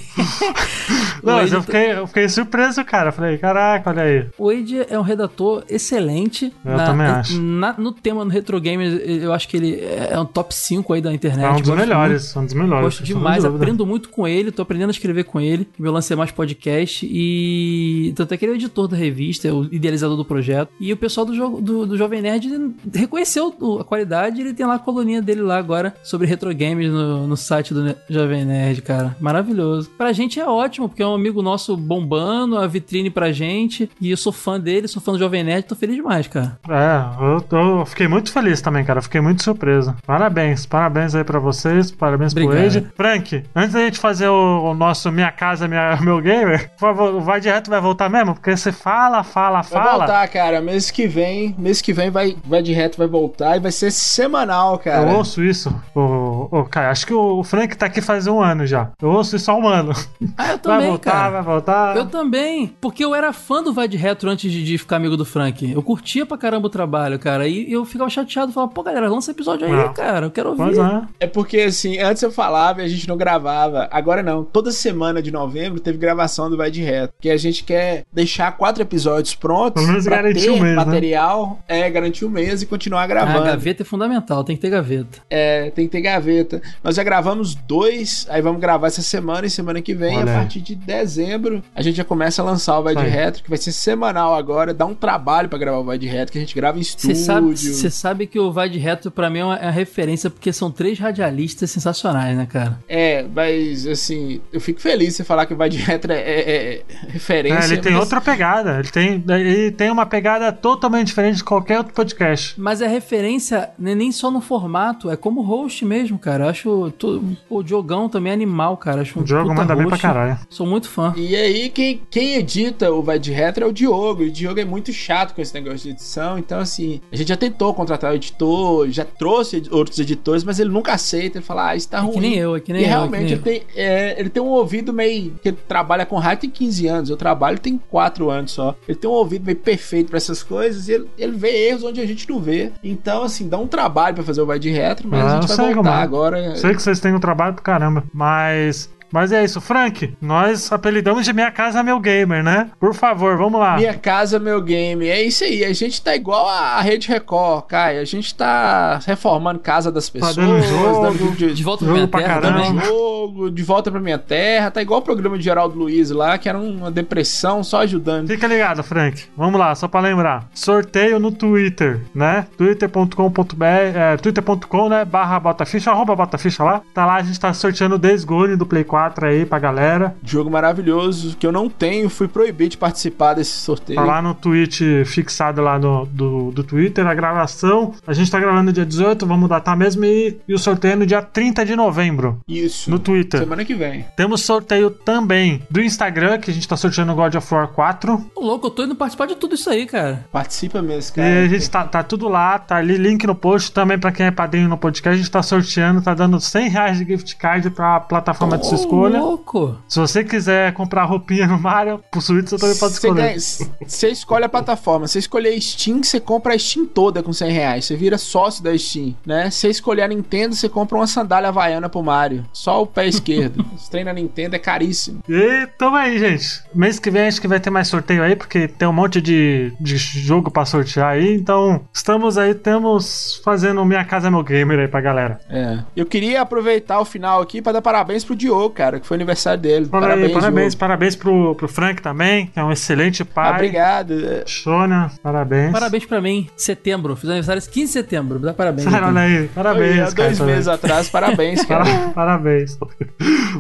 não, 1.23 1.33
mas 1.37 1.51
eu 1.51 1.63
fiquei, 1.63 1.93
eu 1.93 2.05
fiquei 2.05 2.29
surpreso, 2.29 2.85
cara. 2.85 3.11
Falei, 3.11 3.39
caraca, 3.39 3.89
olha 3.89 4.03
aí. 4.03 4.27
O 4.37 4.47
Wade 4.47 4.85
é 4.87 4.99
um 4.99 5.01
redator 5.01 5.63
excelente. 5.67 6.53
Eu 6.63 6.77
na, 6.77 6.85
também 6.85 7.07
acho. 7.07 7.41
Na, 7.41 7.73
no 7.73 7.91
tema 7.91 8.23
no 8.23 8.29
Retro 8.29 8.61
Games, 8.61 9.01
eu 9.03 9.33
acho 9.33 9.47
que 9.47 9.57
ele 9.57 9.81
é 9.81 10.17
um 10.19 10.25
top 10.25 10.53
5 10.53 10.93
aí 10.93 11.01
da 11.01 11.11
internet. 11.11 11.45
É 11.45 11.49
um 11.49 11.61
dos 11.61 11.69
melhores, 11.75 12.35
muito, 12.35 12.39
um 12.39 12.45
dos 12.45 12.53
melhores. 12.53 12.83
Gosto 12.83 13.03
demais, 13.03 13.43
aprendo 13.43 13.85
muito 13.85 14.09
com 14.09 14.27
ele, 14.27 14.51
tô 14.51 14.61
aprendendo 14.61 14.89
a 14.89 14.91
escrever 14.91 15.23
com 15.23 15.41
ele. 15.41 15.67
Meu 15.79 15.91
lance 15.91 16.13
é 16.13 16.15
mais 16.15 16.29
podcast 16.29 17.07
e 17.09 18.13
tanto 18.15 18.33
é 18.33 18.37
que 18.37 18.45
ele 18.45 18.51
é 18.51 18.55
o 18.55 18.57
editor 18.57 18.87
da 18.87 18.95
revista, 18.95 19.47
é 19.47 19.51
o 19.51 19.63
idealizador 19.71 20.15
do 20.15 20.23
projeto. 20.23 20.50
E 20.79 20.91
o 20.91 20.97
pessoal 20.97 21.25
do, 21.25 21.35
jogo, 21.35 21.61
do, 21.61 21.85
do 21.85 21.97
Jovem 21.97 22.21
Nerd 22.21 22.49
reconheceu 22.93 23.53
a 23.79 23.83
qualidade 23.83 24.41
ele 24.41 24.53
tem 24.53 24.65
lá 24.65 24.75
a 24.75 24.79
coluninha 24.79 25.21
dele 25.21 25.41
lá 25.41 25.57
agora 25.57 25.93
sobre 26.03 26.27
retro 26.27 26.53
games 26.53 26.91
no, 26.91 27.27
no 27.27 27.37
site 27.37 27.73
do 27.73 27.95
Jovem 28.09 28.45
Nerd, 28.45 28.81
cara. 28.81 29.15
Maravilhoso. 29.19 29.89
Pra 29.97 30.11
gente 30.11 30.39
é 30.39 30.45
ótimo, 30.45 30.89
porque 30.89 31.01
é 31.01 31.07
um 31.07 31.15
amigo 31.15 31.41
nosso 31.41 31.77
bombando, 31.77 32.57
a 32.57 32.67
vitrine 32.67 33.09
pra 33.09 33.31
gente. 33.31 33.89
E 33.99 34.11
eu 34.11 34.17
sou 34.17 34.31
fã 34.31 34.59
dele, 34.59 34.87
sou 34.87 35.01
fã 35.01 35.13
do 35.13 35.19
Jovem 35.19 35.43
Nerd, 35.43 35.67
tô 35.67 35.75
feliz 35.75 35.95
demais, 35.95 36.27
cara. 36.27 36.59
É, 36.69 37.23
eu, 37.23 37.57
eu 37.57 37.85
fiquei 37.85 38.07
muito 38.07 38.31
feliz 38.31 38.61
também, 38.61 38.83
cara. 38.83 39.01
Fiquei 39.01 39.21
muito 39.21 39.43
surpreso. 39.43 39.95
Parabéns, 40.05 40.65
parabéns 40.65 41.15
aí 41.15 41.23
pra 41.23 41.39
vocês, 41.39 41.91
parabéns 41.91 42.33
Obrigado. 42.33 42.55
pro 42.55 42.65
Age. 42.65 42.87
Frank, 42.95 43.43
antes 43.55 43.73
da 43.73 43.79
gente 43.79 43.99
fazer 43.99 44.27
o, 44.27 44.71
o, 44.71 44.73
nosso 44.73 45.11
Minha 45.11 45.31
Casa, 45.31 45.67
minha, 45.67 45.97
Meu 46.01 46.19
Gamer, 46.21 46.69
por 46.71 46.79
favor, 46.79 47.21
vai 47.21 47.39
direto, 47.39 47.69
vai 47.69 47.79
voltar 47.79 48.09
mesmo? 48.09 48.33
Porque 48.33 48.55
você 48.55 48.71
fala, 48.71 49.23
fala, 49.23 49.63
fala. 49.63 49.83
Vai 49.83 49.97
voltar, 49.97 50.27
cara. 50.27 50.40
Mês 50.61 50.89
que 50.89 51.07
vem, 51.07 51.55
mês 51.57 51.81
que 51.81 51.93
vem 51.93 52.09
vai, 52.09 52.35
vai 52.45 52.61
de 52.61 52.73
reto, 52.73 52.97
vai 52.97 53.07
voltar 53.07 53.57
e 53.57 53.59
vai 53.59 53.71
ser 53.71 53.91
semanal, 53.91 54.77
cara. 54.79 55.11
Eu 55.11 55.17
ouço 55.17 55.43
isso. 55.43 55.73
O, 55.95 56.47
o, 56.51 56.65
cara, 56.65 56.89
acho 56.89 57.05
que 57.05 57.13
o 57.13 57.43
Frank 57.43 57.75
tá 57.75 57.85
aqui 57.85 58.01
faz 58.01 58.27
um 58.27 58.41
ano 58.41 58.65
já. 58.65 58.91
Eu 59.01 59.09
ouço 59.09 59.35
isso 59.35 59.49
há 59.51 59.55
um 59.55 59.67
ano. 59.67 59.93
Ah, 60.37 60.53
eu 60.53 60.59
também, 60.59 60.79
vai 60.79 60.87
voltar, 60.87 61.11
cara. 61.11 61.29
Vai 61.29 61.43
voltar, 61.43 61.97
Eu 61.97 62.05
também. 62.05 62.75
Porque 62.79 63.03
eu 63.03 63.13
era 63.13 63.33
fã 63.33 63.61
do 63.61 63.73
Vai 63.73 63.87
de 63.87 63.97
Retro 63.97 64.29
antes 64.29 64.51
de, 64.51 64.63
de, 64.63 64.77
ficar 64.77 64.95
amigo 64.95 65.17
do 65.17 65.25
Frank. 65.25 65.71
Eu 65.71 65.81
curtia 65.83 66.25
pra 66.25 66.37
caramba 66.37 66.67
o 66.67 66.69
trabalho, 66.69 67.19
cara. 67.19 67.47
E 67.47 67.71
eu 67.71 67.85
ficava 67.85 68.09
chateado. 68.09 68.51
Falava, 68.51 68.71
pô, 68.71 68.83
galera, 68.83 69.09
lança 69.09 69.31
episódio 69.31 69.67
aí, 69.67 69.71
não. 69.71 69.93
cara. 69.93 70.27
Eu 70.27 70.31
quero 70.31 70.49
ouvir. 70.49 70.63
Pois 70.63 70.77
é. 70.77 71.01
é 71.21 71.27
porque, 71.27 71.61
assim, 71.61 71.99
antes 71.99 72.23
eu 72.23 72.31
falava 72.31 72.81
e 72.81 72.85
a 72.85 72.87
gente 72.87 73.07
não 73.07 73.17
gravava. 73.17 73.87
Agora 73.91 74.23
não. 74.23 74.43
Toda 74.43 74.71
semana 74.71 75.21
de 75.21 75.31
novembro 75.31 75.79
teve 75.79 75.97
gravação 75.97 76.49
do 76.49 76.57
Vai 76.57 76.71
de 76.71 76.81
Reto. 76.81 77.13
Que 77.19 77.29
a 77.29 77.37
gente 77.37 77.63
quer 77.63 78.03
deixar 78.11 78.51
quatro 78.57 78.81
episódios 78.81 79.35
prontos. 79.35 79.81
Pelo 79.81 79.87
menos 79.87 80.05
pra 80.05 80.21
garantir 80.33 80.53
ter 80.53 80.61
mês, 80.61 80.75
material. 80.75 81.59
Né? 81.69 81.79
É, 81.81 81.89
garantir 81.89 82.25
um 82.25 82.29
mês 82.29 82.61
e 82.61 82.65
continuar 82.65 83.07
gravando. 83.07 83.39
Ah, 83.39 83.41
a 83.41 83.51
gaveta 83.51 83.83
é 83.83 83.85
fundamental. 83.85 84.43
Tem 84.43 84.55
que 84.55 84.61
ter 84.61 84.69
gaveta. 84.69 85.19
É, 85.29 85.69
tem 85.71 85.85
que 85.85 85.91
ter 85.91 86.01
gaveta. 86.01 86.61
Nós 86.83 86.95
já 86.95 87.03
gravamos 87.03 87.55
dois. 87.55 88.25
Aí 88.29 88.41
vamos 88.41 88.61
gravar 88.61 88.87
essa 88.87 89.01
semana 89.01 89.45
e 89.47 89.49
semana 89.49 89.81
que 89.81 89.93
vem. 89.93 90.17
Olha 90.17 90.31
a 90.33 90.37
partir 90.39 90.61
de 90.61 90.75
dezembro, 90.75 91.63
a 91.75 91.81
gente 91.81 91.95
já 91.95 92.03
começa 92.03 92.41
a 92.41 92.45
lançar 92.45 92.79
o 92.79 92.83
Vai 92.83 92.95
de. 92.95 93.01
Retro, 93.01 93.43
que 93.43 93.49
vai 93.49 93.57
ser 93.57 93.71
semanal 93.71 94.33
agora. 94.35 94.73
Dá 94.73 94.85
um 94.85 94.93
trabalho 94.95 95.49
pra 95.49 95.59
gravar 95.59 95.79
o 95.79 95.83
Vai 95.83 95.97
de 95.97 96.07
Retro, 96.07 96.31
que 96.31 96.37
a 96.37 96.41
gente 96.41 96.55
grava 96.55 96.79
em 96.79 96.83
Você 96.83 97.11
estúdio. 97.11 97.15
sabe, 97.17 97.57
cê 97.57 97.89
sabe 97.89 98.27
que 98.27 98.39
o 98.39 98.51
Vai 98.51 98.69
de 98.69 98.79
Retro 98.79 99.11
pra 99.11 99.29
mim 99.29 99.39
é 99.39 99.45
uma, 99.45 99.55
é 99.57 99.63
uma 99.63 99.71
referência 99.71 100.29
porque 100.29 100.53
são 100.53 100.71
três 100.71 100.97
radialistas 100.99 101.69
sensacionais, 101.71 102.37
né, 102.37 102.45
cara? 102.49 102.79
É, 102.87 103.25
mas 103.33 103.85
assim, 103.87 104.39
eu 104.53 104.61
fico 104.61 104.79
feliz 104.79 105.09
de 105.09 105.13
você 105.15 105.23
falar 105.23 105.45
que 105.45 105.53
o 105.53 105.57
Vai 105.57 105.69
de 105.69 105.77
Retro 105.77 106.11
é, 106.13 106.19
é- 106.19 106.73
é 106.75 106.81
referência. 107.09 107.59
É, 107.59 107.73
ele 107.73 107.81
tem 107.81 107.91
mas- 107.93 108.01
outra 108.01 108.21
pegada. 108.21 108.79
Ele 108.79 108.89
tem, 108.89 109.23
ele 109.29 109.71
tem 109.71 109.89
uma 109.91 110.05
pegada 110.11 110.51
totalmente 110.51 111.07
diferente 111.07 111.37
de 111.37 111.43
qualquer 111.43 111.77
outro 111.77 111.93
podcast. 111.93 112.53
Mas 112.59 112.81
é 112.81 112.87
referência 112.87 113.69
né, 113.79 113.95
nem 113.95 114.11
só 114.11 114.29
no 114.29 114.41
formato, 114.41 115.09
é 115.09 115.15
como 115.15 115.41
host 115.41 115.85
mesmo, 115.85 116.19
cara. 116.19 116.43
Eu 116.45 116.49
acho 116.49 116.91
to- 116.97 117.23
o 117.49 117.63
Diogão 117.63 118.09
também 118.09 118.31
é 118.31 118.33
animal, 118.33 118.75
cara. 118.77 119.01
Acho 119.01 119.17
um 119.17 119.21
O 119.21 119.25
puta 119.25 119.43
manda 119.45 119.73
bem 119.75 119.85
pra 119.87 119.91
host. 119.95 120.01
caralho. 120.01 120.37
Sou 120.49 120.67
muito 120.67 120.89
fã. 120.89 121.13
E 121.15 121.35
aí, 121.35 121.69
quem, 121.69 122.01
quem 122.09 122.35
edita 122.35 122.91
o 122.91 123.01
Vai 123.01 123.17
de 123.17 123.31
Retro 123.31 123.63
é 123.63 123.67
o 123.67 123.71
Diogo. 123.71 124.23
E 124.23 124.27
o 124.27 124.31
Diogo 124.31 124.59
é 124.59 124.65
muito 124.65 124.91
chato 124.91 125.33
com 125.33 125.41
esse 125.41 125.53
negócio 125.53 125.79
de 125.79 125.89
edição. 125.91 126.37
Então, 126.37 126.59
assim, 126.59 126.99
a 127.11 127.15
gente 127.15 127.29
já 127.29 127.37
tentou 127.37 127.73
contratar 127.73 128.11
o 128.11 128.15
editor, 128.15 128.89
já 128.89 129.05
trouxe 129.05 129.63
outros 129.71 129.97
editores, 129.99 130.43
mas 130.43 130.59
ele 130.59 130.69
nunca 130.69 130.93
aceita. 130.93 131.37
Ele 131.37 131.45
fala, 131.45 131.69
ah, 131.69 131.75
isso 131.75 131.87
tá 131.89 131.99
É 131.99 132.01
ruim. 132.01 132.11
que 132.13 132.19
nem 132.19 132.35
eu, 132.35 132.55
é 132.55 132.59
que 132.59 132.73
nem 132.73 132.81
e 132.81 132.85
eu. 132.85 132.87
é 132.87 132.91
que 132.91 132.95
realmente 132.97 133.21
nem 133.23 133.31
ele 133.31 133.39
eu. 133.39 133.43
tem, 133.43 133.63
é, 133.75 134.19
ele 134.19 134.29
tem 134.29 134.43
um 134.43 134.47
ouvido 134.47 134.91
meio. 134.91 135.35
que 135.41 135.49
ele 135.49 135.57
trabalha 135.67 136.05
com 136.05 136.17
rádio 136.17 136.41
tem 136.41 136.49
15 136.49 136.87
anos. 136.87 137.09
Eu 137.09 137.17
trabalho 137.17 137.57
tem 137.59 137.79
4 137.89 138.29
anos 138.29 138.51
só. 138.51 138.75
Ele 138.87 138.97
tem 138.97 139.09
um 139.09 139.13
ouvido 139.13 139.45
meio 139.45 139.57
perfeito 139.57 140.00
pra 140.03 140.17
essas 140.17 140.41
coisas 140.43 140.87
e 140.87 140.93
ele, 140.93 141.07
ele 141.17 141.37
vê 141.37 141.69
erros 141.69 141.83
onde 141.83 142.01
a 142.01 142.05
gente 142.05 142.29
não 142.29 142.39
vê. 142.39 142.71
Então, 142.83 143.23
assim, 143.23 143.47
dá 143.47 143.57
um 143.57 143.67
trabalho 143.67 144.15
pra 144.15 144.23
fazer 144.23 144.41
o 144.41 144.45
Vai 144.45 144.59
de 144.59 144.69
Retro, 144.69 145.07
mas 145.09 145.21
Ah, 145.23 145.37
a 145.37 145.41
gente 145.41 145.47
vai 145.47 145.57
como 145.57 145.75
voltar 145.75 146.01
agora. 146.01 146.55
Sei 146.55 146.73
que 146.73 146.81
vocês 146.81 146.99
têm 146.99 147.13
um 147.13 147.19
trabalho 147.19 147.53
pro 147.53 147.63
caramba, 147.63 148.03
mas 148.13 148.89
Mas 149.11 149.31
é 149.31 149.43
isso, 149.43 149.59
Frank. 149.59 150.15
Nós 150.21 150.71
apelidamos 150.71 151.25
de 151.25 151.33
Minha 151.33 151.51
Casa 151.51 151.83
Meu 151.83 151.99
Gamer, 151.99 152.43
né? 152.43 152.69
Por 152.79 152.93
favor, 152.93 153.37
vamos 153.37 153.59
lá. 153.59 153.75
Minha 153.77 153.93
casa, 153.93 154.39
meu 154.39 154.61
game. 154.61 155.07
É 155.07 155.21
isso 155.21 155.43
aí. 155.43 155.63
A 155.63 155.73
gente 155.73 156.01
tá 156.01 156.15
igual 156.15 156.47
a 156.47 156.81
Rede 156.81 157.07
Record, 157.07 157.65
Kai. 157.65 157.97
A 157.99 158.05
gente 158.05 158.33
tá 158.33 158.99
reformando 159.05 159.59
casa 159.59 159.91
das 159.91 160.09
pessoas, 160.09 160.35
Tá 160.35 160.41
dando 160.41 160.61
jogo, 160.63 161.01
dando 161.01 161.17
vídeo 161.17 161.53
De 161.53 161.63
volta 161.63 161.83
pra 161.85 161.93
minha 161.93 162.07
pra 162.07 162.21
terra 162.21 162.41
caramba. 162.41 162.63
também. 162.65 162.85
jogo, 162.85 163.51
de 163.51 163.63
volta 163.63 163.91
pra 163.91 163.99
minha 163.99 164.17
terra. 164.17 164.71
Tá 164.71 164.81
igual 164.81 164.99
o 164.99 165.03
programa 165.03 165.37
de 165.37 165.43
Geraldo 165.43 165.77
Luiz 165.77 166.09
lá, 166.11 166.37
que 166.37 166.47
era 166.47 166.57
uma 166.57 166.89
depressão 166.89 167.63
só 167.63 167.81
ajudando. 167.81 168.27
Fica 168.27 168.47
ligado, 168.47 168.81
Frank. 168.83 169.23
Vamos 169.35 169.59
lá, 169.59 169.73
só 169.75 169.87
pra 169.87 169.99
lembrar. 169.99 170.47
Sorteio 170.53 171.19
no 171.19 171.31
Twitter, 171.31 172.01
né? 172.15 172.45
twitter.com.br, 172.57 173.65
é, 173.65 174.17
twitter.com, 174.17 174.89
né? 174.89 175.03
Barra 175.05 175.39
Botaficha, 175.39 175.91
arroba 175.91 176.15
Botaficha 176.15 176.63
lá. 176.63 176.81
Tá 176.93 177.05
lá, 177.05 177.15
a 177.15 177.23
gente 177.23 177.39
tá 177.39 177.53
sorteando 177.53 177.95
o 177.95 177.99
Days 177.99 178.23
Gone 178.23 178.55
do 178.55 178.65
Play 178.65 178.83
4 178.83 179.00
aí 179.23 179.45
pra 179.45 179.59
galera. 179.59 180.15
Jogo 180.23 180.49
maravilhoso 180.49 181.35
que 181.37 181.45
eu 181.45 181.51
não 181.51 181.69
tenho, 181.69 182.09
fui 182.09 182.27
proibido 182.27 182.71
de 182.71 182.77
participar 182.77 183.33
desse 183.33 183.51
sorteio. 183.51 183.97
Tá 183.99 184.05
lá 184.05 184.21
no 184.21 184.33
tweet 184.33 185.03
fixado 185.05 185.61
lá 185.61 185.79
no, 185.79 186.05
do, 186.05 186.51
do 186.51 186.63
Twitter, 186.63 187.05
a 187.07 187.13
gravação. 187.13 187.93
A 188.05 188.13
gente 188.13 188.29
tá 188.29 188.39
gravando 188.39 188.63
no 188.65 188.73
dia 188.73 188.85
18, 188.85 189.25
vamos 189.25 189.49
datar 189.49 189.75
mesmo. 189.77 190.05
E, 190.05 190.39
e 190.47 190.53
o 190.53 190.59
sorteio 190.59 190.93
é 190.93 190.95
no 190.95 191.05
dia 191.05 191.21
30 191.21 191.65
de 191.65 191.75
novembro, 191.75 192.39
Isso. 192.47 192.89
no 192.89 192.99
Twitter. 192.99 193.39
Semana 193.39 193.65
que 193.65 193.73
vem. 193.73 194.05
Temos 194.15 194.41
sorteio 194.41 194.89
também 194.89 195.61
do 195.69 195.81
Instagram, 195.81 196.39
que 196.39 196.51
a 196.51 196.53
gente 196.53 196.67
tá 196.67 196.75
sorteando 196.77 197.15
God 197.15 197.35
of 197.35 197.53
War 197.53 197.67
4. 197.69 198.31
Ô, 198.35 198.45
louco, 198.45 198.67
eu 198.67 198.71
tô 198.71 198.83
indo 198.83 198.95
participar 198.95 199.27
de 199.27 199.35
tudo 199.35 199.55
isso 199.55 199.69
aí, 199.69 199.85
cara. 199.85 200.25
Participa 200.31 200.81
mesmo, 200.81 201.13
E 201.13 201.15
cara. 201.15 201.43
a 201.43 201.47
gente 201.47 201.69
tá, 201.69 201.83
tá 201.85 202.03
tudo 202.03 202.27
lá, 202.27 202.59
tá 202.59 202.75
ali, 202.77 202.97
link 202.97 203.25
no 203.25 203.35
post 203.35 203.71
também 203.71 203.97
pra 203.97 204.11
quem 204.11 204.25
é 204.25 204.31
padrinho 204.31 204.69
no 204.69 204.77
podcast. 204.77 205.15
A 205.19 205.21
gente 205.21 205.31
tá 205.31 205.41
sorteando, 205.41 206.01
tá 206.01 206.13
dando 206.13 206.39
100 206.39 206.69
reais 206.69 206.97
de 206.97 207.05
gift 207.05 207.35
card 207.35 207.69
pra 207.71 207.99
plataforma 207.99 208.57
de 208.57 208.65
sua 208.65 208.77
escolha. 208.95 209.19
louco. 209.19 209.77
Se 209.87 209.99
você 209.99 210.23
quiser 210.23 210.73
comprar 210.73 211.05
roupinha 211.05 211.47
no 211.47 211.59
Mario, 211.59 212.03
pro 212.09 212.21
Switch 212.21 212.49
você 212.49 212.57
também 212.57 212.77
pode 212.77 212.93
escolher. 212.93 213.37
Você 213.85 214.09
escolhe 214.09 214.45
a 214.45 214.49
plataforma. 214.49 215.07
Você 215.07 215.19
escolher 215.19 215.59
Steam, 215.61 216.03
você 216.03 216.19
compra 216.19 216.53
a 216.53 216.59
Steam 216.59 216.85
toda 216.85 217.23
com 217.23 217.33
100 217.33 217.51
reais. 217.51 217.85
Você 217.85 217.95
vira 217.95 218.17
sócio 218.17 218.63
da 218.63 218.77
Steam, 218.77 219.15
né? 219.25 219.49
Se 219.49 219.59
você 219.59 219.69
escolher 219.69 220.03
a 220.03 220.07
Nintendo, 220.07 220.55
você 220.55 220.69
compra 220.69 220.97
uma 220.97 221.07
sandália 221.07 221.49
havaiana 221.49 221.89
pro 221.89 222.03
Mario. 222.03 222.45
Só 222.53 222.81
o 222.81 222.87
pé 222.87 223.07
esquerdo. 223.07 223.65
Os 223.75 223.89
trem 223.89 224.03
na 224.03 224.13
Nintendo 224.13 224.55
é 224.55 224.59
caríssimo. 224.59 225.21
E 225.27 225.67
tamo 225.77 225.95
aí, 225.95 226.17
gente. 226.17 226.63
Mês 226.73 226.99
que 226.99 227.09
vem 227.09 227.27
acho 227.27 227.41
que 227.41 227.47
vai 227.47 227.59
ter 227.59 227.69
mais 227.69 227.87
sorteio 227.87 228.23
aí, 228.23 228.35
porque 228.35 228.67
tem 228.67 228.87
um 228.87 228.93
monte 228.93 229.21
de, 229.21 229.73
de 229.79 229.97
jogo 229.97 230.51
pra 230.51 230.65
sortear 230.65 231.13
aí. 231.13 231.35
Então, 231.35 231.81
estamos 231.93 232.37
aí, 232.37 232.53
temos 232.53 233.41
fazendo 233.43 233.83
Minha 233.85 234.03
Casa 234.05 234.29
Meu 234.29 234.43
Gamer 234.43 234.79
aí 234.79 234.87
pra 234.87 235.01
galera. 235.01 235.39
É. 235.49 235.79
Eu 235.95 236.05
queria 236.05 236.41
aproveitar 236.41 236.99
o 236.99 237.05
final 237.05 237.41
aqui 237.41 237.61
pra 237.61 237.71
dar 237.71 237.81
parabéns 237.81 238.23
pro 238.23 238.35
Diogo, 238.35 238.71
cara, 238.81 238.99
que 238.99 239.05
foi 239.05 239.15
aniversário 239.15 239.61
dele. 239.61 239.85
Parabéns, 239.85 240.31
parabéns, 240.33 240.67
Diogo. 240.73 240.79
parabéns 240.79 241.15
pro, 241.15 241.53
pro 241.55 241.67
Frank 241.67 242.01
também, 242.01 242.47
que 242.47 242.59
é 242.59 242.63
um 242.63 242.71
excelente 242.71 243.23
pai. 243.23 243.53
Obrigado. 243.53 244.13
É, 244.13 244.43
Shona, 244.47 245.11
parabéns. 245.21 245.71
Parabéns 245.71 246.05
pra 246.05 246.19
mim. 246.19 246.49
Setembro. 246.57 247.15
Fiz 247.15 247.29
aniversário 247.29 247.61
15 247.61 247.85
de 247.85 247.87
setembro. 247.91 248.39
Dá 248.39 248.53
parabéns. 248.55 248.87
Olha 248.87 248.97
aqui. 249.05 249.17
aí, 249.19 249.47
parabéns. 249.53 249.99
Há 249.99 250.09
dois 250.15 250.39
cara, 250.39 250.51
meses 250.51 250.67
atrás, 250.67 251.09
parabéns, 251.09 251.63
cara. 251.65 251.83
Para- 251.83 252.31
Parabéns. 252.31 252.77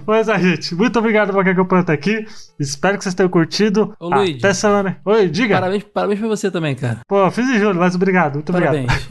Mas 0.07 0.27
a 0.29 0.37
gente, 0.37 0.73
muito 0.73 0.97
obrigado 0.97 1.31
por 1.33 1.43
quem 1.43 1.53
acompanhou 1.53 1.81
até 1.83 1.93
aqui. 1.93 2.25
Espero 2.59 2.97
que 2.97 3.03
vocês 3.03 3.13
tenham 3.13 3.29
curtido. 3.29 3.93
Ô, 3.99 4.09
Luigi. 4.09 4.37
Até 4.39 4.53
semana. 4.53 4.97
Oi, 5.05 5.27
diga. 5.29 5.55
Parabéns, 5.55 5.83
parabéns 5.83 6.19
pra 6.19 6.27
você 6.29 6.49
também, 6.49 6.73
cara. 6.75 6.99
Pô, 7.07 7.29
fiz 7.31 7.47
em 7.47 7.59
julho, 7.59 7.79
mas 7.79 7.93
obrigado. 7.95 8.35
Muito 8.35 8.49
obrigado. 8.49 8.85
Parabéns. 8.85 9.09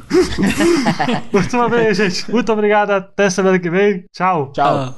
Muito 1.32 1.56
uma 1.56 1.68
vez, 1.68 1.96
gente. 1.96 2.30
Muito 2.30 2.52
obrigado. 2.52 2.90
Até 2.90 3.28
semana 3.30 3.58
que 3.58 3.70
vem. 3.70 4.04
Tchau. 4.12 4.50
Tchau. 4.52 4.94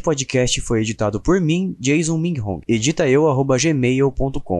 Este 0.00 0.04
podcast 0.04 0.60
foi 0.62 0.80
editado 0.80 1.20
por 1.20 1.38
mim, 1.42 1.76
Jason 1.78 2.16
Minghong. 2.16 2.62
Edita 2.66 3.06
eu, 3.06 3.26
gmail.com. 3.58 4.58